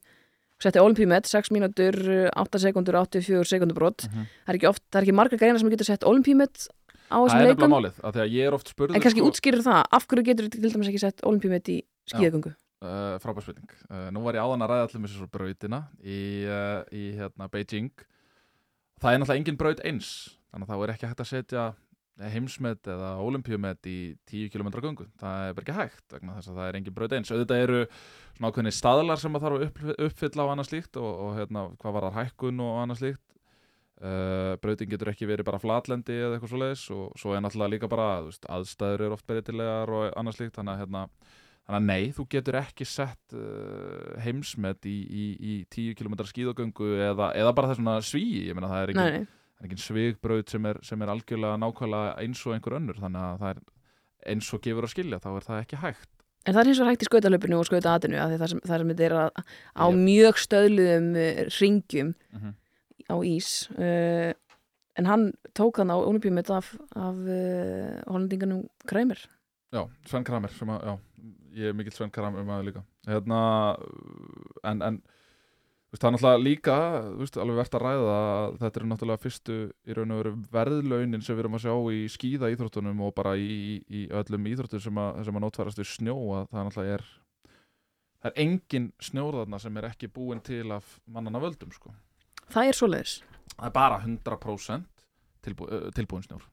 setti 0.60 0.78
olimpíumet, 0.78 1.24
6 1.26 1.50
mínútur, 1.50 1.96
uh, 2.04 2.28
8 2.36 2.58
sekundur, 2.60 2.94
84 3.00 3.44
sekundur 3.48 3.74
brot. 3.74 4.02
-hmm. 4.04 4.26
það 4.46 4.52
er 4.52 4.58
ekki 4.58 4.68
oft, 4.68 4.82
það 4.92 4.98
er 5.00 5.02
ekki 5.06 5.14
marga 5.16 5.36
greina 5.36 5.58
sem 5.58 5.70
getur 5.70 5.86
sett 5.86 6.04
olimpíumet 6.04 6.68
á 7.10 7.16
Það 7.16 7.26
þessum 7.26 7.46
leikum 7.46 7.70
málið 7.70 7.96
að 8.04 8.12
Því 8.12 8.20
að 8.20 8.30
ég 8.36 8.46
er 8.46 8.54
oft 8.54 8.68
spurður 8.68 8.94
en 8.94 9.00
kannski 9.02 9.20
sko, 9.20 9.28
útskýrir 9.30 9.62
það, 9.64 9.84
af 9.90 10.06
hverju 10.06 10.24
getur 10.24 10.48
til 10.50 10.70
dæmis 10.70 10.88
ekki 10.88 11.00
sett 11.00 11.20
olimpíumet 11.24 11.68
í 11.68 11.82
skíðagöngu? 12.06 12.54
Uh, 12.82 13.18
Frábær 13.20 13.42
spurning. 13.42 13.70
Uh, 13.90 14.08
Nú 14.10 14.22
var 14.24 14.34
ég 14.34 14.40
áðan 14.40 14.62
að 14.64 14.70
ræða 14.70 14.84
allir 14.88 15.00
með 15.02 15.10
sér 15.10 15.18
svo 15.20 15.26
brautina 15.28 15.80
í, 16.00 16.44
uh, 16.48 16.80
í 16.92 17.12
hérna, 17.18 17.48
Beijing. 17.52 17.90
Það 19.00 19.12
er 19.12 19.18
náttúrulega 19.18 19.36
engin 19.40 19.56
braut 19.56 19.80
eins 19.84 20.36
Þannig 20.50 20.66
að 20.66 20.70
þá 20.70 20.82
er 20.84 20.92
ekki 20.94 21.06
hægt 21.06 21.20
að 21.20 21.30
setja 21.30 21.64
heimsmet 22.34 22.88
eða 22.90 23.14
olimpíumet 23.24 23.88
í 23.88 23.98
10 24.28 24.52
km 24.52 24.68
göngu. 24.82 25.06
Það 25.20 25.46
er 25.46 25.56
bara 25.56 25.64
ekki 25.64 25.76
hægt 25.78 26.14
vegna 26.14 26.36
þess 26.36 26.52
að 26.52 26.60
það 26.60 26.68
er 26.68 26.78
engin 26.78 26.96
braut 26.96 27.16
eins. 27.16 27.32
Auðvitað 27.32 27.64
eru 27.64 27.80
svona 28.36 28.50
ákveðni 28.50 28.72
staðlar 28.76 29.22
sem 29.22 29.36
að 29.36 29.46
þarf 29.46 29.58
að 29.58 29.66
upp, 29.66 29.82
uppfylla 30.06 30.46
á 30.46 30.50
annað 30.52 30.70
slíkt 30.70 31.00
og, 31.00 31.10
og 31.24 31.34
hérna, 31.38 31.66
hvað 31.80 31.96
var 31.96 32.06
það 32.08 32.18
hækkun 32.20 32.64
og 32.66 32.78
annað 32.82 33.02
slíkt. 33.02 33.26
Uh, 34.00 34.54
brautin 34.62 34.88
getur 34.88 35.10
ekki 35.12 35.28
verið 35.28 35.44
bara 35.44 35.60
flatlendi 35.60 36.14
eða 36.16 36.38
eitthvað 36.38 36.54
svoleiðis 36.54 36.84
og 36.96 37.18
svo 37.20 37.34
er 37.36 37.42
náttúrulega 37.44 37.74
líka 37.74 37.90
bara 37.92 38.06
veist, 38.24 38.46
aðstæður 38.48 39.02
eru 39.04 39.16
oft 39.18 39.26
breytilegar 39.28 39.92
og 39.92 40.06
annað 40.16 40.38
slíkt. 40.38 40.54
Þannig 40.56 40.72
að 40.72 40.84
hérna, 40.84 41.02
þannig 41.66 41.80
að 41.80 41.90
nei, 41.90 42.14
þú 42.16 42.28
getur 42.36 42.60
ekki 42.62 42.88
sett 42.88 43.36
uh, 43.36 44.14
heimsmet 44.24 44.88
í, 44.88 44.96
í, 45.04 45.26
í 45.40 45.58
10 45.72 45.98
km 46.00 46.16
skíðagöngu 46.30 46.94
eða, 47.10 47.34
eða 47.36 47.52
bara 47.56 47.72
það 47.72 47.82
svona 47.82 48.00
svíi, 48.04 48.48
ég 48.48 48.56
meina 48.56 48.72
það 48.72 48.86
er 48.86 48.94
ekki, 48.94 49.04
nei. 49.04 49.39
Það 49.60 49.66
er 49.66 49.68
ekki 49.68 49.84
svigbraut 49.84 50.54
sem 50.54 50.70
er, 50.70 50.80
sem 50.86 51.02
er 51.04 51.12
algjörlega 51.12 51.60
nákvæmlega 51.60 52.14
eins 52.24 52.46
og 52.46 52.56
einhver 52.56 52.78
önnur 52.80 53.02
þannig 53.02 53.26
að 53.26 53.42
það 53.42 53.52
er 53.52 53.60
eins 54.32 54.48
og 54.56 54.64
gefur 54.64 54.88
að 54.88 54.94
skilja 54.94 55.20
þá 55.20 55.30
er 55.34 55.46
það 55.48 55.62
ekki 55.64 55.82
hægt. 55.84 56.08
En 56.48 56.56
það 56.56 56.62
er 56.62 56.70
hins 56.70 56.80
vegar 56.80 56.94
hægt 56.94 57.04
í 57.04 57.08
skautalöpunu 57.10 57.58
og 57.60 57.68
skautaatinu 57.68 58.16
að 58.16 58.38
það 58.40 58.52
sem, 58.54 58.62
sem 58.64 58.90
þetta 58.94 59.06
er 59.06 59.14
að, 59.20 59.42
á 59.76 59.86
mjög 59.92 60.40
stöðluðum 60.40 61.12
uh, 61.20 61.44
ringjum 61.60 62.14
mm 62.32 62.56
á 63.10 63.16
ís 63.26 63.66
uh, 63.74 64.30
en 64.98 65.06
hann 65.06 65.32
tók 65.56 65.80
hann 65.80 65.90
á 65.90 65.98
olimpíumit 65.98 66.50
af, 66.50 66.74
af 66.94 67.16
uh, 67.16 67.98
hollendinganum 68.06 68.68
Kramer. 68.86 69.18
Já, 69.72 69.86
Sven 70.06 70.26
Kramer 70.26 70.52
sem 70.54 70.70
að, 70.70 70.86
já, 70.86 70.94
ég 71.60 71.70
er 71.70 71.78
mikill 71.78 71.94
Sven 71.94 72.12
Kramer 72.14 72.46
maður 72.46 72.68
líka. 72.70 72.82
Hérna, 73.08 73.40
en, 74.66 74.82
en 74.82 75.00
það 75.98 76.06
er 76.06 76.14
náttúrulega 76.14 76.42
líka 76.44 76.76
veist, 77.18 77.38
alveg 77.40 77.56
verðt 77.58 77.76
að 77.76 77.82
ræða 77.84 78.18
að 78.18 78.58
þetta 78.60 78.80
eru 78.80 78.90
náttúrulega 78.90 79.22
fyrstu 79.24 79.56
í 79.90 79.96
raun 79.96 80.14
og 80.14 80.20
veru 80.20 80.34
verðlaunin 80.54 81.24
sem 81.26 81.34
við 81.34 81.42
erum 81.44 81.56
að 81.58 81.64
sjá 81.64 81.74
í 81.96 82.02
skíða 82.14 82.50
íþróttunum 82.54 83.02
og 83.06 83.14
bara 83.16 83.32
í, 83.34 83.48
í, 83.50 83.72
í 83.90 84.04
öllum 84.20 84.46
íþróttum 84.52 84.84
sem 84.84 85.00
að, 85.02 85.18
sem 85.26 85.40
að 85.40 85.44
nótfærast 85.46 85.82
við 85.82 85.90
snjó 85.90 86.14
að 86.38 86.46
það 86.52 86.68
náttúrulega 86.68 86.94
er 87.00 87.04
það 88.20 88.30
er 88.30 88.38
engin 88.44 88.88
snjóðarna 89.02 89.60
sem 89.64 89.80
er 89.80 89.88
ekki 89.90 90.12
búin 90.14 90.44
til 90.46 90.66
af 90.76 90.94
mannana 91.10 91.42
völdum 91.42 91.74
sko. 91.74 91.92
Það 92.52 92.70
er 92.70 92.78
svoleiðis 92.78 93.18
það 93.56 93.68
er 93.70 93.76
bara 93.80 94.00
100% 94.06 95.06
tilbú, 95.42 95.68
tilbúin 95.96 96.26
snjór 96.28 96.46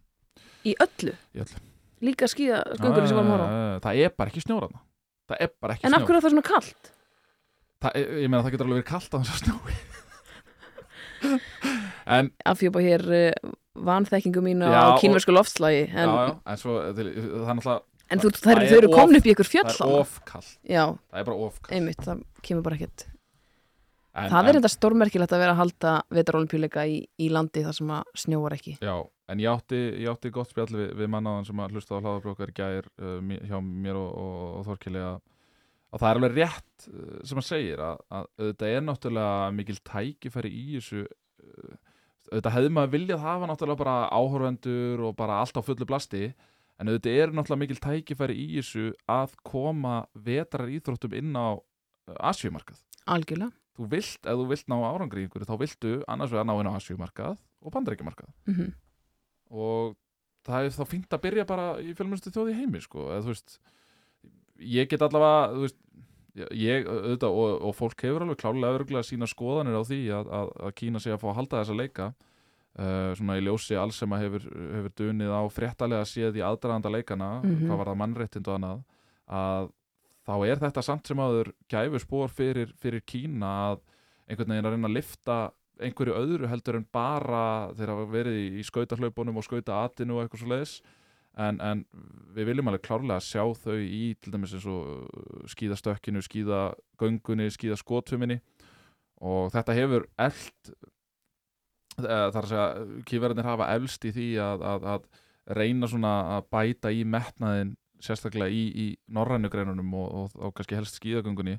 Í 0.67 0.73
öllu? 0.81 1.13
Í 1.37 1.41
öllu. 1.43 1.63
Líka 2.03 2.27
skíða 2.29 2.61
sköngunni 2.77 3.09
sem 3.09 3.17
á 3.21 3.25
Eh, 3.47 3.79
það 3.85 4.03
er 4.03 4.13
bara 4.17 4.33
ekki 4.33 4.43
snjóðarna 4.45 4.81
það 5.29 5.41
er 5.45 5.51
bara 5.61 5.77
ekki 5.77 5.87
En 5.87 5.97
af 5.97 6.05
hverju 6.05 6.17
er 6.17 6.25
það 6.25 6.33
svona 6.35 6.47
kallt? 6.49 6.91
Það, 7.83 7.99
ég 8.23 8.31
meina 8.31 8.43
það 8.45 8.53
getur 8.55 8.67
alveg 8.67 8.79
verið 8.79 8.89
kallt 8.91 9.13
á 9.13 9.17
þess 9.21 9.33
að 9.35 9.41
snjói. 9.45 9.77
En, 12.07 12.29
Afhjópa 12.47 12.79
hér 12.79 13.01
uh, 13.03 13.51
vanþekkingu 13.83 14.39
mínu 14.45 14.67
Já, 14.69 14.79
á 14.79 15.01
kínversku 15.01 15.33
loftslægi 15.33 15.89
en, 15.89 16.07
já, 16.07 16.21
já, 16.29 16.33
en 16.53 16.59
svo 16.61 16.75
til, 16.95 17.07
það 17.09 17.49
er 17.51 17.57
náttúrulega 17.57 17.81
en 18.07 18.21
þú, 18.23 18.31
það 18.37 18.53
er 18.53 18.69
þau 18.69 18.77
eru 18.77 18.91
komin 18.93 19.19
upp 19.19 19.27
í 19.27 19.33
ykkur 19.33 19.49
fjöll 19.49 19.67
Það 19.73 19.93
er 19.97 20.47
Já, 20.71 20.83
það 20.95 21.19
er 21.19 21.27
bara 21.27 21.47
ofkallt 21.49 21.75
einmitt, 21.75 22.01
það 22.05 22.23
kemur 22.47 22.65
bara 22.67 22.77
ekkert. 22.79 23.07
En, 24.17 24.31
Það 24.31 24.39
er 24.39 24.49
en, 24.49 24.57
þetta 24.57 24.71
stórmerkilegt 24.73 25.33
að 25.35 25.41
vera 25.43 25.53
að 25.53 25.59
halda 25.61 25.91
vetarolimpíuleika 26.17 26.85
í, 26.89 27.01
í 27.21 27.27
landi 27.29 27.61
þar 27.67 27.75
sem 27.77 27.91
að 27.93 28.15
snjóar 28.17 28.55
ekki. 28.55 28.77
Já, 28.81 28.95
en 29.29 29.43
ég 29.43 29.51
átti, 29.51 29.81
ég 30.01 30.09
átti 30.09 30.31
gott 30.33 30.53
spjall 30.53 30.71
við, 30.71 30.87
við 30.97 31.11
mannaðan 31.13 31.45
sem 31.45 31.61
að 31.61 31.75
hlusta 31.75 31.99
á 31.99 32.01
hlaðabrókar 32.01 32.53
í 32.53 32.55
gær 32.57 32.87
uh, 32.97 33.19
hjá 33.45 33.59
mér 33.61 33.99
og, 33.99 34.09
og, 34.23 34.39
og 34.57 34.65
Þorkili 34.71 35.03
að, 35.05 35.19
að 35.91 36.01
það 36.01 36.09
er 36.09 36.19
alveg 36.19 36.35
rétt 36.35 36.87
uh, 36.91 37.19
sem 37.27 37.41
að 37.41 37.47
segir 37.47 37.83
að, 37.83 38.01
að 38.19 38.29
þetta 38.43 38.71
er 38.73 38.85
náttúrulega 38.85 39.51
mikil 39.57 39.77
tækifæri 39.91 40.51
í 40.51 40.65
þessu 40.75 41.03
uh, 41.05 41.77
þetta 42.31 42.53
hefði 42.57 42.73
maður 42.75 42.93
viljað 42.97 43.23
hafa 43.23 43.49
náttúrulega 43.51 43.81
bara 43.83 43.97
áhorfendur 44.11 45.05
og 45.07 45.15
bara 45.19 45.41
allt 45.43 45.59
á 45.59 45.61
fullu 45.63 45.87
blasti 45.87 46.25
en 46.77 46.91
þetta 46.91 47.13
er 47.13 47.31
náttúrulega 47.35 47.63
mikil 47.63 47.79
tækifæri 47.83 48.35
í 48.37 48.49
þessu 48.57 48.89
að 49.11 49.37
koma 49.47 50.01
vetrar 50.27 50.71
íþróttum 50.73 51.15
inn 51.17 51.31
á 51.37 51.55
uh, 51.55 52.19
Asjumarkað 52.31 52.83
Algjörlega. 53.07 53.55
Þú 53.77 53.85
vilt, 53.91 54.25
ef 54.25 54.35
þú 54.39 54.45
vilt 54.49 54.71
ná 54.71 54.75
árangri 54.81 55.23
einhverju 55.23 55.47
þá 55.47 55.57
viltu 55.61 55.91
annars 56.09 56.31
vegar 56.33 56.47
ná 56.49 56.55
inn 56.57 56.69
á 56.73 56.77
Asjumarkað 56.79 57.39
og 57.61 57.73
bandaríkjumarkað 57.75 58.33
mm 58.49 58.75
og 59.53 59.95
það 60.47 60.67
er 60.67 60.75
þá 60.75 60.83
fínt 60.91 61.15
að 61.15 61.23
byrja 61.25 61.47
bara 61.47 61.67
í 61.83 61.93
fjölmennstu 61.95 62.33
þjóði 62.35 62.55
heimi 62.57 62.81
sko. 62.83 63.09
eða 63.11 63.25
þú 63.25 63.33
veist 63.33 63.57
ég 64.59 64.89
get 64.89 65.01
allavega 65.05 65.51
veist, 65.61 65.77
ég, 66.53 66.85
auðvitað, 66.87 67.33
og, 67.33 67.61
og 67.69 67.75
fólk 67.77 68.01
hefur 68.05 68.25
alveg 68.25 68.37
klálega 68.41 68.77
örgulega 68.77 69.03
sína 69.07 69.27
skoðanir 69.29 69.77
á 69.77 69.83
því 69.87 69.99
að, 70.13 70.31
að, 70.39 70.51
að 70.67 70.75
Kína 70.77 71.01
sé 71.01 71.11
að 71.13 71.21
fá 71.23 71.27
að 71.31 71.37
halda 71.39 71.61
þessa 71.63 71.77
leika 71.77 72.07
uh, 72.13 73.11
svona 73.17 73.37
í 73.39 73.45
ljósi 73.47 73.77
alls 73.79 73.97
sem 74.01 74.13
að 74.13 74.23
hefur, 74.27 74.45
hefur 74.77 74.93
dunið 75.01 75.33
á 75.33 75.41
fréttalega 75.49 76.05
séð 76.09 76.37
í 76.41 76.45
aðdraðanda 76.45 76.93
leikana 76.93 77.29
Mhm. 77.41 77.65
hvað 77.67 77.77
var 77.81 77.91
það 77.91 78.01
mannréttind 78.03 78.47
og 78.51 78.57
annað 78.59 78.83
að 79.27 79.69
þá 80.27 80.33
er 80.51 80.59
þetta 80.65 80.83
samt 80.83 81.07
sem 81.07 81.19
aður 81.23 81.53
gæfu 81.71 81.99
spór 82.03 82.29
fyrir, 82.29 82.73
fyrir 82.81 83.01
Kína 83.07 83.53
að 83.71 83.79
einhvern 84.27 84.51
veginn 84.51 84.65
að 84.67 84.73
reyna 84.75 84.87
að 84.91 84.97
lifta 84.99 85.37
einhverju 85.79 86.13
öðru 86.17 86.47
heldur 86.49 86.75
en 86.79 86.85
bara 86.91 87.41
þeir 87.77 87.91
hafa 87.93 88.05
verið 88.11 88.37
í, 88.57 88.63
skautahlaupunum 88.65 89.37
og 89.37 89.45
skauta 89.45 89.83
atinu 89.85 90.17
og 90.17 90.23
eitthvað 90.25 90.41
svo 90.41 90.49
leiðis 90.51 90.73
en, 91.37 91.61
en 91.61 91.85
við 92.35 92.51
viljum 92.51 92.71
alveg 92.71 92.83
klárlega 92.85 93.23
sjá 93.23 93.43
þau 93.61 93.77
í 93.77 94.03
til 94.21 94.33
dæmis 94.33 94.55
eins 94.57 94.67
og 94.69 95.47
skíðastökkinu, 95.53 96.23
skíðagöngunni, 96.25 97.49
skíðaskotfuminni 97.53 98.39
og 99.25 99.51
þetta 99.53 99.75
hefur 99.77 100.07
eld 100.21 100.75
þar 101.97 102.43
að 102.43 102.51
segja 102.51 102.67
kýverðinir 103.09 103.49
hafa 103.49 103.71
elst 103.73 104.05
í 104.05 104.13
því 104.13 104.27
að, 104.43 104.65
að, 104.69 104.87
að 104.93 105.57
reyna 105.57 105.89
svona 105.89 106.13
að 106.37 106.49
bæta 106.53 106.93
í 106.93 107.03
metnaðin 107.07 107.73
sérstaklega 108.03 108.53
í, 108.53 108.63
í 108.69 108.87
norrænu 109.13 109.49
greinunum 109.49 109.93
og, 109.97 110.07
og, 110.07 110.35
og 110.37 110.53
kannski 110.57 110.77
helst 110.77 110.99
skíðagöngunni. 110.99 111.57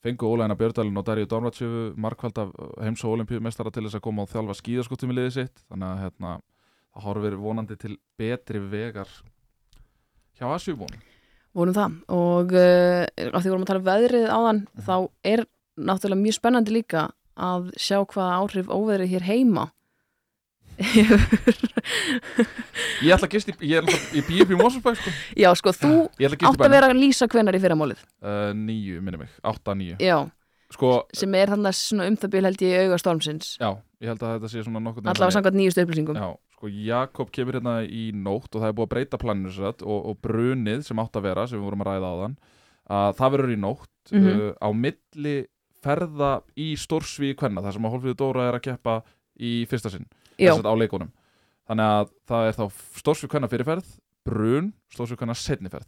Fengu 0.00 0.30
Ólæna 0.30 0.54
Björdalinn 0.56 0.96
og 0.96 1.04
Darju 1.04 1.26
Dormatsjöfu 1.28 1.80
markvæld 2.00 2.38
af 2.40 2.52
heims- 2.80 3.02
og 3.04 3.18
olimpíumestara 3.18 3.72
til 3.74 3.84
þess 3.84 3.98
að 3.98 4.04
koma 4.06 4.24
og 4.24 4.30
þjálfa 4.30 4.56
skíðaskottum 4.56 5.12
í 5.12 5.16
liðið 5.18 5.34
sitt. 5.34 5.64
Þannig 5.68 5.88
að 5.90 6.00
hérna, 6.04 6.30
það 6.94 7.02
horfir 7.06 7.36
vonandi 7.40 7.76
til 7.78 7.96
betri 8.18 8.58
vegar 8.72 9.08
hjá 10.38 10.46
Asjúbún 10.56 10.92
Vonum 11.54 11.74
það. 11.74 11.94
Og 12.14 12.52
uh, 12.54 13.06
af 13.34 13.42
því 13.42 13.50
vorum 13.50 13.64
að 13.64 13.70
tala 13.72 13.80
um 13.82 13.88
veðrið 13.88 14.26
áðan 14.30 14.60
Mhm. 14.70 14.84
þá 14.86 14.96
er 15.26 15.40
náttúrulega 15.80 16.22
mjög 16.22 16.36
spennandi 16.38 16.70
líka 16.76 17.08
að 17.40 17.70
sjá 17.80 17.98
hvaða 18.06 18.38
áhrif 18.38 18.66
óveðrið 18.70 19.10
hér 19.16 19.24
heima 19.26 19.64
Ég 23.04 23.12
ætla 23.14 23.26
að 23.26 23.32
gist 23.34 23.50
ég, 23.50 23.80
alltaf- 23.82 24.12
ég 24.16 24.24
býð 24.28 24.42
upp 24.44 24.52
í 24.54 24.58
Mosfellsbæk 24.60 24.96
sko. 25.00 25.10
Já, 25.36 25.50
sko, 25.58 25.72
þú 25.76 25.90
Ég 26.20 26.30
að 26.30 26.46
átt 26.50 26.64
að 26.64 26.70
vera 26.74 26.88
að 26.90 27.00
lýsa 27.00 27.26
hvenar 27.28 27.56
í 27.56 27.60
fyrramálið? 27.62 28.00
Uh, 28.22 28.52
Níu, 28.56 29.00
minni 29.04 29.18
mig, 29.24 29.28
átta, 29.44 29.74
níu. 29.76 29.96
Já, 30.00 30.30
Sko, 30.70 30.90
sem 31.12 31.34
er 31.34 31.50
þannig 31.50 31.74
svona 31.74 32.04
um 32.06 32.14
það 32.16 32.30
bil 32.30 32.44
held 32.46 32.60
ég 32.62 32.84
auga 32.86 32.98
stormsins. 33.02 33.56
Já, 33.58 33.72
ég 34.00 34.06
held 34.12 34.20
að 34.22 34.36
þetta 34.36 34.50
sé 34.52 34.60
svona 34.62 34.78
nokkuð 34.84 35.08
allavega 35.10 35.34
samkvæmt 35.34 35.58
nýjustu 35.58 35.82
upplýsingum. 35.82 36.14
Já, 36.20 36.28
sko 36.60 36.68
Jakob 36.70 37.30
kemur 37.32 37.56
hérna 37.56 37.78
í 37.88 38.10
nótt 38.12 38.52
og 38.52 38.60
það 38.60 38.68
er 38.68 38.76
búið 38.76 38.86
að 38.86 38.92
breyta 38.94 39.20
planinu 39.22 39.52
sér 39.56 39.80
og, 39.80 40.00
og 40.12 40.18
brunið 40.22 40.82
sem 40.86 41.00
átt 41.00 41.16
að 41.16 41.24
vera 41.30 41.46
sem 41.48 41.56
við 41.58 41.64
vorum 41.70 41.84
að 41.86 41.90
ræða 41.94 42.10
á 42.12 42.16
þann 42.20 42.36
að 43.00 43.16
það 43.22 43.32
verður 43.36 43.54
í 43.56 43.60
nótt 43.64 43.88
Mhm. 44.10 44.26
uh, 44.26 44.52
á 44.58 44.68
milli 44.74 45.34
ferða 45.84 46.30
í 46.58 46.72
stórsví 46.76 47.28
kvenna 47.38 47.62
þar 47.62 47.76
sem 47.76 47.84
að 47.86 47.92
Hólfíður 47.94 48.16
Dóra 48.18 48.46
er 48.48 48.56
að 48.58 48.64
keppa 48.64 48.94
í 49.40 49.52
fyrsta 49.70 49.90
sinn 49.92 50.06
á 50.66 50.74
leikunum. 50.76 51.10
Þannig 51.68 51.86
að 51.94 52.10
það 52.26 52.46
er 52.48 52.56
þá 52.58 52.64
stórsví 52.98 53.28
kvenna 53.30 53.48
fyrirferð 53.52 53.86
brun, 54.26 54.72
stórsví 54.92 55.16
kvenna 55.20 55.36
setniferð 55.38 55.86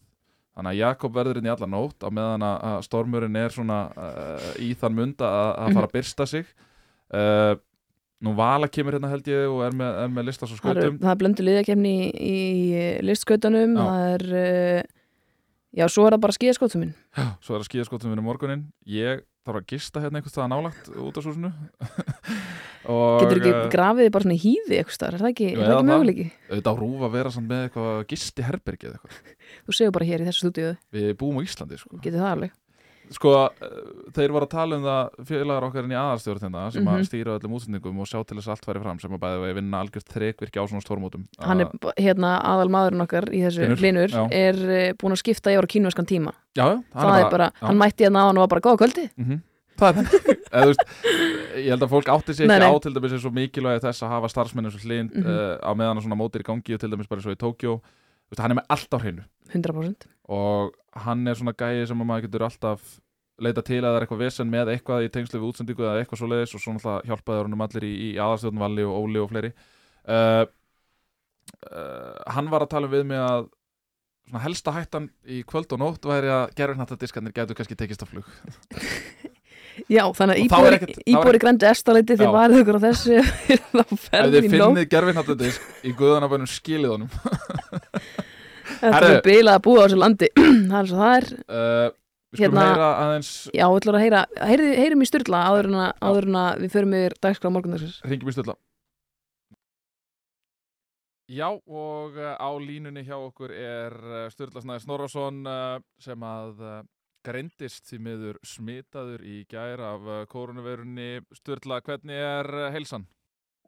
þannig 0.55 0.71
að 0.75 0.79
Jakob 0.85 1.15
verður 1.17 1.41
inn 1.41 1.49
í 1.49 1.53
alla 1.53 1.67
nótt 1.73 2.05
á 2.05 2.09
meðan 2.13 2.45
að 2.47 2.79
stormurinn 2.87 3.37
er 3.41 3.51
svona 3.57 3.81
uh, 3.97 4.49
í 4.63 4.71
þann 4.79 4.95
mund 5.01 5.25
að, 5.25 5.51
að 5.65 5.75
fara 5.75 5.89
að 5.89 5.95
byrsta 5.97 6.27
sig. 6.29 6.47
Uh, 7.13 7.57
nú 8.23 8.35
Vala 8.39 8.69
kemur 8.71 8.95
hérna 8.97 9.11
held 9.13 9.29
ég 9.33 9.45
og 9.51 9.63
er 9.67 9.77
með, 9.77 10.01
er 10.05 10.13
með 10.15 10.29
listas 10.31 10.53
og 10.53 10.59
það 10.61 10.63
skautum. 10.63 10.99
það 11.03 11.13
er 11.15 11.21
blöndu 11.25 11.47
liðakefni 11.49 11.95
í, 11.99 12.13
í 12.23 12.83
listskautunum. 13.09 13.77
Já. 13.77 13.85
það 13.89 14.09
er 14.13 14.27
uh, 14.43 14.91
já, 15.73 15.87
svo 15.89 16.07
er 16.07 16.17
það 16.17 16.23
bara 16.27 16.37
skíðaskótuminn 16.39 16.95
svo 17.43 17.57
er 17.57 17.61
að 17.63 17.69
skýja 17.69 17.89
skotum 17.89 18.13
minni 18.13 18.25
morgunin 18.25 18.67
ég 18.89 19.25
þarf 19.43 19.59
að 19.59 19.71
gista 19.73 19.99
hérna 19.99 20.21
einhvers 20.21 20.35
staðar 20.37 20.51
nálagt 20.53 20.91
út 21.03 21.17
af 21.19 21.25
súsinu 21.27 21.51
og 22.93 23.23
Getur 23.25 23.41
ekki 23.41 23.51
eh, 23.51 23.65
grafið 23.73 24.11
bara 24.15 24.27
svona 24.27 24.37
í 24.37 24.43
hýði 24.43 24.79
eitthvað 24.79 24.97
staðar, 24.99 25.17
er 25.17 25.25
það 25.25 25.33
ekki, 25.33 25.49
er 25.49 25.59
það 25.59 25.65
ekki 25.67 25.79
það. 25.81 25.89
möguleiki? 25.91 26.27
auðvitað 26.53 26.71
á 26.71 26.81
rúf 26.83 27.03
að 27.09 27.17
vera 27.17 27.33
samt 27.35 27.49
með 27.51 27.65
eitthvað 27.67 28.05
gisti 28.13 28.47
herbergi 28.47 28.89
eða 28.91 29.01
eitthvað. 29.01 29.35
Þú 29.67 29.77
segur 29.79 29.97
bara 29.97 30.09
hér 30.13 30.23
í 30.23 30.29
þessu 30.29 30.45
stúdíu, 30.47 30.71
við 30.95 31.11
búum 31.19 31.41
á 31.43 31.47
Íslandi 31.47 31.81
sko. 31.81 31.99
Getur 31.99 32.23
það 32.23 32.31
alveg 32.37 32.55
sko, 33.15 33.33
eh, 33.49 33.69
þeir 34.17 34.33
voru 34.35 34.47
að 34.47 34.51
tala 34.53 34.77
um 34.79 34.85
það 34.87 35.27
félagar 35.29 35.67
okkar 35.69 35.85
inn 35.87 35.95
í 35.95 35.99
aðarstjórn 36.01 36.41
hérna 36.45 36.63
sem 36.73 36.85
Mhm. 36.85 36.93
að 36.95 37.07
stýra 37.09 37.37
öllum 37.39 37.55
útsendingum 37.59 37.99
og 38.01 38.07
sjá 38.07 38.21
til 38.27 38.37
þess 38.39 38.49
að 38.49 38.55
allt 38.57 38.65
færi 38.69 38.83
fram 38.83 38.99
sem 39.01 39.11
að 39.13 39.21
bæði 39.25 39.41
við 39.47 39.55
vinna 39.61 39.81
algjört 39.83 40.09
þrekvirki 40.13 40.59
á 40.61 40.65
svona 40.69 40.83
stórmótum 40.85 41.27
Hann 41.41 41.61
er 41.61 41.69
hérna 41.99 42.41
aðal 42.43 42.69
maðurinn 42.71 43.05
okkar 43.07 43.25
í 43.33 43.41
þessu 43.45 43.67
Hlynur, 43.67 43.79
hlinur, 43.79 44.09
já. 44.09 44.25
er 44.33 44.55
uh, 44.55 44.93
búin 44.99 45.13
að 45.17 45.23
skipta 45.23 45.51
í 45.53 45.57
ára 45.59 45.67
kínverskan 45.67 46.07
tíma 46.07 46.33
já, 46.57 46.67
já, 46.67 46.83
Það 46.93 47.19
er 47.25 47.31
bara, 47.31 47.51
já. 47.53 47.67
hann 47.67 47.79
mætti 47.79 48.05
hérna 48.07 48.27
aðan 48.27 48.39
og 48.39 48.45
var 48.49 48.53
bara 48.57 48.61
góða 48.69 48.79
kvöldi 48.85 49.11
Mhm. 49.19 49.43
Það 49.79 49.97
er 50.53 50.67
veist, 50.69 50.85
Ég 51.57 51.69
held 51.73 51.83
að 51.83 51.91
fólk 51.91 52.09
átti 52.13 52.47
Nei, 52.47 52.59
ekki 52.59 52.71
á 52.71 52.83
til 52.83 52.93
dæmis 52.95 53.13
eins 53.13 53.25
og 53.27 53.33
mikilvægi 53.35 53.81
þess 53.83 54.03
að 54.05 54.09
hafa 54.15 54.29
starfsmenn 54.29 54.67
eins 54.69 54.75
og 54.77 54.85
hlind 54.87 55.11
Mhm. 55.17 55.27
uh, 55.27 55.57
á 55.65 55.71
meðan 55.75 55.99
að 55.99 56.05
svona 56.07 56.17
mótir 56.21 56.41
í 56.41 56.47
gangi 56.47 56.75
og 56.75 56.81
til 56.81 56.91
dæmis 56.91 57.09
bara 57.09 57.21
svo 57.21 57.33
í 57.33 57.37
Tókjó 57.41 57.81
hann 58.39 58.51
er 58.53 58.55
með 58.57 58.67
allt 58.71 58.89
á 58.95 58.99
hreinu 59.01 59.25
100% 59.53 60.07
og 60.29 60.75
hann 61.07 61.27
er 61.27 61.39
svona 61.39 61.55
gæi 61.57 61.87
sem 61.89 61.99
að 62.03 62.09
maður 62.09 62.27
getur 62.29 62.45
alltaf 62.47 62.83
leita 63.43 63.63
til 63.67 63.81
að 63.81 63.89
það 63.89 63.97
er 63.99 64.05
eitthvað 64.07 64.21
vesen 64.23 64.51
með 64.53 64.71
eitthvað 64.75 65.07
í 65.07 65.11
tengslu 65.15 65.41
við 65.41 65.49
útsendingu 65.49 65.83
eða 65.87 66.03
eitthvað 66.03 66.21
svo 66.21 66.29
leiðis 66.31 66.53
og 66.55 66.63
svo 66.63 66.75
náttúrulega 66.77 67.09
hjálpaði 67.11 67.43
honum 67.47 67.65
allir 67.67 67.87
í, 67.89 67.93
í 68.07 68.11
aðarstjórn 68.23 68.61
Valli 68.63 68.85
og 68.87 68.99
Óli 69.01 69.23
og 69.23 69.31
fleiri. 69.33 69.51
Uh, 70.07 70.45
uh, 71.73 72.15
Hann 72.37 72.51
var 72.53 72.67
að 72.67 72.73
tala 72.77 72.91
við 72.93 73.05
mig 73.09 73.19
að 73.23 73.49
svona 74.29 74.45
helsta 74.45 74.75
hættan 74.77 75.09
í 75.27 75.41
kvöld 75.49 75.75
og 75.75 75.83
nótt 75.83 76.07
væri 76.07 76.31
að 76.31 76.53
gerfinnattadiskarnir 76.61 77.35
gætu 77.35 77.57
kannski 77.59 77.77
tekist 77.81 78.05
á 78.05 78.07
flug. 78.07 78.29
Já, 79.89 80.05
þannig 80.13 80.37
að 80.37 80.39
er 80.39 80.45
íbúar, 80.45 80.75
ekkert- 80.77 80.99
þá 80.99 81.01
er 81.01 81.13
íbúar 81.15 81.37
í 81.37 81.41
grændu 81.43 81.67
estaleiti 81.71 82.17
þið 82.21 82.33
varðu 82.35 82.59
ykkur 82.61 82.77
á 82.77 82.83
þessu 82.85 83.21
þá 83.73 83.81
ef 83.81 84.03
ferði 84.05 84.35
þið 84.35 84.45
í 84.45 84.51
nótt. 84.53 84.67
finnið 84.69 84.89
gerfinnattadisk 84.93 85.87
í 85.89 85.93
guðanabænum 85.97 86.51
skilið 86.53 86.93
honum 86.93 87.15
Herðu. 88.83 89.17
er 89.17 89.27
bilað 89.27 89.59
að 89.59 89.65
búa 89.67 89.83
á 89.83 89.85
þessu 89.87 89.99
landi. 90.03 90.29
Það 90.73 90.79
er 90.81 90.89
svo 90.91 90.99
það 91.03 91.17
er. 91.19 91.27
Uh, 91.47 91.91
við 92.33 92.41
skulum 92.41 92.57
Hérna- 92.57 92.67
heyra 92.73 92.91
aðeins 93.03 93.31
Já, 93.53 93.65
við 93.69 93.79
ætlum 93.79 93.97
að 93.99 94.05
heyra, 94.07 94.21
heyri, 94.49 94.69
heyrum 94.81 95.03
í 95.05 95.09
styrla 95.09 95.41
áður 95.51 95.69
en 95.69 95.79
að, 95.83 95.91
áður 96.09 96.29
en 96.31 96.39
að 96.43 96.63
við 96.63 96.73
förum 96.77 96.95
yfir 96.99 97.17
dagskrá 97.27 97.51
morgundagsins. 97.53 97.99
Ringjum 98.09 98.33
í 98.33 98.37
stölla 98.37 98.57
Já 101.33 101.49
og 101.49 102.17
uh, 102.19 102.33
á 102.37 102.51
línunni 102.61 103.05
hjá 103.07 103.15
okkur 103.19 103.53
er 103.57 103.95
uh, 104.01 104.25
Sturla 104.33 104.65
Snæði 104.65 104.85
Snorrason 104.87 105.45
uh, 105.49 105.77
sem 106.03 106.25
að 106.27 106.65
greindist 107.23 107.87
því 107.87 108.01
miður 108.03 108.41
smitaður 108.43 109.23
í 109.23 109.37
gær 109.47 109.85
af 109.93 110.09
koronavirunni 110.33 111.21
Sturla, 111.39 111.79
hvernig 111.87 112.19
er 112.19 112.49
heilsan? 112.75 113.05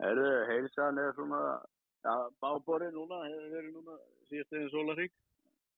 Heilsan 0.02 0.98
er 0.98 1.12
svona, 1.14 1.60
já, 2.02 2.14
bábori 2.42 2.88
núna, 2.90 3.20
hefur 3.28 3.52
verið 3.52 3.76
núna 3.76 3.94
síðast 4.30 4.56
einn 4.58 4.72
sólarík 4.72 5.12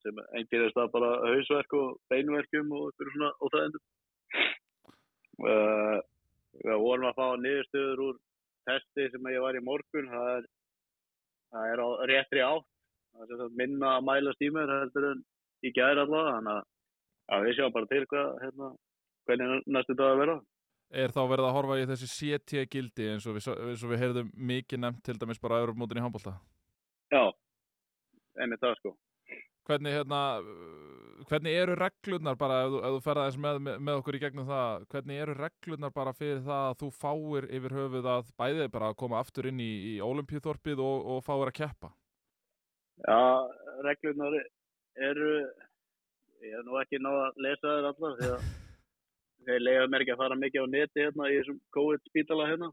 sem 0.03 0.21
eingerist 0.37 0.77
það 0.77 0.91
bara 0.93 1.09
hausverk 1.25 1.75
og 1.77 1.97
beinverkjum 2.11 2.71
og 2.77 2.91
ykkur 2.91 3.11
svona 3.13 3.31
óþægendum. 3.41 3.83
Uh, 5.37 5.97
við 6.57 6.81
vorum 6.81 7.09
að 7.09 7.19
fá 7.19 7.27
niðurstöður 7.41 8.03
úr 8.07 8.19
testi 8.67 9.07
sem 9.13 9.29
ég 9.33 9.43
var 9.43 9.57
í 9.57 9.63
morgun, 9.63 10.09
það 10.11 10.31
er, 10.33 10.49
það 11.53 11.71
er 11.71 11.83
á 11.83 11.87
réttri 12.11 12.43
átt, 12.45 12.67
það 13.13 13.23
er 13.33 13.41
sagt 13.43 13.57
minna 13.61 13.93
að 13.97 14.05
mælast 14.09 14.43
í 14.43 14.51
mér 14.53 14.73
heldur 14.73 15.09
en 15.11 15.23
í 15.63 15.71
gæri 15.75 16.03
allavega, 16.03 16.35
þannig 16.37 16.53
að 16.53 16.61
já, 17.27 17.39
við 17.45 17.57
sjáum 17.57 17.75
bara 17.77 17.91
til 17.93 18.03
hvað, 18.11 18.29
hérna, 18.43 18.69
hvernig 19.29 19.67
næstu 19.77 19.97
dag 19.97 20.13
að 20.13 20.21
vera. 20.23 20.37
Er 21.03 21.11
þá 21.11 21.21
verið 21.27 21.45
að 21.49 21.55
horfa 21.57 21.77
í 21.77 21.87
þessi 21.89 22.07
CT-gildi 22.15 23.09
eins 23.11 23.25
og 23.27 23.35
við, 23.37 23.49
og 23.51 23.89
við 23.91 24.01
heyrðum 24.03 24.29
mikið 24.51 24.83
nefnt 24.83 25.03
til 25.03 25.17
dæmis 25.19 25.41
bara 25.43 25.57
að 25.57 25.65
Europamótin 25.65 25.99
í 25.99 26.05
handbólta? 26.05 26.37
Já, 27.11 27.23
einmitt 28.41 28.63
það 28.63 28.79
sko. 28.79 28.93
Hvernig, 29.67 29.91
hérna, 29.97 30.19
hvernig 31.27 31.57
eru 31.59 31.75
reglurnar 31.75 32.37
bara, 32.39 32.61
ef 32.63 32.71
þú, 32.71 32.77
ef 32.87 32.93
þú 32.95 33.01
ferða 33.03 33.25
eins 33.27 33.39
með, 33.43 33.57
með, 33.67 33.97
okkur 33.99 34.15
í 34.15 34.21
gegnum 34.21 34.47
það, 34.47 34.85
hvernig 34.93 35.23
eru 35.23 35.35
reglurnar 35.35 35.93
bara 35.95 36.13
fyrir 36.15 36.39
það 36.45 36.67
að 36.69 36.77
þú 36.81 36.91
fáir 37.01 37.47
yfir 37.57 37.75
höfuð 37.75 38.07
að 38.13 38.31
bæðið 38.39 38.69
bara 38.77 38.91
að 38.93 38.99
koma 39.03 39.19
aftur 39.19 39.49
inn 39.51 39.59
í, 39.59 39.71
í 39.91 39.93
Olimpíuþorpið 40.07 40.83
og, 40.85 41.09
og 41.11 41.25
fáir 41.25 41.51
að 41.51 41.57
keppa? 41.59 41.91
Já, 43.03 43.19
reglurnar 43.89 44.39
eru, 45.09 45.33
ég 46.47 46.55
hef 46.55 46.65
nú 46.65 46.79
ekki 46.79 47.03
náða 47.03 47.27
að 47.27 47.43
lesa 47.45 47.75
þær 47.75 47.91
allar 47.91 48.17
því 48.21 48.33
að 48.37 48.49
þeir 49.47 49.63
lega 49.67 49.87
mér 49.91 50.05
ekki 50.05 50.15
að 50.15 50.21
fara 50.23 50.41
mikið 50.45 50.63
á 50.63 50.67
neti 50.77 51.03
hérna 51.03 51.31
í 51.31 51.41
þessum 51.41 51.59
COVID-spítala 51.75 52.47
hérna 52.53 52.71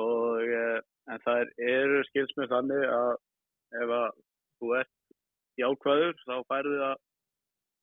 og 0.00 0.40
eh, 0.46 0.80
en 1.10 1.22
það 1.24 1.52
eru 1.66 2.00
skils 2.08 2.32
með 2.38 2.54
þannig 2.54 2.86
að 2.94 3.12
ef 3.78 3.92
að 3.98 4.08
þú 4.60 4.72
ert 4.80 4.96
jákvæður 5.60 6.18
þá 6.26 6.34
færðu 6.50 6.80
að 6.88 6.96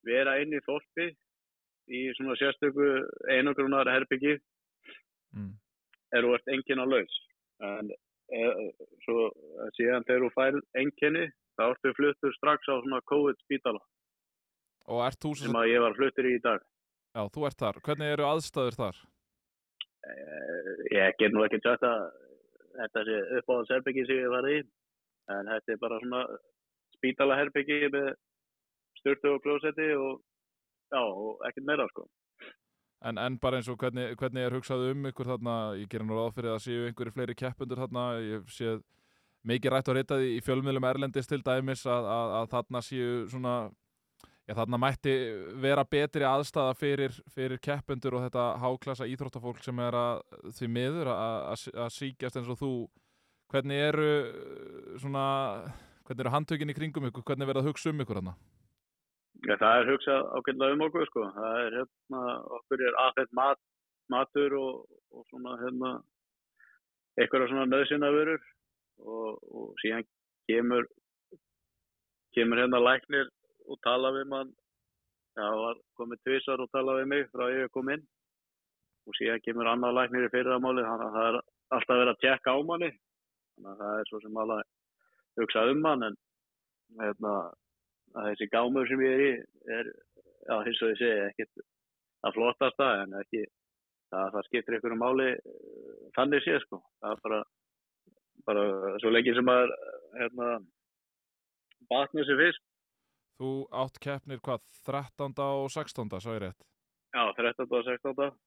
vera 0.07 0.35
inn 0.41 0.55
í 0.55 0.61
þorpi 0.65 1.07
í 1.87 2.01
svona 2.17 2.35
sérstöku 2.39 2.87
einogrunar 3.31 3.89
herbyggi 3.91 4.37
Mm. 5.35 5.51
er 6.15 6.23
þú 6.23 6.29
ert 6.37 6.47
enginn 6.53 6.79
á 6.81 6.85
laus. 6.87 7.15
En 7.59 7.89
e, 7.91 8.39
svo 9.03 9.27
síðan 9.75 10.05
þegar 10.07 10.23
þú 10.23 10.29
fær 10.37 10.57
enginni 10.79 11.25
þá 11.59 11.63
ertu 11.67 11.91
fluttur 11.97 12.33
strax 12.37 12.69
á 12.71 12.75
svona 12.79 13.01
COVID-spítala 13.11 13.81
Og 14.87 15.01
ert 15.03 15.19
þú 15.19 15.33
sem, 15.35 15.51
að 15.51 15.67
ég 15.73 15.83
var 15.83 15.97
fluttur 15.97 16.29
í 16.29 16.37
í 16.37 16.41
dag. 16.43 16.63
Já, 17.11 17.21
þú 17.27 17.45
ert 17.49 17.59
þar, 17.59 17.79
hvernig 17.83 18.13
eru 18.13 18.27
aðstæður 18.29 18.77
þar? 18.79 19.01
Eh, 20.07 20.71
ég 20.95 21.17
get 21.19 21.35
nú 21.35 21.43
ekki 21.43 21.59
sagt 21.65 21.83
að 21.83 22.05
þetta 22.77 23.03
sé 23.09 23.17
uppáðans 23.41 23.73
herbyggi 23.75 24.05
sem 24.07 24.21
ég 24.21 24.31
var 24.31 24.47
í 24.47 24.61
en 25.33 25.51
þetta 25.53 25.73
er 25.73 25.81
bara 25.81 25.99
svona 26.03 26.23
spítala 26.97 27.37
herbyggi 27.39 27.91
með 27.93 28.13
styrtu 28.99 29.35
og 29.35 29.43
klósetti 29.45 29.91
og 29.97 30.23
og 30.95 31.41
ekkert 31.47 31.65
meira 31.67 31.87
sko. 31.91 32.05
En, 33.05 33.17
en 33.21 33.37
bara 33.37 33.59
eins 33.59 33.67
og 33.69 33.77
hvernig, 33.77 34.15
hvernig 34.17 34.41
er 34.43 34.53
hugsað 34.55 34.87
um 34.91 35.09
ykkur 35.11 35.27
þarna, 35.33 35.55
ég 35.77 35.89
gerir 35.91 36.07
nú 36.07 36.17
ráð 36.17 36.37
fyrir 36.37 36.53
að 36.55 36.63
séu 36.63 36.85
einhverju 36.87 37.13
fleiri 37.13 37.35
keppundur 37.37 37.81
þarna, 37.83 38.05
ég 38.23 38.47
sé 38.49 38.77
mikið 39.47 39.73
rætt 39.73 39.91
og 39.91 39.97
reytaði 39.97 40.31
í 40.37 40.39
fjölmiðlum 40.45 40.87
Erlendis 40.89 41.29
til 41.29 41.43
dæmis 41.45 41.85
að, 41.85 42.07
að, 42.09 42.33
að 42.39 42.47
þarna 42.55 42.81
séu 42.81 43.11
svona, 43.29 43.53
já 44.49 44.55
þarna 44.57 44.79
mætti 44.81 45.13
vera 45.61 45.85
betri 45.85 46.25
aðstæða 46.25 46.73
fyrir, 46.79 47.19
fyrir 47.35 47.61
keppundur 47.61 48.17
og 48.17 48.25
þetta 48.25 48.47
háklassa 48.63 49.09
íþróttafólk 49.11 49.61
sem 49.63 49.83
er 49.85 49.99
að 49.99 50.23
því 50.57 50.71
miður 50.79 51.13
að, 51.13 51.37
að, 51.53 51.67
að 51.85 51.93
síkjast 51.99 52.41
eins 52.41 52.51
og 52.55 52.59
þú, 52.63 52.71
hvernig 53.51 53.79
eru 53.89 54.11
svona, 55.01 55.25
hvernig 56.07 56.25
eru 56.25 56.33
handtökin 56.33 56.73
í 56.73 56.75
kringum 56.77 57.07
ykkur, 57.09 57.25
hvernig 57.27 57.49
verða 57.49 57.63
að 57.63 57.71
hugsa 57.71 57.91
um 57.93 58.03
ykkur 58.03 58.19
þarna? 58.19 58.35
Já, 59.45 59.53
það 59.61 59.79
er 59.79 59.89
hugsað 59.91 60.27
ákveðlega 60.33 60.75
um 60.75 60.83
okkur 60.87 61.09
sko. 61.11 61.23
Það 61.35 61.57
er 61.63 61.75
hérna, 61.77 62.21
okkur 62.57 62.83
er 62.87 62.99
aðfætt 63.03 63.33
mat, 63.37 63.59
matur 64.09 64.55
og, 64.57 64.85
og 65.13 65.25
svona 65.29 65.57
hérna, 65.61 65.91
eitthvað 67.21 67.49
svona 67.51 67.67
nöðsynavörur 67.69 68.41
og, 69.05 69.43
og 69.53 69.73
síðan 69.83 70.07
kemur, 70.49 70.87
kemur 72.33 72.63
hérna 72.63 72.81
læknir 72.81 73.29
og 73.67 73.79
tala 73.85 74.13
við 74.15 74.29
mann. 74.33 74.53
Það 75.37 75.59
var 75.61 75.81
komið 75.99 76.23
tvisar 76.25 76.63
og 76.63 76.71
tala 76.73 76.97
við 76.97 77.11
mig 77.13 77.27
frá 77.29 77.45
ég 77.53 77.69
kom 77.73 77.91
inn 77.93 78.05
og 79.07 79.15
síðan 79.19 79.43
kemur 79.45 79.69
annar 79.69 79.93
læknir 79.93 80.25
í 80.25 80.31
fyrramáli 80.33 80.85
þannig 80.87 81.11
að 81.11 81.17
það 81.17 81.27
er 81.29 81.37
alltaf 81.77 81.99
verið 82.01 82.13
að 82.15 82.23
tjekka 82.23 82.55
á 82.57 82.59
manni. 82.65 82.89
Þannig 83.57 83.71
að 83.73 83.81
það 83.83 83.99
er 84.01 84.09
svo 84.11 84.21
sem 84.23 84.41
alveg 84.43 85.41
hugsað 85.41 85.71
um 85.73 85.81
mann 85.85 86.07
en 86.07 86.17
að 87.27 88.29
þessi 88.29 88.47
gámur 88.53 88.87
sem 88.89 89.01
ég 89.03 89.13
er 89.17 89.23
í 89.25 89.31
er, 89.77 89.89
já, 90.47 90.55
eins 90.61 90.81
og 90.81 90.93
ég 90.93 91.01
segi, 91.01 91.25
ekkit 91.31 91.65
að 92.27 92.37
flottasta 92.37 92.87
en 93.03 93.15
ekki 93.21 93.43
það, 94.13 94.31
það 94.35 94.47
skiptir 94.47 94.77
ykkur 94.77 94.95
um 94.95 95.03
máli 95.03 95.27
eh, 95.33 96.07
þannig 96.17 96.45
sé, 96.45 96.57
sko. 96.63 96.81
Það 97.03 97.13
er 97.13 97.21
bara, 97.27 97.41
bara 98.47 98.65
svo 99.03 99.11
lengi 99.13 99.35
sem 99.37 99.51
að 99.51 99.75
hérna, 100.17 100.49
batna 101.91 102.25
sér 102.27 102.41
fyrst. 102.41 102.63
Þú 103.37 103.51
átt 103.83 103.99
keppnir 104.01 104.41
hvað, 104.41 104.63
13. 104.87 105.33
og 105.45 105.69
16. 105.69 106.15
sá 106.23 106.29
ég 106.33 106.43
rétt? 106.47 106.63
Já, 107.13 107.23
13. 107.37 107.67
og 107.69 107.83
16. 107.85 108.37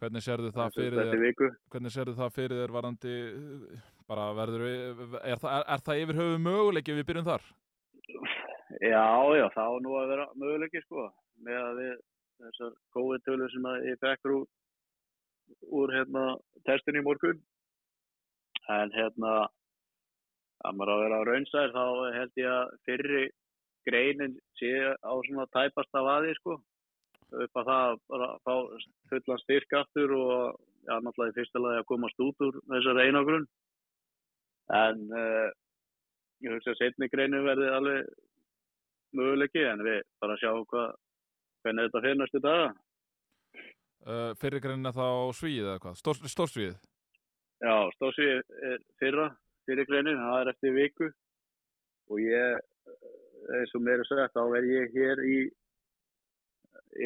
Hvernig 0.00 0.24
sérðu 0.24 0.50
það 0.54 0.72
fyrir 0.74 0.96
Þetta 0.98 1.10
þér, 1.12 1.20
viku. 1.22 1.48
hvernig 1.70 1.92
sérðu 1.94 2.14
það 2.18 2.32
fyrir 2.34 2.62
þér 2.62 2.72
varandi, 2.74 3.12
uh, 3.30 3.82
bara 4.10 4.30
verður, 4.36 4.64
við- 4.68 5.14
er, 5.22 5.38
er, 5.38 5.64
er 5.76 5.84
það 5.86 6.00
yfir 6.02 6.18
höfu 6.20 6.40
möguleiki 6.44 6.96
við 6.98 7.06
byrjum 7.10 7.28
þar? 7.28 7.46
Já, 8.84 9.06
já, 9.38 9.46
það 9.54 9.70
á 9.70 9.74
nú 9.84 9.94
að 10.00 10.10
vera 10.12 10.26
möguleiki, 10.40 10.82
sko, 10.84 11.06
með 11.46 11.60
að 11.62 11.80
við 11.80 11.94
þessar 12.44 12.74
COVID-tölu 12.96 13.48
sem 13.52 13.68
að 13.70 13.86
ég 13.88 14.00
fekk 14.02 14.30
úr, 14.32 14.44
úr 15.80 15.94
hérna, 15.94 16.24
testin 16.68 16.98
í 17.00 17.04
morgun. 17.06 17.40
En 18.72 18.92
hérna, 18.96 19.32
að 20.64 20.76
maður 20.78 20.94
að 20.94 21.02
vera 21.04 21.16
á 21.20 21.28
raunsær, 21.28 21.74
þá 21.74 21.84
held 22.18 22.38
ég 22.40 22.50
að 22.50 22.76
fyrri 22.88 23.24
greinin 23.84 24.38
sé 24.58 24.70
á 25.04 25.12
svona 25.28 25.44
tæpasta 25.52 26.00
vaði, 26.04 26.32
sko. 26.40 26.58
Upp 27.34 27.60
að 27.60 27.68
það 27.68 27.98
bara 28.12 28.28
fá 28.44 28.54
fullan 29.10 29.42
styrk 29.42 29.76
aftur 29.80 30.12
og 30.16 30.58
já, 30.86 30.94
náttúrulega 31.00 31.32
í 31.32 31.36
fyrsta 31.38 31.60
lagi 31.62 31.80
að 31.82 31.88
komast 31.90 32.20
út 32.24 32.44
úr 32.46 32.58
þessari 32.72 33.08
einagrun. 33.08 33.46
En 34.72 35.02
uh, 35.12 35.50
ég 36.44 36.54
hugsa 36.54 36.72
að 36.72 36.80
setni 36.80 37.10
greinu 37.12 37.42
verði 37.44 37.68
alveg 37.74 38.08
möguleiki 39.14 39.66
en 39.68 39.84
við 39.84 40.00
bara 40.22 40.38
sjáum 40.40 40.64
hvað, 40.70 40.96
hvernig 41.64 41.88
þetta 41.88 42.04
fyrir 42.06 42.18
næstu 42.20 42.40
daga. 42.44 42.72
Uh, 44.04 44.32
fyrir 44.40 44.60
greinina 44.60 44.92
þá 44.92 45.06
svíið 45.36 45.68
eða 45.68 45.80
hvað? 45.84 46.00
Stór, 46.00 46.18
stórsvíið? 46.28 46.74
Já, 47.64 47.76
stóðsvið 47.96 48.40
er 48.68 48.80
fyrra, 49.00 49.28
fyrir 49.64 49.86
greinin, 49.88 50.20
það 50.20 50.40
er 50.40 50.50
eftir 50.50 50.74
viku 50.74 51.06
og 52.12 52.18
ég, 52.20 52.58
eh, 52.90 53.60
eins 53.60 53.72
og 53.78 53.84
mér 53.86 54.02
er 54.02 54.08
sagt, 54.08 54.34
þá 54.34 54.42
verð 54.52 54.72
ég 54.74 54.96
hér 54.98 55.22
í 55.24 55.38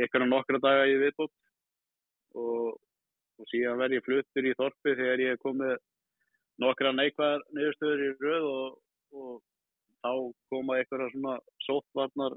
ykkur 0.02 0.26
nokkra 0.26 0.59
daga 0.62 0.88
í 0.90 0.96
viðbútt 0.98 1.34
og, 2.34 2.74
og 3.38 3.50
síðan 3.52 3.78
verð 3.78 3.98
ég 3.98 4.06
fluttur 4.09 4.48
í 4.48 4.56
þorpi 4.59 4.96
þegar 4.98 5.22
ég 5.22 5.36
er 5.36 5.42
komið 5.44 5.76
nokkra 6.62 6.92
neikvæðar 6.96 7.44
niðurstöður 7.56 8.04
í 8.04 8.11
röð 8.22 8.48
og, 8.50 8.76
og 9.14 9.32
þá 10.02 10.12
koma 10.52 10.78
eitthvað 10.78 11.11
svona 11.14 11.38
sóttvarnar 11.66 12.36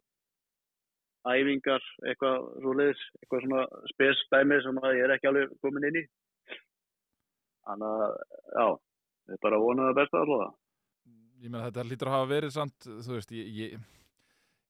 æfingar, 1.30 1.84
eitthvað 2.10 2.48
svo 2.64 2.74
leiðis, 2.78 3.04
eitthvað 3.22 3.46
svona 3.46 3.66
spesstæmi 3.92 4.58
sem 4.66 4.82
að 4.82 4.96
ég 4.98 5.06
er 5.06 5.16
ekki 5.16 5.30
alveg 5.30 5.54
komin 5.62 5.88
inn 5.90 6.00
í. 6.02 6.04
Þannig 7.68 8.06
að, 8.06 8.16
já, 8.58 8.66
við 9.30 9.42
bara 9.46 9.62
vonum 9.62 9.90
það 9.90 10.00
besta 10.00 10.22
allavega. 10.24 10.54
Ég 11.42 11.50
meina 11.50 11.66
þetta 11.68 11.86
lítur 11.90 12.10
að 12.10 12.16
hafa 12.18 12.30
verið 12.32 12.54
samt, 12.56 12.88
þú 13.06 13.18
veist, 13.18 13.36
ég, 13.38 13.52
ég, 13.58 13.86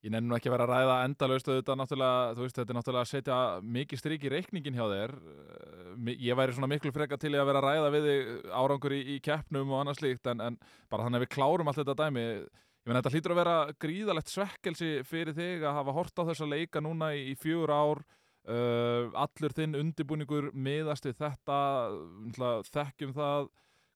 Ég 0.02 0.14
nú 0.18 0.34
ekki 0.34 0.50
að 0.50 0.56
vera 0.56 0.66
að 0.66 0.72
ræða 0.72 0.94
endalaust 1.06 1.50
þetta 1.52 1.74
er 1.76 1.78
náttúrulega 1.78 3.02
að 3.04 3.10
setja 3.12 3.36
mikið 3.62 4.00
strik 4.02 4.24
í 4.26 4.32
reikningin 4.34 4.78
hjá 4.80 4.88
þér. 4.90 5.12
Eh, 5.14 6.16
Ég 6.26 6.38
væri 6.40 6.56
svona 6.56 6.70
miklu 6.72 6.90
freka 6.96 7.20
til 7.22 7.36
að 7.36 7.46
vera 7.52 7.62
að 7.62 7.68
ræða 7.68 7.92
við 7.94 8.08
þig 8.08 8.30
árangur 8.58 8.96
í, 8.96 9.02
í 9.14 9.18
keppnum 9.22 9.74
og 9.76 9.82
annað 9.82 10.00
slíkt, 10.00 10.30
en, 10.32 10.42
en 10.42 10.58
bara 10.90 11.06
þannig 11.06 11.20
að 11.20 11.26
við 11.26 11.32
klárum 11.36 11.70
allt 11.70 11.82
þetta 11.84 11.98
dæmi. 12.00 12.24
Ég 12.82 12.90
meina, 12.90 13.02
þetta 13.04 13.12
hlýtur 13.14 13.36
að 13.36 13.40
vera 13.44 13.56
gríðalegt 13.84 14.32
svekkelsi 14.32 14.92
fyrir 15.06 15.38
þig 15.38 15.66
að 15.68 15.78
hafa 15.78 15.94
hort 16.00 16.18
á 16.18 16.24
þessa 16.32 16.48
leika 16.50 16.82
núna 16.82 17.12
í, 17.14 17.28
í 17.30 17.36
fjögur 17.38 17.74
ár, 17.76 18.02
uh, 18.50 19.12
allur 19.22 19.54
þinn 19.54 19.78
undibúningur 19.84 20.50
miðast 20.58 21.06
við 21.06 21.20
þetta, 21.22 21.60
þekkjum 22.72 23.14
það, 23.20 23.52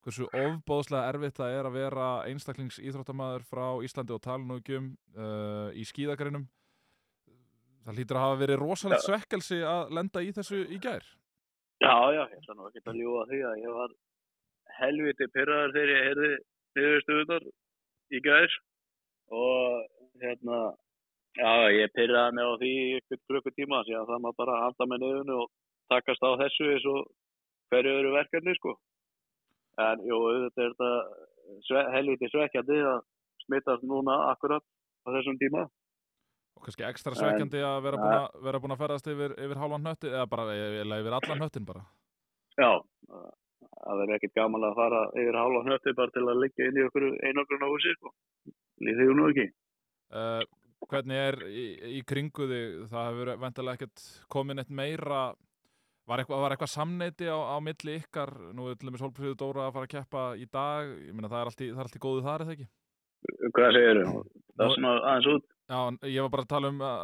hversu 0.06 0.28
ofbóðslega 0.30 1.10
erfitt 1.10 1.40
það 1.40 1.56
er 1.58 1.68
að 1.70 1.78
vera 1.80 2.08
einstaklings 2.30 2.78
íþróttamæður 2.82 3.46
frá 3.50 3.66
Íslandi 3.86 4.14
og 4.14 4.22
talnúkjum 4.22 4.92
uh, 5.18 5.70
í 5.74 5.86
skíðagrinum. 5.90 6.46
Það 7.86 8.00
hlýtur 8.00 8.20
að 8.20 8.26
hafa 8.26 8.42
verið 8.42 8.62
rosalegt 8.62 9.06
svekkelsi 9.06 9.62
að 9.66 9.94
lenda 9.98 10.22
í 10.26 10.32
þessu 10.34 10.62
í 10.74 10.80
gær. 10.82 11.06
Já, 11.84 11.96
já, 12.16 12.22
ég 12.32 12.38
ætla 12.40 12.56
nú 12.58 12.70
ekki 12.70 12.82
að 12.86 13.02
ljúa 13.02 13.26
því 13.30 13.42
að 13.50 13.60
ég 13.62 13.76
var 13.76 13.98
helviti 14.80 15.28
pyrraður 15.34 15.76
þegar 15.76 15.92
ég 15.92 16.08
heyrði 16.08 16.32
niðurstöðunar 16.78 17.46
í 18.16 18.22
gæðis 18.26 18.56
og 19.36 19.86
hérna, 20.22 20.62
já, 21.38 21.52
ég 21.76 21.94
pyrraði 21.98 22.38
mig 22.38 22.50
á 22.50 22.54
því 22.62 22.74
ykkur 23.02 23.22
klukkutíma 23.30 23.84
því 23.86 24.00
að 24.00 24.10
það 24.12 24.24
maður 24.26 24.40
bara 24.42 24.64
handa 24.64 24.90
með 24.92 25.04
niðurnu 25.04 25.38
og 25.44 25.54
takast 25.94 26.26
á 26.26 26.30
þessu 26.42 26.72
eins 26.74 26.90
og 26.90 27.02
hverju 27.74 27.96
eru 28.02 28.14
verkefni, 28.16 28.56
sko. 28.58 28.76
En 29.84 30.04
jú, 30.08 30.20
þetta 30.46 30.64
er 30.64 30.76
þetta 30.76 30.92
sve, 31.68 31.82
helviti 31.96 32.30
svekkjandi 32.32 32.78
að 32.92 33.02
smittast 33.46 33.84
núna 33.88 34.16
akkurat 34.32 34.64
á 35.04 35.08
þessum 35.12 35.40
tíma. 35.42 35.66
og 36.56 36.64
kannski 36.64 36.86
ekstra 36.88 37.16
svekkjandi 37.18 37.60
að 37.68 37.82
vera 37.84 38.00
búin 38.00 38.16
að, 38.16 38.28
vera 38.48 38.60
búin 38.64 38.74
að 38.76 38.82
ferðast 38.84 39.08
yfir, 39.12 39.34
yfir 39.44 39.60
hálfan 39.60 39.84
hnötti 39.84 40.08
eða 40.08 40.28
bara 40.32 40.46
eða 40.56 41.00
yfir 41.02 41.18
allan 41.18 41.42
hnöttin 41.44 41.68
bara 41.68 41.84
Já, 42.56 42.72
það 43.10 44.00
verður 44.00 44.16
ekkert 44.16 44.38
gaman 44.40 44.68
að 44.70 44.78
fara 44.80 45.02
yfir 45.20 45.38
hálfa 45.40 45.64
hnötti 45.66 45.94
bara 45.98 46.14
til 46.16 46.24
að 46.24 46.42
liggja 46.44 46.70
inn 46.70 46.80
í 46.80 46.86
einogrun 47.28 47.66
á 47.66 47.68
húsi, 47.68 47.96
sko. 47.98 48.14
Lýðið 48.86 49.12
nú 49.18 49.28
ekki. 49.32 49.46
uh, 50.16 50.44
hvernig 50.88 51.20
er 51.20 51.38
í, 51.50 51.66
í 52.00 52.02
kringu 52.08 52.48
þig 52.50 52.88
það 52.92 53.10
hefur 53.10 53.32
vendilega 53.44 53.80
ekkert 53.80 54.06
komin 54.32 54.62
eitt 54.64 54.72
meira 54.72 55.22
var 56.06 56.22
eitthvað, 56.22 56.42
var 56.46 56.54
eitthvað 56.56 56.74
samneiti 56.74 57.28
á, 57.30 57.38
á 57.38 57.58
milli 57.66 57.98
ykkar 58.02 58.32
nú 58.54 58.70
er 58.70 58.78
til 58.80 58.90
dæmis 58.90 59.04
Hólpfríður 59.06 59.38
Dóra 59.42 59.68
að 59.68 59.76
fara 59.78 59.88
að 59.90 59.94
keppa 59.96 60.26
í 60.38 60.46
dag 60.54 60.92
ég 61.08 61.14
meina 61.18 61.32
það 61.32 61.42
er 61.42 61.52
allt 61.52 61.64
í, 61.66 61.70
það 61.74 61.86
er 61.86 61.98
í 62.00 62.04
góðu 62.06 62.26
þar 62.28 62.46
eða 62.46 62.58
ekki 62.58 62.68
Hvað 63.56 63.72
segir 63.74 64.00
þú? 64.06 64.20
Það 64.56 64.66
er 64.66 64.74
svona 64.76 64.90
aðeins 65.10 65.28
út. 65.32 65.46
Já, 65.66 65.80
ég 66.14 66.22
var 66.26 66.32
bara 66.36 66.44
að 66.46 66.52
tala 66.52 66.70
um 66.70 66.82
að 66.86 67.00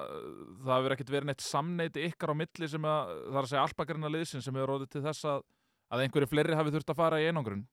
það 0.61 0.75
hefur 0.75 0.93
ekkert 0.95 1.13
verið 1.15 1.29
neitt 1.31 1.43
samneiti 1.45 2.03
ykkar 2.05 2.33
á 2.33 2.35
milli 2.37 2.69
sem 2.69 2.85
að, 2.85 3.13
það 3.25 3.37
er 3.39 3.41
að 3.41 3.49
segja 3.51 3.63
alpakarina 3.65 4.11
liðsin 4.13 4.43
sem 4.45 4.59
hefur 4.59 4.71
róðið 4.71 4.91
til 4.93 5.01
þess 5.07 5.27
að, 5.31 5.39
að 5.89 6.03
einhverju 6.05 6.29
fleiri 6.29 6.59
hafi 6.59 6.73
þurft 6.75 6.93
að 6.93 6.99
fara 7.01 7.21
í 7.21 7.25
einangrun. 7.31 7.63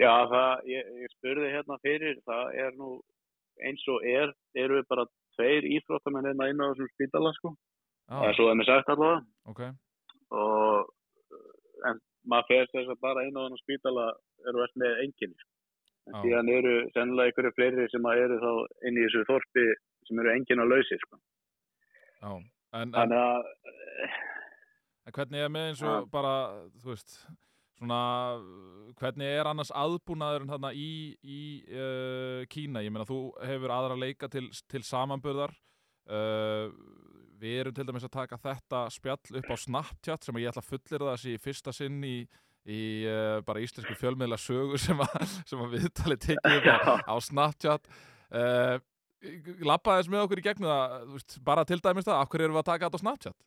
Já, 0.00 0.10
það, 0.32 0.50
ég, 0.72 0.90
ég 1.04 1.14
spurði 1.14 1.52
hérna 1.52 1.78
fyrir, 1.84 2.18
það 2.26 2.58
er 2.64 2.76
nú 2.80 2.90
eins 3.62 3.86
og 3.94 4.08
er, 4.10 4.34
eru 4.58 4.80
við 4.80 4.90
bara 4.90 5.06
tveir 5.36 5.68
íþróttamenn 5.76 6.26
hérna 6.32 6.50
inn 6.50 6.64
á 6.64 6.66
þessum 6.72 6.90
spítala, 6.90 7.34
sko. 7.38 7.54
Það 8.10 8.26
er 8.26 8.34
Já, 8.34 8.38
svo 8.40 8.50
þeim 8.50 8.64
er 8.64 8.70
sagt 8.72 8.94
allavega. 8.96 9.24
ok. 9.54 9.62
Og, 10.32 10.92
en 11.90 12.00
maður 12.30 12.48
fer 12.50 12.70
þess 12.72 12.92
að 12.94 13.02
bara 13.04 13.24
inn 13.26 13.36
á 13.36 13.44
þessum 13.44 13.62
spítala 13.62 14.06
eru 14.48 14.62
verið 14.62 14.80
með 14.82 15.02
enginni, 15.04 15.38
sko. 15.40 15.50
En 16.04 16.18
síðan 16.20 16.50
eru 16.52 16.74
sennilega 16.92 17.32
einhverju 17.32 17.54
fleiri 17.56 17.86
sem 17.88 18.08
eru 18.12 18.40
þá 18.42 18.50
inn 18.88 18.98
í 18.98 19.04
þessu 19.06 19.24
þorpi 19.30 19.64
sem 20.08 20.20
eru 20.20 20.34
enginn 20.34 20.64
að 20.64 20.74
lausi, 20.74 20.98
sko. 21.00 21.20
En, 22.24 22.42
en, 22.76 22.92
Þannig 22.92 23.20
að, 23.20 23.48
en 25.04 25.16
hvernig 25.16 25.44
er 25.44 25.52
með 25.52 25.70
eins 25.70 25.82
og 25.88 26.10
bara, 26.12 26.34
þú 26.82 26.92
veist, 26.92 27.16
svona, 27.78 28.00
hvernig 29.00 29.32
er 29.38 29.50
annars 29.50 29.72
aðbúnaðurinn 29.76 30.52
þarna 30.52 30.72
í, 30.76 30.90
í 31.20 31.40
uh, 31.72 32.42
Kína? 32.52 32.84
Ég 32.84 32.94
meina, 32.94 33.08
þú 33.08 33.20
hefur 33.44 33.74
aðra 33.74 33.98
leika 34.00 34.30
til, 34.32 34.46
til 34.70 34.82
samanburðar. 34.86 35.54
Uh, 36.04 36.68
við 37.40 37.60
erum 37.62 37.76
til 37.76 37.86
dæmis 37.88 38.06
að 38.06 38.14
taka 38.16 38.40
þetta 38.40 38.86
spjall 38.94 39.38
upp 39.40 39.52
á 39.52 39.56
Snapchat 39.64 40.26
sem 40.26 40.40
ég 40.40 40.50
ætla 40.50 40.64
að 40.64 40.70
fullir 40.72 41.06
það 41.08 41.20
sé 41.22 41.34
í 41.34 41.42
fyrsta 41.42 41.74
sinn 41.74 42.00
í, 42.06 42.16
í 42.70 42.80
uh, 43.10 43.38
bara 43.46 43.62
íslensku 43.64 43.96
fjölmiðla 44.00 44.40
sögu 44.40 44.80
sem 44.86 45.00
að, 45.04 45.38
sem 45.48 45.62
að 45.64 45.78
viðtalið 45.78 46.26
tekið 46.28 46.58
upp 46.60 46.90
á, 46.90 46.94
á 47.10 47.14
Snapchat 47.28 47.90
uh, 48.34 48.76
Lappaðis 49.64 50.10
með 50.12 50.26
okkur 50.26 50.40
í 50.42 50.44
gegnum 50.44 50.68
það, 50.68 51.10
veist, 51.14 51.38
bara 51.44 51.64
til 51.64 51.80
dæmis 51.80 52.04
það, 52.04 52.20
af 52.20 52.30
hverju 52.32 52.48
erum 52.48 52.58
við 52.58 52.64
að 52.64 52.70
taka 52.70 52.88
þetta 52.88 53.00
á 53.00 53.04
Snapchat? 53.04 53.38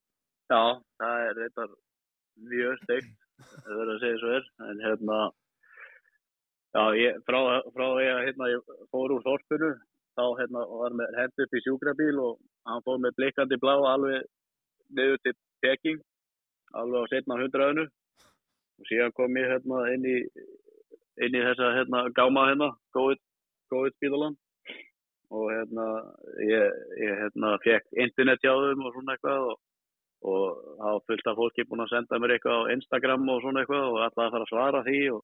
já, 0.51 0.61
það 1.01 1.25
er 1.25 1.41
þetta 1.41 1.67
mjög 2.51 2.79
steikt, 2.83 3.13
það 3.41 3.73
verður 3.73 3.93
að 3.93 4.01
segja 4.03 4.21
svo 4.21 4.33
er. 4.37 4.49
En 4.67 4.83
hérna, 4.85 5.19
já, 6.77 6.83
ég, 7.01 7.21
frá, 7.27 7.39
frá 7.75 7.85
því 7.85 8.09
að 8.13 8.23
hérna, 8.27 8.51
ég 8.53 8.75
fór 8.93 9.15
úr 9.15 9.25
þorpinu, 9.25 9.71
þá 10.17 10.25
hérna, 10.41 10.65
var 10.83 10.97
með 11.01 11.19
hend 11.21 11.45
upp 11.45 11.57
í 11.57 11.63
sjúkrabíl 11.65 12.15
og 12.23 12.39
hann 12.67 12.83
fór 12.85 12.99
með 13.03 13.17
blikkandi 13.19 13.59
blá 13.61 13.75
alveg 13.91 14.25
niður 14.97 15.21
til 15.23 15.35
Peking, 15.63 16.01
alveg 16.77 17.07
á 17.07 17.11
setna 17.13 17.39
hundraðinu. 17.41 17.87
Og 18.77 18.89
síðan 18.89 19.15
kom 19.17 19.37
ég 19.39 19.49
hérna 19.51 19.83
inn 19.93 20.05
í, 20.05 20.17
inn 21.25 21.37
í 21.37 21.45
þessa 21.47 21.71
hérna 21.77 22.03
gáma 22.17 22.49
hérna, 22.51 22.73
COVID, 22.97 23.23
COVID-spítalan. 23.73 24.35
Og 25.33 25.47
hérna, 25.51 25.87
ég, 26.45 26.75
ég 27.03 27.23
hérna 27.23 27.55
fekk 27.63 27.89
internet 28.05 28.43
hjá 28.45 28.53
þeim 28.53 28.85
og 28.85 28.93
svona 28.95 29.17
eitthvað 29.17 29.49
og 29.51 29.57
og 30.25 31.03
fullt 31.05 31.27
af 31.29 31.37
fólki 31.37 31.65
búin 31.69 31.83
að 31.83 31.91
senda 31.93 32.17
mér 32.19 32.35
eitthvað 32.35 32.65
á 32.65 32.71
Instagram 32.73 33.27
og 33.29 33.41
svona 33.41 33.61
eitthvað 33.61 33.83
og 33.91 33.99
ætlaði 34.05 34.27
að 34.27 34.33
fara 34.33 34.45
að 34.45 34.51
svara 34.51 34.83
því 34.87 35.01
og 35.13 35.21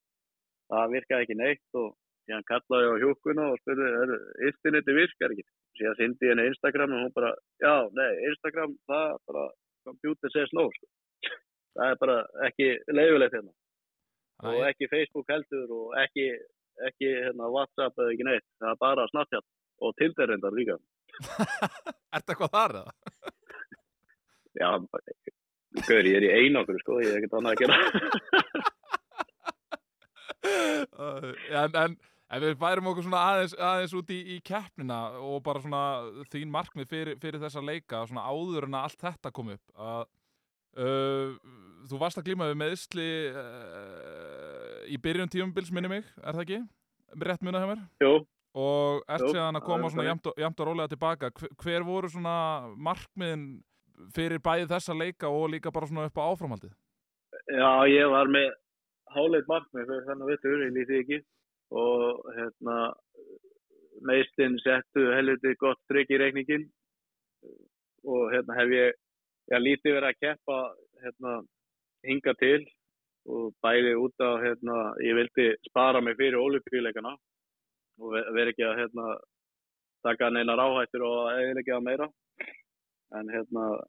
það 0.70 0.94
virkaði 0.94 1.26
ekki 1.26 1.38
neitt 1.39 1.80
og 1.82 1.88
síðan 2.28 2.45
kallaði 2.49 2.86
ég 2.88 2.93
á 2.95 3.01
hjúkuna 3.03 3.45
og 3.51 3.59
spurði, 3.61 3.88
er 4.03 4.13
interneti 4.49 4.95
virkar 4.97 5.34
ekki? 5.36 5.45
Síðan 5.80 5.97
syndi 5.99 6.28
ég 6.28 6.34
henni 6.34 6.45
Instagram 6.51 6.93
og 6.95 7.01
hún 7.05 7.13
bara, 7.17 7.32
já, 7.63 7.74
nei, 7.97 8.11
Instagram, 8.30 8.76
það 8.89 9.05
er 9.09 9.17
bara, 9.32 9.45
computer 9.89 10.32
says 10.36 10.51
no, 10.55 10.67
sko. 10.78 10.88
Það 11.74 11.89
er 11.89 11.97
bara 12.03 12.15
ekki 12.47 12.65
leifilegt 12.93 13.34
hérna 13.34 13.49
og 13.49 14.43
Þannig 14.43 14.59
að- 14.61 14.69
ekki 14.69 14.89
Facebook 14.91 15.32
heldur 15.34 15.71
og 15.74 15.95
ekki, 16.03 16.26
ekki 16.89 17.09
hérna, 17.26 17.47
WhatsApp 17.55 17.97
eða 18.03 18.13
ekki 18.13 18.28
neitt, 18.28 18.45
það 18.61 18.69
er 18.76 18.80
bara 18.84 19.07
Snapchat 19.09 19.47
og 19.84 19.95
Tinder 19.99 20.30
reyndar 20.30 20.53
líka. 20.55 20.76
Ertu 22.15 22.34
eitthvað 22.36 22.53
þar 22.53 22.76
eða? 22.84 22.93
Já, 24.61 24.69
Gaur, 25.88 26.05
ég 26.05 26.15
er 26.19 26.26
í 26.28 26.32
einokkur, 26.43 26.78
sko, 26.84 26.99
ég 27.01 27.09
er 27.15 27.17
ekkert 27.24 27.39
annað 27.39 27.55
að 27.55 27.61
gera. 27.63 27.78
Uh, 30.43 31.32
en, 31.55 31.76
en 31.80 31.93
ef 32.34 32.44
við 32.44 32.58
færum 32.62 32.90
okkur 32.92 33.06
svona 33.06 33.22
aðeins, 33.30 33.56
aðeins 33.58 33.96
út 34.00 34.12
í, 34.14 34.20
í 34.36 34.38
keppnina 34.46 35.00
og 35.22 35.40
bara 35.46 35.62
svona 35.64 35.84
þín 36.34 36.52
markmið 36.54 36.90
fyrir, 36.90 37.18
fyrir 37.22 37.42
þessa 37.44 37.64
leika 37.64 38.04
svona 38.10 38.26
áður 38.26 38.68
en 38.68 38.78
að 38.80 38.88
allt 38.90 39.06
þetta 39.08 39.34
kom 39.36 39.52
upp 39.54 39.84
að 39.88 40.06
uh, 40.84 41.34
þú 41.90 42.00
varst 42.02 42.22
að 42.22 42.30
glíma 42.30 42.50
við 42.52 42.62
meðsli 42.64 43.10
uh, 43.32 44.78
í 44.90 45.00
byrjun 45.04 45.32
tímubils 45.34 45.74
minni 45.74 45.92
mig, 45.92 46.08
er 46.24 46.34
það 46.38 46.46
ekki? 46.46 46.62
Rétt 47.24 47.46
munað 47.46 47.66
hjá 47.66 47.72
mér? 47.74 47.84
Jú, 48.02 48.14
Og 48.54 49.00
ert 49.10 49.24
Jú, 49.26 49.32
séðan 49.34 49.58
að 49.58 49.64
koma 49.66 49.90
svona 49.90 50.12
jæmt 50.12 50.28
og, 50.30 50.36
og 50.38 50.68
rólega 50.68 50.92
tilbaka 50.92 51.32
hver, 51.34 51.86
voru 51.88 52.10
svona 52.14 52.36
markmiðin 52.78 53.48
fyrir 54.14 54.42
bæði 54.46 54.68
þessa 54.70 54.94
leika 54.94 55.30
og 55.30 55.48
líka 55.54 55.74
bara 55.74 55.90
svona 55.90 56.06
upp 56.06 56.20
á 56.22 56.30
áframhaldið? 56.30 56.74
já, 57.50 57.72
ég 57.90 58.12
var 58.14 58.30
með 58.30 58.52
háleit 59.14 59.50
markmið 59.50 59.90
þannig 60.08 60.30
vittur, 60.30 60.62
ég 60.62 60.76
lítið 60.78 61.00
ekki 61.02 61.20
og 61.74 62.21
hérna 62.38 62.78
meistinn 64.05 64.57
settu 64.61 65.07
helviti 65.15 65.55
gott 65.61 65.80
trygg 65.89 66.11
í 66.13 66.19
reikningin 66.21 66.65
og 68.03 68.32
hérna 68.34 68.57
hef 68.59 68.74
ég 68.76 68.93
já, 69.51 69.57
lítið 69.59 69.97
verið 69.97 70.09
að 70.11 70.21
keppa 70.24 70.57
hérna 71.03 71.36
hinga 72.07 72.34
til. 72.39 72.63
Og 73.24 73.53
bæði 73.63 73.93
út 73.95 74.19
á 74.19 74.36
hérna, 74.43 74.78
ég 74.99 75.15
vildi 75.15 75.45
spara 75.69 76.01
mig 76.03 76.17
fyrir 76.19 76.36
olimpíuleikana 76.43 77.13
og 77.99 78.11
ve- 78.11 78.26
vera 78.36 78.51
ekki 78.51 78.65
að 78.67 78.80
hérna 78.82 79.05
taka 80.03 80.30
neina 80.30 80.57
ráhættur 80.59 81.05
og 81.07 81.30
eiginlega 81.32 81.78
að 81.78 81.86
meira. 81.88 82.07
En 83.15 83.30
hérna 83.32 83.80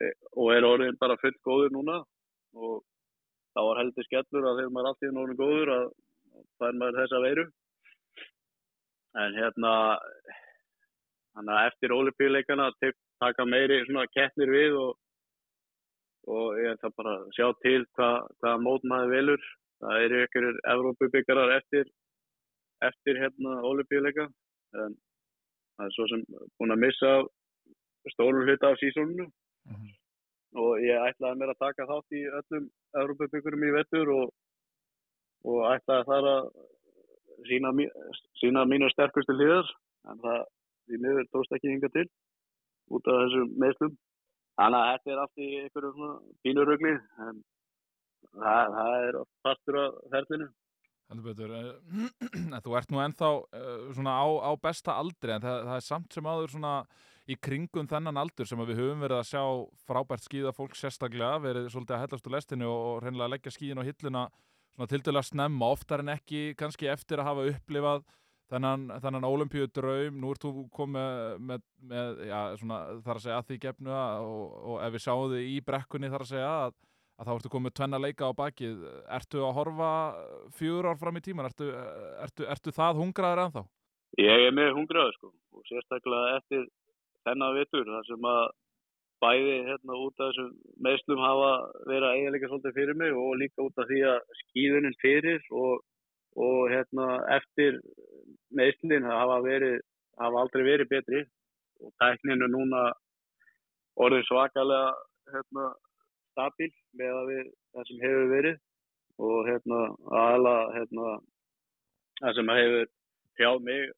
e- 0.00 0.16
og 0.32 0.52
er 0.54 0.64
orðin 0.64 0.96
bara 0.98 1.18
fullt 1.20 1.36
góður 1.44 1.74
núna. 1.76 1.98
Og 2.56 2.80
þá 3.52 3.60
var 3.68 3.80
heldur 3.82 4.04
skellur 4.08 4.48
að 4.48 4.56
þegar 4.62 4.72
maður 4.72 4.86
er 4.86 4.90
alltaf 4.94 5.20
orðin 5.22 5.42
góður 5.44 5.74
að 5.76 5.86
fær 6.58 6.76
maður 6.78 6.98
þessa 7.02 7.20
veiru. 7.24 7.44
En 9.18 9.34
hérna 9.38 9.72
að 11.38 11.66
eftir 11.66 11.94
olimpíuleikana 11.94 12.70
tek- 12.82 12.98
taka 13.22 13.44
meiri 13.46 13.80
svona 13.86 14.06
keppnir 14.14 14.50
við 14.52 14.76
og, 14.78 14.96
og 16.28 16.58
ég 16.60 16.74
ætla 16.76 16.90
bara 16.96 17.14
að 17.18 17.28
sjá 17.36 17.48
til 17.62 17.84
hvað, 17.96 18.28
hvaða 18.42 18.62
mót 18.62 18.84
maður 18.84 19.14
velur. 19.16 19.42
Það 19.82 20.02
eru 20.04 20.22
ykkur 20.26 20.46
Evrópubyggarar 20.74 21.56
eftir 21.58 21.84
eftir 22.82 23.18
hérna 23.18 23.60
olimpíuleika 23.66 24.28
en 24.74 24.96
Það 25.78 25.86
er 25.86 25.92
svo 25.94 26.04
sem 26.10 26.22
búin 26.58 26.72
að 26.74 26.80
missa 26.82 27.10
stóru 28.10 28.40
hluta 28.42 28.72
af 28.72 28.78
sísónunu 28.80 29.28
Mhm. 29.70 29.90
og 30.58 30.80
ég 30.82 30.98
ætlaði 31.06 31.38
mér 31.38 31.52
að 31.52 31.58
taka 31.62 31.86
þátt 31.86 32.16
í 32.18 32.22
öllum 32.38 32.64
Európa-byggurum 32.98 33.62
í 33.68 33.70
vettur 33.76 34.10
og, 34.10 34.32
og 35.46 35.66
ætlaði 35.72 36.08
þar 36.08 36.28
að 36.32 36.48
sína, 37.48 37.72
sína 38.40 38.64
mínu 38.68 38.90
sterkustu 38.92 39.36
hliðar 39.36 39.68
en 40.10 40.22
það 40.24 40.40
því 40.88 41.00
miður 41.04 41.28
tókst 41.32 41.56
ekki 41.56 41.72
hinga 41.72 41.90
til 41.94 42.06
út 42.96 43.10
af 43.10 43.18
þessum 43.22 43.50
meðslum. 43.60 43.98
Þannig 44.58 44.78
að 44.78 44.88
þetta 44.94 45.12
er 45.12 45.20
allt 45.22 45.42
í 45.42 45.48
einhverju 45.62 45.90
svona 45.94 46.14
pínurugli 46.42 46.94
en 47.26 47.42
það, 48.32 48.78
það 48.78 48.96
er 49.02 49.20
ferlinu. 50.14 50.48
Heldur 51.08 51.28
betur, 51.28 51.52
eh, 51.56 52.58
þú 52.64 52.74
ert 52.76 52.90
nú 52.92 52.98
ennþá 53.04 53.30
svona 53.96 54.16
á, 54.18 54.26
á 54.44 54.52
besta 54.60 54.96
aldri 55.00 55.32
en 55.36 55.44
það, 55.44 55.62
það 55.68 55.78
er 55.78 55.86
samt 55.86 56.16
sem 56.16 56.32
svona 56.52 56.74
í 57.28 57.36
kringum 57.36 57.88
þennan 57.88 58.20
aldur 58.20 58.48
sem 58.48 58.60
við 58.64 58.80
höfum 58.80 59.04
verið 59.04 59.20
að 59.20 59.30
sjá 59.30 59.42
frábært 59.88 60.24
skíða 60.24 60.52
fólk 60.56 60.76
sérstaklega, 60.76 61.40
verið 61.44 61.70
svolítið 61.72 61.96
að 61.96 62.04
hellast 62.04 62.28
úr 62.28 62.34
lestinu 62.34 62.68
og, 62.68 62.84
og 62.88 63.02
reynilega 63.04 63.32
leggja 63.34 63.52
skíðin 63.52 63.82
á 63.84 63.88
hilluna 63.88 64.22
svona 64.78 64.90
til 64.92 65.02
dæla 65.02 65.24
snemma, 65.26 65.72
oftar 65.74 66.04
en 66.04 66.14
ekki 66.14 66.54
kannski 66.58 66.86
eftir 66.92 67.18
að 67.18 67.32
hafa 67.32 67.46
upplifað 67.52 68.04
þennan 68.48 69.26
ólimpíu 69.28 69.66
draum, 69.74 70.20
nú 70.22 70.30
ert 70.32 70.44
þú 70.46 70.68
komið 70.72 71.40
með, 71.44 71.64
með 71.90 72.22
já, 72.30 72.38
svona, 72.62 72.78
þar 73.04 73.18
að 73.18 73.24
segja 73.26 73.40
að 73.42 73.48
því 73.50 73.58
gefnu 73.66 73.96
og, 73.98 74.44
og 74.62 74.78
ef 74.86 74.94
við 74.94 75.04
sjáum 75.04 75.32
þið 75.34 75.50
í 75.50 75.56
brekkunni 75.66 76.12
þar 76.14 76.24
að 76.24 76.30
segja 76.30 76.52
að 76.62 76.78
að 77.18 77.26
þá 77.26 77.32
ertu 77.34 77.50
komið 77.50 77.74
tvenna 77.74 77.98
leika 77.98 78.30
á 78.30 78.32
bakið. 78.38 78.82
Ertu 79.18 79.42
að 79.42 79.56
horfa 79.56 79.90
fjögur 80.54 80.86
ár 80.86 81.00
fram 81.00 81.18
í 81.18 81.22
tíman 81.24 81.48
ertu, 81.48 81.72
ertu, 82.22 82.46
ertu 82.46 82.74
það 82.74 83.00
hungraður 83.02 83.44
ennþá? 83.44 83.64
Ég 84.22 84.44
er 84.46 84.54
með 84.54 84.76
hungraður 84.76 85.16
sko. 85.16 85.32
Og 85.58 85.66
sérstaklega 85.66 86.36
eftir 86.38 86.68
þennan 87.26 87.56
vittur 87.58 87.90
þar 87.90 88.06
sem 88.06 88.28
að 88.30 88.44
bæði 89.22 89.54
hérna 89.66 89.96
út 89.98 90.20
af 90.20 90.30
þessum 90.30 90.50
meðslum 90.86 91.22
hafa 91.22 91.50
verið 91.90 92.06
að 92.08 92.16
eiginleika 92.16 92.50
svolítið 92.50 92.76
fyrir 92.78 92.98
mig 93.00 93.16
og 93.18 93.36
líka 93.40 93.64
út 93.64 93.80
af 93.82 93.88
því 93.90 94.00
að 94.12 94.18
skíðunin 94.42 94.96
fyrir 95.02 95.48
og, 95.62 95.82
og 96.38 96.60
hérna 96.72 97.08
eftir 97.36 97.80
meðslin 98.54 99.08
hafa 99.08 99.40
hafa 100.18 100.42
aldrei 100.42 100.64
verið 100.66 100.90
betri. 100.92 101.24
Og 101.78 101.92
tækninu 102.02 102.48
núna 102.50 102.88
orðið 104.02 104.24
svakalega 104.26 104.88
hérna 105.32 105.68
stabil 106.32 106.72
með 106.98 107.18
að 107.20 107.28
við 107.32 107.44
það 107.74 107.88
sem 107.90 108.02
hefur 108.02 108.32
verið. 108.32 108.56
Og 109.18 109.38
hérna 109.46 109.78
aðalega 110.14 110.74
hérna 110.76 111.12
það 112.20 112.36
sem 112.38 112.52
hefur 112.58 112.90
hjá 113.38 113.50
mig 113.62 113.90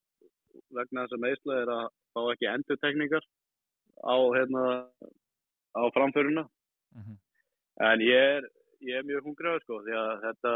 vegna 0.77 1.05
þess 1.05 1.17
að 1.17 1.25
meðsla 1.25 1.61
er 1.63 1.73
að 1.77 1.87
fá 2.13 2.21
ekki 2.33 2.51
endurtekningar 2.51 3.27
á, 4.05 4.17
hérna, 4.37 4.65
á 5.77 5.83
framföruna. 5.95 6.45
Mm 6.95 7.03
-hmm. 7.03 7.17
En 7.81 8.01
ég 8.01 8.21
er, 8.37 8.45
ég 8.81 8.97
er 8.97 9.05
mjög 9.05 9.25
hungraður 9.25 9.63
sko 9.63 9.81
því 9.85 9.95
að 9.97 10.11
þetta, 10.25 10.53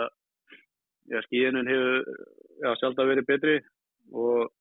já 1.12 1.18
skíðinin 1.22 1.70
hefur 1.72 2.04
já, 2.62 2.74
sjálf 2.80 2.98
að 2.98 3.10
verið 3.12 3.26
betri 3.26 3.56
og, 4.12 4.52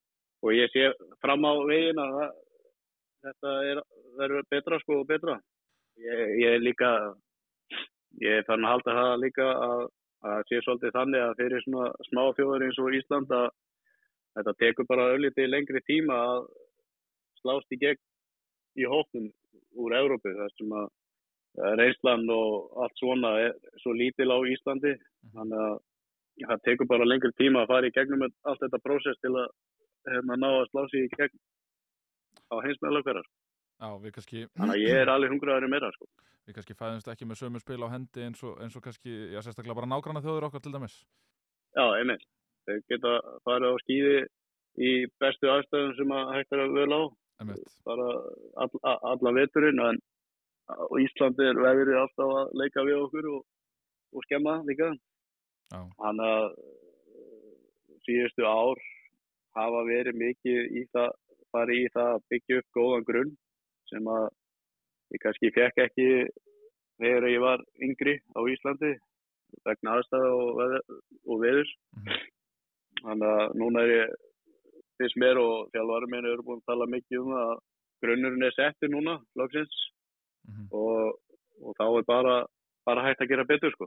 og 0.43 0.53
ég 0.53 0.71
sé 0.71 0.91
fram 1.21 1.45
á 1.45 1.53
veginn 1.67 1.99
að 1.99 2.31
þetta 3.23 3.51
er, 3.71 3.81
verður 4.19 4.47
betra 4.49 4.79
sko 4.79 5.01
og 5.01 5.07
betra. 5.07 5.39
Ég, 5.97 6.21
ég 6.43 6.55
er 6.55 6.63
líka, 6.63 6.89
ég 8.21 8.39
er 8.39 8.47
fann 8.47 8.65
að 8.65 8.73
halda 8.73 8.97
það 8.99 9.19
líka 9.25 9.49
að, 9.67 9.83
að 10.29 10.39
sé 10.49 10.61
svolítið 10.61 10.95
þannig 10.97 11.21
að 11.25 11.37
fyrir 11.41 11.65
svona 11.65 11.91
smá 12.09 12.23
þjóður 12.37 12.65
eins 12.67 12.79
og 12.79 12.97
Ísland 12.99 13.35
að 13.39 13.47
þetta 14.37 14.53
tekur 14.63 14.89
bara 14.89 15.11
öllítið 15.13 15.51
lengri 15.51 15.81
tíma 15.87 16.17
að 16.31 16.47
slást 17.41 17.75
í 17.75 17.79
gegn 17.81 18.01
í 18.79 18.89
hóknum 18.89 19.29
úr 19.83 19.95
Európu 19.97 20.33
þar 20.37 20.53
sem 20.57 20.75
að 20.77 20.91
reynslan 21.79 22.25
og 22.33 22.77
allt 22.83 23.01
svona 23.01 23.33
er 23.45 23.57
svo 23.83 23.93
lítil 23.93 24.29
á 24.33 24.37
Íslandi. 24.53 24.93
Þannig 25.33 25.63
að 25.63 25.75
það 26.49 26.63
tekur 26.67 26.89
bara 26.89 27.07
lengri 27.07 27.31
tíma 27.37 27.63
að 27.63 27.71
fara 27.73 27.89
í 27.89 27.95
gegnum 27.95 28.25
allt 28.25 28.61
þetta 28.63 28.81
prósess 28.83 29.21
til 29.21 29.33
að 29.37 29.47
hérna, 30.09 30.37
ná 30.37 30.49
að 30.49 30.69
slá 30.71 30.83
sig 30.89 31.05
í 31.05 31.13
gegn 31.13 31.41
á 32.49 32.55
við 34.01 34.15
kannski 34.17 34.45
þannig 34.57 34.75
að 34.75 34.83
ég 34.83 35.01
er 35.01 35.11
alveg 35.11 35.33
hungraður 35.33 35.71
meira 35.71 35.91
sko. 35.95 36.07
Við 36.43 36.57
kannski 36.57 36.75
fæðumst 36.75 37.09
ekki 37.11 37.27
með 37.27 37.39
sömu 37.39 37.61
spil 37.61 37.81
á 37.87 37.93
hendi 37.93 38.25
eins 38.25 38.41
og, 38.43 38.57
eins 38.63 38.75
og 38.75 38.83
kannski, 38.83 39.11
já 39.31 39.39
sérstaklega 39.39 39.77
bara 39.77 39.89
nágranna 39.89 40.21
þjóður 40.23 40.49
okkar 40.49 40.63
til 40.63 40.73
dæmis. 40.73 40.95
Já, 41.73 41.85
einmitt. 41.99 42.25
Þeir 42.67 42.81
geta 42.91 43.13
farið 43.47 43.75
á 43.75 43.75
skýði 43.83 44.17
í 44.83 44.91
bestu 45.21 45.51
aðstæðum 45.51 45.93
sem 45.99 46.13
að 46.15 46.33
hægt 46.35 46.55
er 46.55 46.63
að 46.65 46.75
vel 46.77 46.89
á. 46.91 47.01
Bara 47.85 48.07
all, 48.63 48.69
alla 49.11 49.31
veturinn 49.35 49.79
en 49.89 49.97
og 50.73 50.99
Íslandi 51.03 51.43
er 51.49 51.59
veðrið 51.59 51.97
alltaf 51.99 52.29
að 52.39 52.53
leika 52.61 52.83
við 52.87 52.99
okkur 53.03 53.25
og, 53.33 53.41
og 54.15 54.23
skemma 54.27 54.53
líka. 54.67 54.93
Þannig 55.99 56.29
að 56.29 56.55
síðustu 58.05 58.45
ár 58.47 58.79
hafa 59.57 59.81
verið 59.87 60.15
mikið 60.19 60.77
í 60.79 60.85
það 60.93 61.11
farið 61.53 61.81
í 61.83 61.89
það 61.93 62.11
að 62.13 62.23
byggja 62.33 62.59
upp 62.61 62.77
góðan 62.77 63.05
grunn 63.09 63.33
sem 63.91 64.07
að 64.09 64.25
ég 65.13 65.21
kannski 65.23 65.51
fekk 65.53 65.81
ekki 65.85 66.07
þegar 67.03 67.27
ég 67.29 67.43
var 67.43 67.63
yngri 67.83 68.15
á 68.33 68.39
Íslandi 68.53 68.93
vegna 69.67 69.97
aðstæða 69.99 70.29
og, 70.33 70.49
veður, 70.57 70.83
og 71.27 71.41
veður 71.43 71.73
Mhm. 71.93 72.21
þannig 73.03 73.29
að 73.37 73.53
núna 73.61 73.83
er 73.83 73.91
ég 73.93 74.15
fyrst 75.01 75.17
mér 75.21 75.39
og 75.41 75.69
þjálfarum 75.73 76.11
minn 76.13 76.25
eru 76.29 76.43
búin 76.45 76.61
að 76.61 76.69
tala 76.71 76.85
mikið 76.91 77.19
um 77.23 77.33
að 77.39 77.53
grunnurinn 78.03 78.43
er 78.49 78.55
settir 78.57 78.89
núna 78.93 79.19
loksins 79.39 79.79
Mhm. 80.43 80.65
og, 80.75 81.13
og 81.63 81.75
þá 81.79 81.83
er 81.97 82.03
bara, 82.03 82.31
bara 82.85 83.03
hægt 83.05 83.21
að 83.23 83.29
gera 83.31 83.45
betur 83.47 83.71
sko. 83.71 83.85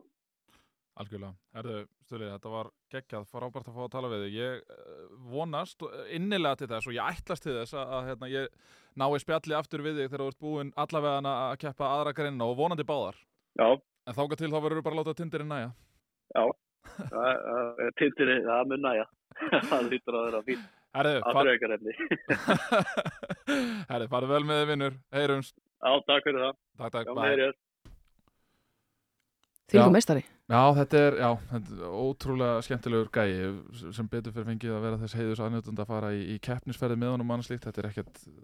Algjörlega. 0.97 1.35
Herðu, 1.53 1.83
Stuli, 2.07 2.25
þetta 2.33 2.49
var 2.55 2.71
geggjað, 2.95 3.27
frábært 3.29 3.67
að 3.69 3.75
fá 3.77 3.83
að 3.85 3.91
tala 3.93 4.09
við 4.09 4.23
þig. 4.25 4.37
Ég 4.39 4.63
eh, 4.73 5.03
vonast 5.35 5.85
innilega 6.17 6.57
til 6.57 6.69
þess 6.71 6.89
og 6.89 6.95
ég 6.97 7.11
ætlast 7.13 7.45
til 7.45 7.53
þess 7.59 7.75
að, 7.77 7.93
að 7.99 8.09
hérna, 8.09 8.31
ég 8.33 8.49
nái 8.97 9.19
spjalli 9.21 9.59
aftur 9.59 9.85
við 9.85 10.01
þig 10.01 10.09
þegar 10.09 10.25
þú 10.25 10.29
ert 10.33 10.41
búinn 10.47 10.73
allavega 10.81 11.35
að 11.35 11.59
keppa 11.67 11.91
aðra 11.99 12.15
greinna 12.17 12.49
og 12.49 12.57
vonandi 12.57 12.89
báðar. 12.89 13.21
Já, 13.61 13.69
En 14.07 14.15
þáka 14.17 14.37
til 14.41 14.49
þá 14.49 14.57
verður 14.65 14.83
bara 14.87 14.97
að 14.97 15.01
láta 15.03 15.15
tindirinn 15.21 15.53
næja. 15.53 15.71
já, 16.33 16.45
tindir 18.01 18.33
það 18.47 18.69
mun 18.71 18.83
næja, 18.87 19.07
það 19.71 19.89
lítur 19.93 20.17
að 20.17 20.27
vera 20.31 20.43
fín 20.49 20.65
Herðu, 20.97 21.19
far... 21.27 21.37
afturaukarefni. 21.37 21.93
Herðu, 23.93 24.09
farið 24.15 24.33
vel 24.33 24.43
með 24.49 24.63
þið 24.63 24.73
vinnur. 24.73 24.99
Heyrumst. 25.17 25.55
Já, 25.77 25.93
takk 26.09 26.27
fyrir 26.27 26.43
það. 26.47 26.59
Takk, 26.81 26.99
takk, 26.99 27.63
Því 29.67 29.79
Já. 29.79 29.83
líka 29.83 29.95
meistari 29.97 30.21
Já, 30.47 30.61
þetta 30.77 30.99
er, 31.03 31.15
já, 31.19 31.29
þetta 31.51 31.73
er 31.75 31.95
ótrúlega 31.99 32.59
skemmtilegur 32.63 33.09
gæi 33.11 33.89
sem 33.97 34.07
betur 34.07 34.31
fyrir 34.31 34.47
fengið 34.47 34.77
að 34.77 34.85
vera 34.85 34.99
þess 35.01 35.17
heiðus 35.19 35.41
aðnjóttund 35.43 35.81
að 35.83 35.89
fara 35.91 36.11
í, 36.15 36.21
í 36.23 36.37
keppnisferði 36.39 36.99
með 37.03 37.11
honum 37.17 37.27
mannslíkt. 37.33 37.65
Þetta 37.67 37.83
er 37.83 37.89
ekkert 37.89 38.21
uh, 38.31 38.37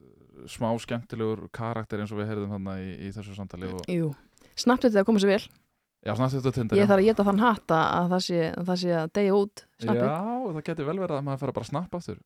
smá 0.50 0.66
skemmtilegur 0.82 1.44
karakter 1.54 2.02
eins 2.02 2.10
og 2.10 2.18
við 2.18 2.32
heyrðum 2.32 2.56
þarna 2.56 2.74
í, 2.82 2.88
í 3.06 3.12
þessu 3.14 3.36
samtali 3.36 3.70
og 3.70 3.86
Jú, 3.86 4.10
snapt 4.58 4.88
þetta 4.88 5.04
að 5.04 5.08
koma 5.12 5.22
sér 5.22 5.30
vel 5.36 5.44
já, 5.46 6.12
snart 6.18 6.34
þetta 6.34 6.54
tindir. 6.58 6.82
Ég 6.82 6.90
þarf 6.90 7.04
að 7.04 7.08
geta 7.12 7.28
þann 7.30 7.44
hatta 7.44 7.80
að 8.00 8.10
það 8.16 8.26
sé 8.26 8.42
að, 8.48 8.66
það 8.72 8.82
sé 8.82 8.92
að 8.98 9.14
deyja 9.20 9.38
út 9.38 9.64
snappið, 9.84 10.02
Já, 10.02 10.50
það 10.56 10.62
getur 10.72 10.90
vel 10.90 10.98
verið 11.04 11.20
að 11.20 11.26
maður 11.28 11.42
fara 11.44 11.56
bara 11.60 11.68
að 11.68 11.70
snappa 11.70 12.02
aftur. 12.02 12.20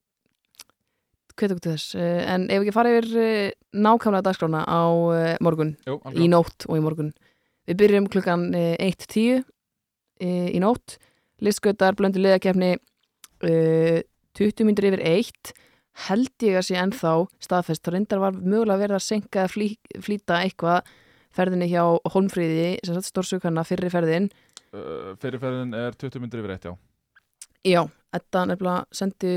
Hvet 1.36 1.52
okkur 1.54 1.64
til 1.66 1.74
þess. 1.76 1.94
Eh, 2.00 2.22
En 2.34 2.48
ef 2.50 2.62
ekki 2.62 2.74
fara 2.74 2.92
yfir 2.92 3.08
eh, 3.22 3.54
nákvæmlega 3.76 4.26
dagskrána 4.26 4.64
á 4.64 4.82
eh, 5.14 5.36
morgun 5.44 5.76
Jú, 5.86 5.98
í 6.14 6.28
nótt 6.32 6.66
og 6.68 6.78
í 6.78 6.84
morgun. 6.84 7.12
Við 7.66 7.80
byrjum 7.82 8.08
klukkan 8.12 8.48
eh, 8.54 8.74
1.10 8.80 9.42
eh, 10.20 10.48
í 10.54 10.62
nótt. 10.62 10.98
Listgötar, 11.44 11.92
blöndu 11.98 12.16
liðakefni 12.24 12.78
uh, 13.44 13.98
20 14.40 14.64
myndir 14.64 14.86
yfir 14.88 15.02
1 15.04 15.50
held 16.06 16.44
ég 16.44 16.56
að 16.56 16.64
sé 16.68 16.78
ennþá 16.80 17.12
staðfest, 17.44 17.82
þá 17.84 17.92
reyndar 17.92 18.22
var 18.22 18.36
mögulega 18.36 18.82
verið 18.82 18.96
að 18.98 19.04
senka 19.04 19.42
eða 19.42 19.52
flý, 19.52 19.68
flýta 20.04 20.38
eitthvað 20.44 20.88
ferðinni 21.36 21.68
hjá 21.68 21.82
Holmfríði 22.12 22.70
sem 22.84 22.96
sagt 22.96 23.10
stórsökanna 23.10 23.64
fyrri 23.68 23.90
ferðin. 23.92 24.30
Uh, 24.72 25.12
fyrirferðin 25.20 25.76
er 25.76 25.96
20 25.96 26.24
myndir 26.24 26.40
yfir 26.40 26.54
eitt, 26.56 26.68
já. 26.68 26.72
Já, 27.66 27.82
þetta 28.16 28.46
nefnilega 28.48 28.96
sendi 28.96 29.34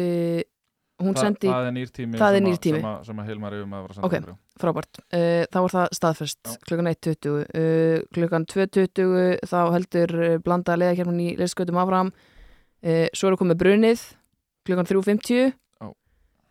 Þa, 1.00 1.22
sendi 1.24 1.47
það 1.47 1.68
er 1.68 1.74
nýr 1.76 1.91
tími 1.95 2.18
það 2.20 2.36
er 2.36 2.39
sem, 2.39 2.45
að- 2.50 2.64
sem, 2.82 2.88
að, 2.89 3.06
sem 3.10 3.20
að 3.24 3.28
Hilmar 3.30 3.54
yfir 3.58 3.68
með 3.72 3.80
að 3.80 3.86
að 3.89 3.95
senda 3.95 4.08
Ok. 4.10 4.16
okkur, 4.20 4.34
já. 4.34 4.38
frábært, 4.64 5.00
uh, 5.14 5.43
þá 5.54 5.58
var 5.66 5.74
það 5.76 5.93
staðfest 6.00 6.52
klukkan 6.68 6.89
1.20 6.91 7.38
uh, 7.39 8.02
klukkan 8.18 8.45
2.20 8.45 9.39
þá 9.52 9.60
heldur 9.76 10.16
uh, 10.20 10.38
blanda 10.43 10.76
leðakernun 10.82 11.22
í 11.24 11.30
leðskötum 11.39 11.80
áfram 11.80 12.12
uh, 12.12 13.08
svo 13.14 13.28
er 13.30 13.38
að 13.38 13.41
komið 13.43 13.60
brunið 13.64 14.04
klukkan 14.68 14.89
3.50 14.91 15.54
Já. 15.80 15.88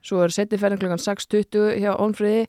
svo 0.03 0.23
er 0.25 0.33
settiferðin 0.39 0.81
klukkan 0.81 1.03
6.20 1.05 1.77
hjá 1.83 1.93
Olmfriði 2.01 2.47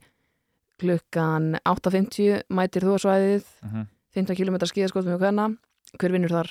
klukkan 0.79 1.57
8.50 1.67 2.45
mætir 2.55 2.85
þú 2.87 2.95
á 2.95 2.99
svæðið 3.03 3.43
Mhm. 3.67 3.87
15 4.15 4.35
km 4.39 4.55
skíðaskótt 4.65 5.05
með 5.05 5.19
hvenna 5.19 5.49
hver 5.99 6.11
vinnur 6.15 6.31
þar? 6.31 6.49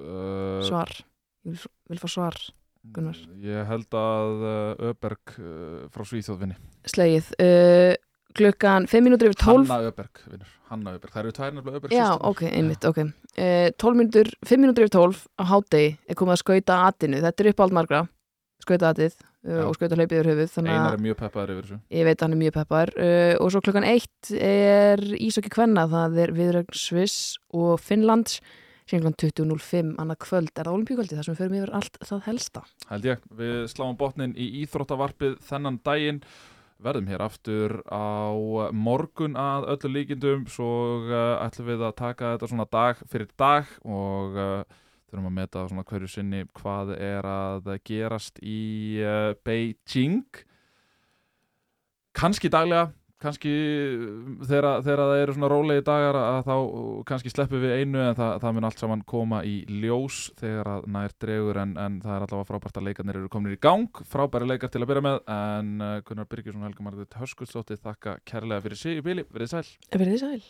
Uh, 0.00 0.60
Svar, 0.66 0.92
ég 1.46 1.54
vil, 1.56 1.70
vil 1.92 2.02
fá 2.02 2.08
svar 2.10 2.38
Gunnar. 2.94 3.18
Ég 3.44 3.66
held 3.68 3.92
að 3.92 4.44
uh, 4.46 4.84
Öberg 4.90 5.34
uh, 5.36 5.88
frá 5.92 6.06
Svíþjóð 6.08 6.38
vinni. 6.46 6.56
Slegið. 6.88 7.34
Uh, 7.36 7.92
Klukkan 8.38 8.86
5 8.86 9.02
mínútur 9.02 9.26
yfir 9.32 9.40
12 9.42 9.66
Hanna 9.66 9.88
Öberg 9.90 10.20
vinnur. 10.30 10.50
Hanna 10.70 10.92
Öberg, 10.94 11.10
það 11.10 11.24
eru 11.24 11.32
tvær 11.34 11.54
nefnilega 11.56 11.80
Öberg 11.80 11.94
Já, 11.96 12.04
systurnar. 12.06 12.30
ok, 12.30 12.42
einmitt, 12.46 12.86
ok. 12.86 13.00
Uh, 13.34 13.66
12 13.82 13.98
mínútur, 13.98 14.30
5 14.46 14.62
mínútur 14.62 14.86
yfir 14.86 14.92
12 14.94 15.24
á 15.34 15.44
hádegi 15.50 15.88
er 16.06 16.18
komið 16.20 16.36
að 16.36 16.42
skauta 16.44 16.76
atinu. 16.86 17.20
Þetta 17.24 17.44
er 17.44 17.50
uppáld 17.50 17.74
margra, 17.74 18.00
skauta 18.62 18.92
atið 18.94 19.16
uh, 19.18 19.50
Já. 19.50 19.64
og 19.66 19.74
skauta 19.76 19.98
hlaupið 19.98 20.20
yfir 20.20 20.30
höfuð 20.30 20.54
þannig 20.54 20.76
Einar 20.76 20.96
er 20.96 21.04
mjög 21.08 21.18
peppaður 21.24 21.52
yfir 21.56 21.66
þessu. 21.66 21.80
Ég 21.98 22.06
veit 22.06 22.16
að 22.16 22.24
hann 22.28 22.36
er 22.38 22.42
mjög 22.44 22.56
peppar 22.60 22.94
uh, 22.94 23.34
og 23.42 23.50
svo 23.50 23.64
klukkan 23.66 23.88
1 23.90 24.32
er 24.46 25.04
Ísokki 25.18 25.52
Kvenna. 25.52 25.88
Það 25.90 26.22
er 26.24 26.34
viðrögn 26.38 26.80
Sviss 26.86 27.18
og 27.50 27.82
Finnlands 27.82 28.38
klukkan 28.90 29.16
20.05 29.22 29.90
annað 30.02 30.20
kvöld. 30.24 30.52
Er 30.54 30.66
það 30.66 30.76
olimpíukvöldi 30.76 31.18
þar 31.18 31.26
sem 31.26 31.36
við 31.36 31.42
förum 31.42 31.58
yfir 31.60 31.74
allt 31.78 31.98
það 32.04 32.22
helsta? 32.26 32.62
Held 32.90 33.08
ég, 33.08 33.26
við 33.40 33.58
sláum 33.72 33.98
botnin 34.00 34.34
í 34.34 34.48
Íþróttavarpið 34.64 35.36
þennan 35.46 35.80
daginn. 35.86 36.20
Verðum 36.80 37.10
hér 37.12 37.24
aftur 37.24 37.74
á 37.92 38.32
morgun 38.72 39.34
að 39.36 39.66
öllu 39.74 39.90
líkindum 39.98 40.46
svo 40.48 40.70
uh, 41.04 41.36
ætlum 41.44 41.68
við 41.68 41.82
að 41.84 41.98
taka 41.98 42.30
þetta 42.34 42.48
svona 42.48 42.66
dag 42.72 43.02
fyrir 43.12 43.34
dag 43.36 43.74
og 43.84 44.38
uh, 44.40 44.78
þurfum 45.10 45.28
að 45.28 45.36
meta 45.36 45.66
svona 45.68 45.84
hverju 45.90 46.08
sinni 46.08 46.46
hvað 46.56 46.94
er 46.96 47.28
að 47.28 47.68
gerast 47.84 48.40
í 48.40 48.62
uh, 49.04 49.34
Beijing. 49.44 50.24
Kannski 52.16 52.48
daglega 52.50 52.88
kannski 53.20 53.52
þegar, 54.48 54.80
það 54.86 55.14
eru 55.18 55.34
svona 55.36 55.50
rólegi 55.52 55.84
dagar 55.86 56.18
að 56.20 56.40
þá 56.48 56.54
kannski 57.10 57.32
sleppum 57.32 57.62
við 57.62 57.74
einu 57.80 58.00
en 58.04 58.16
það, 58.18 58.32
það 58.44 58.56
mun 58.56 58.68
allt 58.70 58.82
saman 58.82 59.04
koma 59.12 59.42
í 59.46 59.58
ljós 59.82 60.22
þegar 60.40 60.72
að 60.76 60.88
nær 60.96 61.14
dregur 61.22 61.60
en, 61.64 61.76
en 61.80 62.00
það 62.04 62.16
er 62.16 62.26
allavega 62.26 62.48
frábært 62.52 62.80
að 62.80 62.88
leikarnir 62.88 63.20
eru 63.20 63.32
komin 63.32 63.56
í 63.56 63.60
gang. 63.60 64.02
Frábæri 64.08 64.48
leikar 64.48 64.72
til 64.72 64.84
að 64.84 64.90
byrja 64.92 65.06
með 65.10 65.20
en 65.36 65.76
uh, 65.84 65.92
Gunnar 66.08 66.30
Byrgjusson 66.32 66.64
og 66.64 66.70
Helga 66.70 66.88
Margrét 66.88 67.20
Hörskullsdóttir 67.20 67.84
þakka 67.84 68.18
kærlega 68.24 68.64
fyrir 68.66 68.82
sig. 68.82 68.98
Í 69.00 69.06
bíli, 69.06 69.28
verið 69.34 69.54
sæl. 69.54 69.64
Verðið 69.92 70.20
sæl 70.24 70.42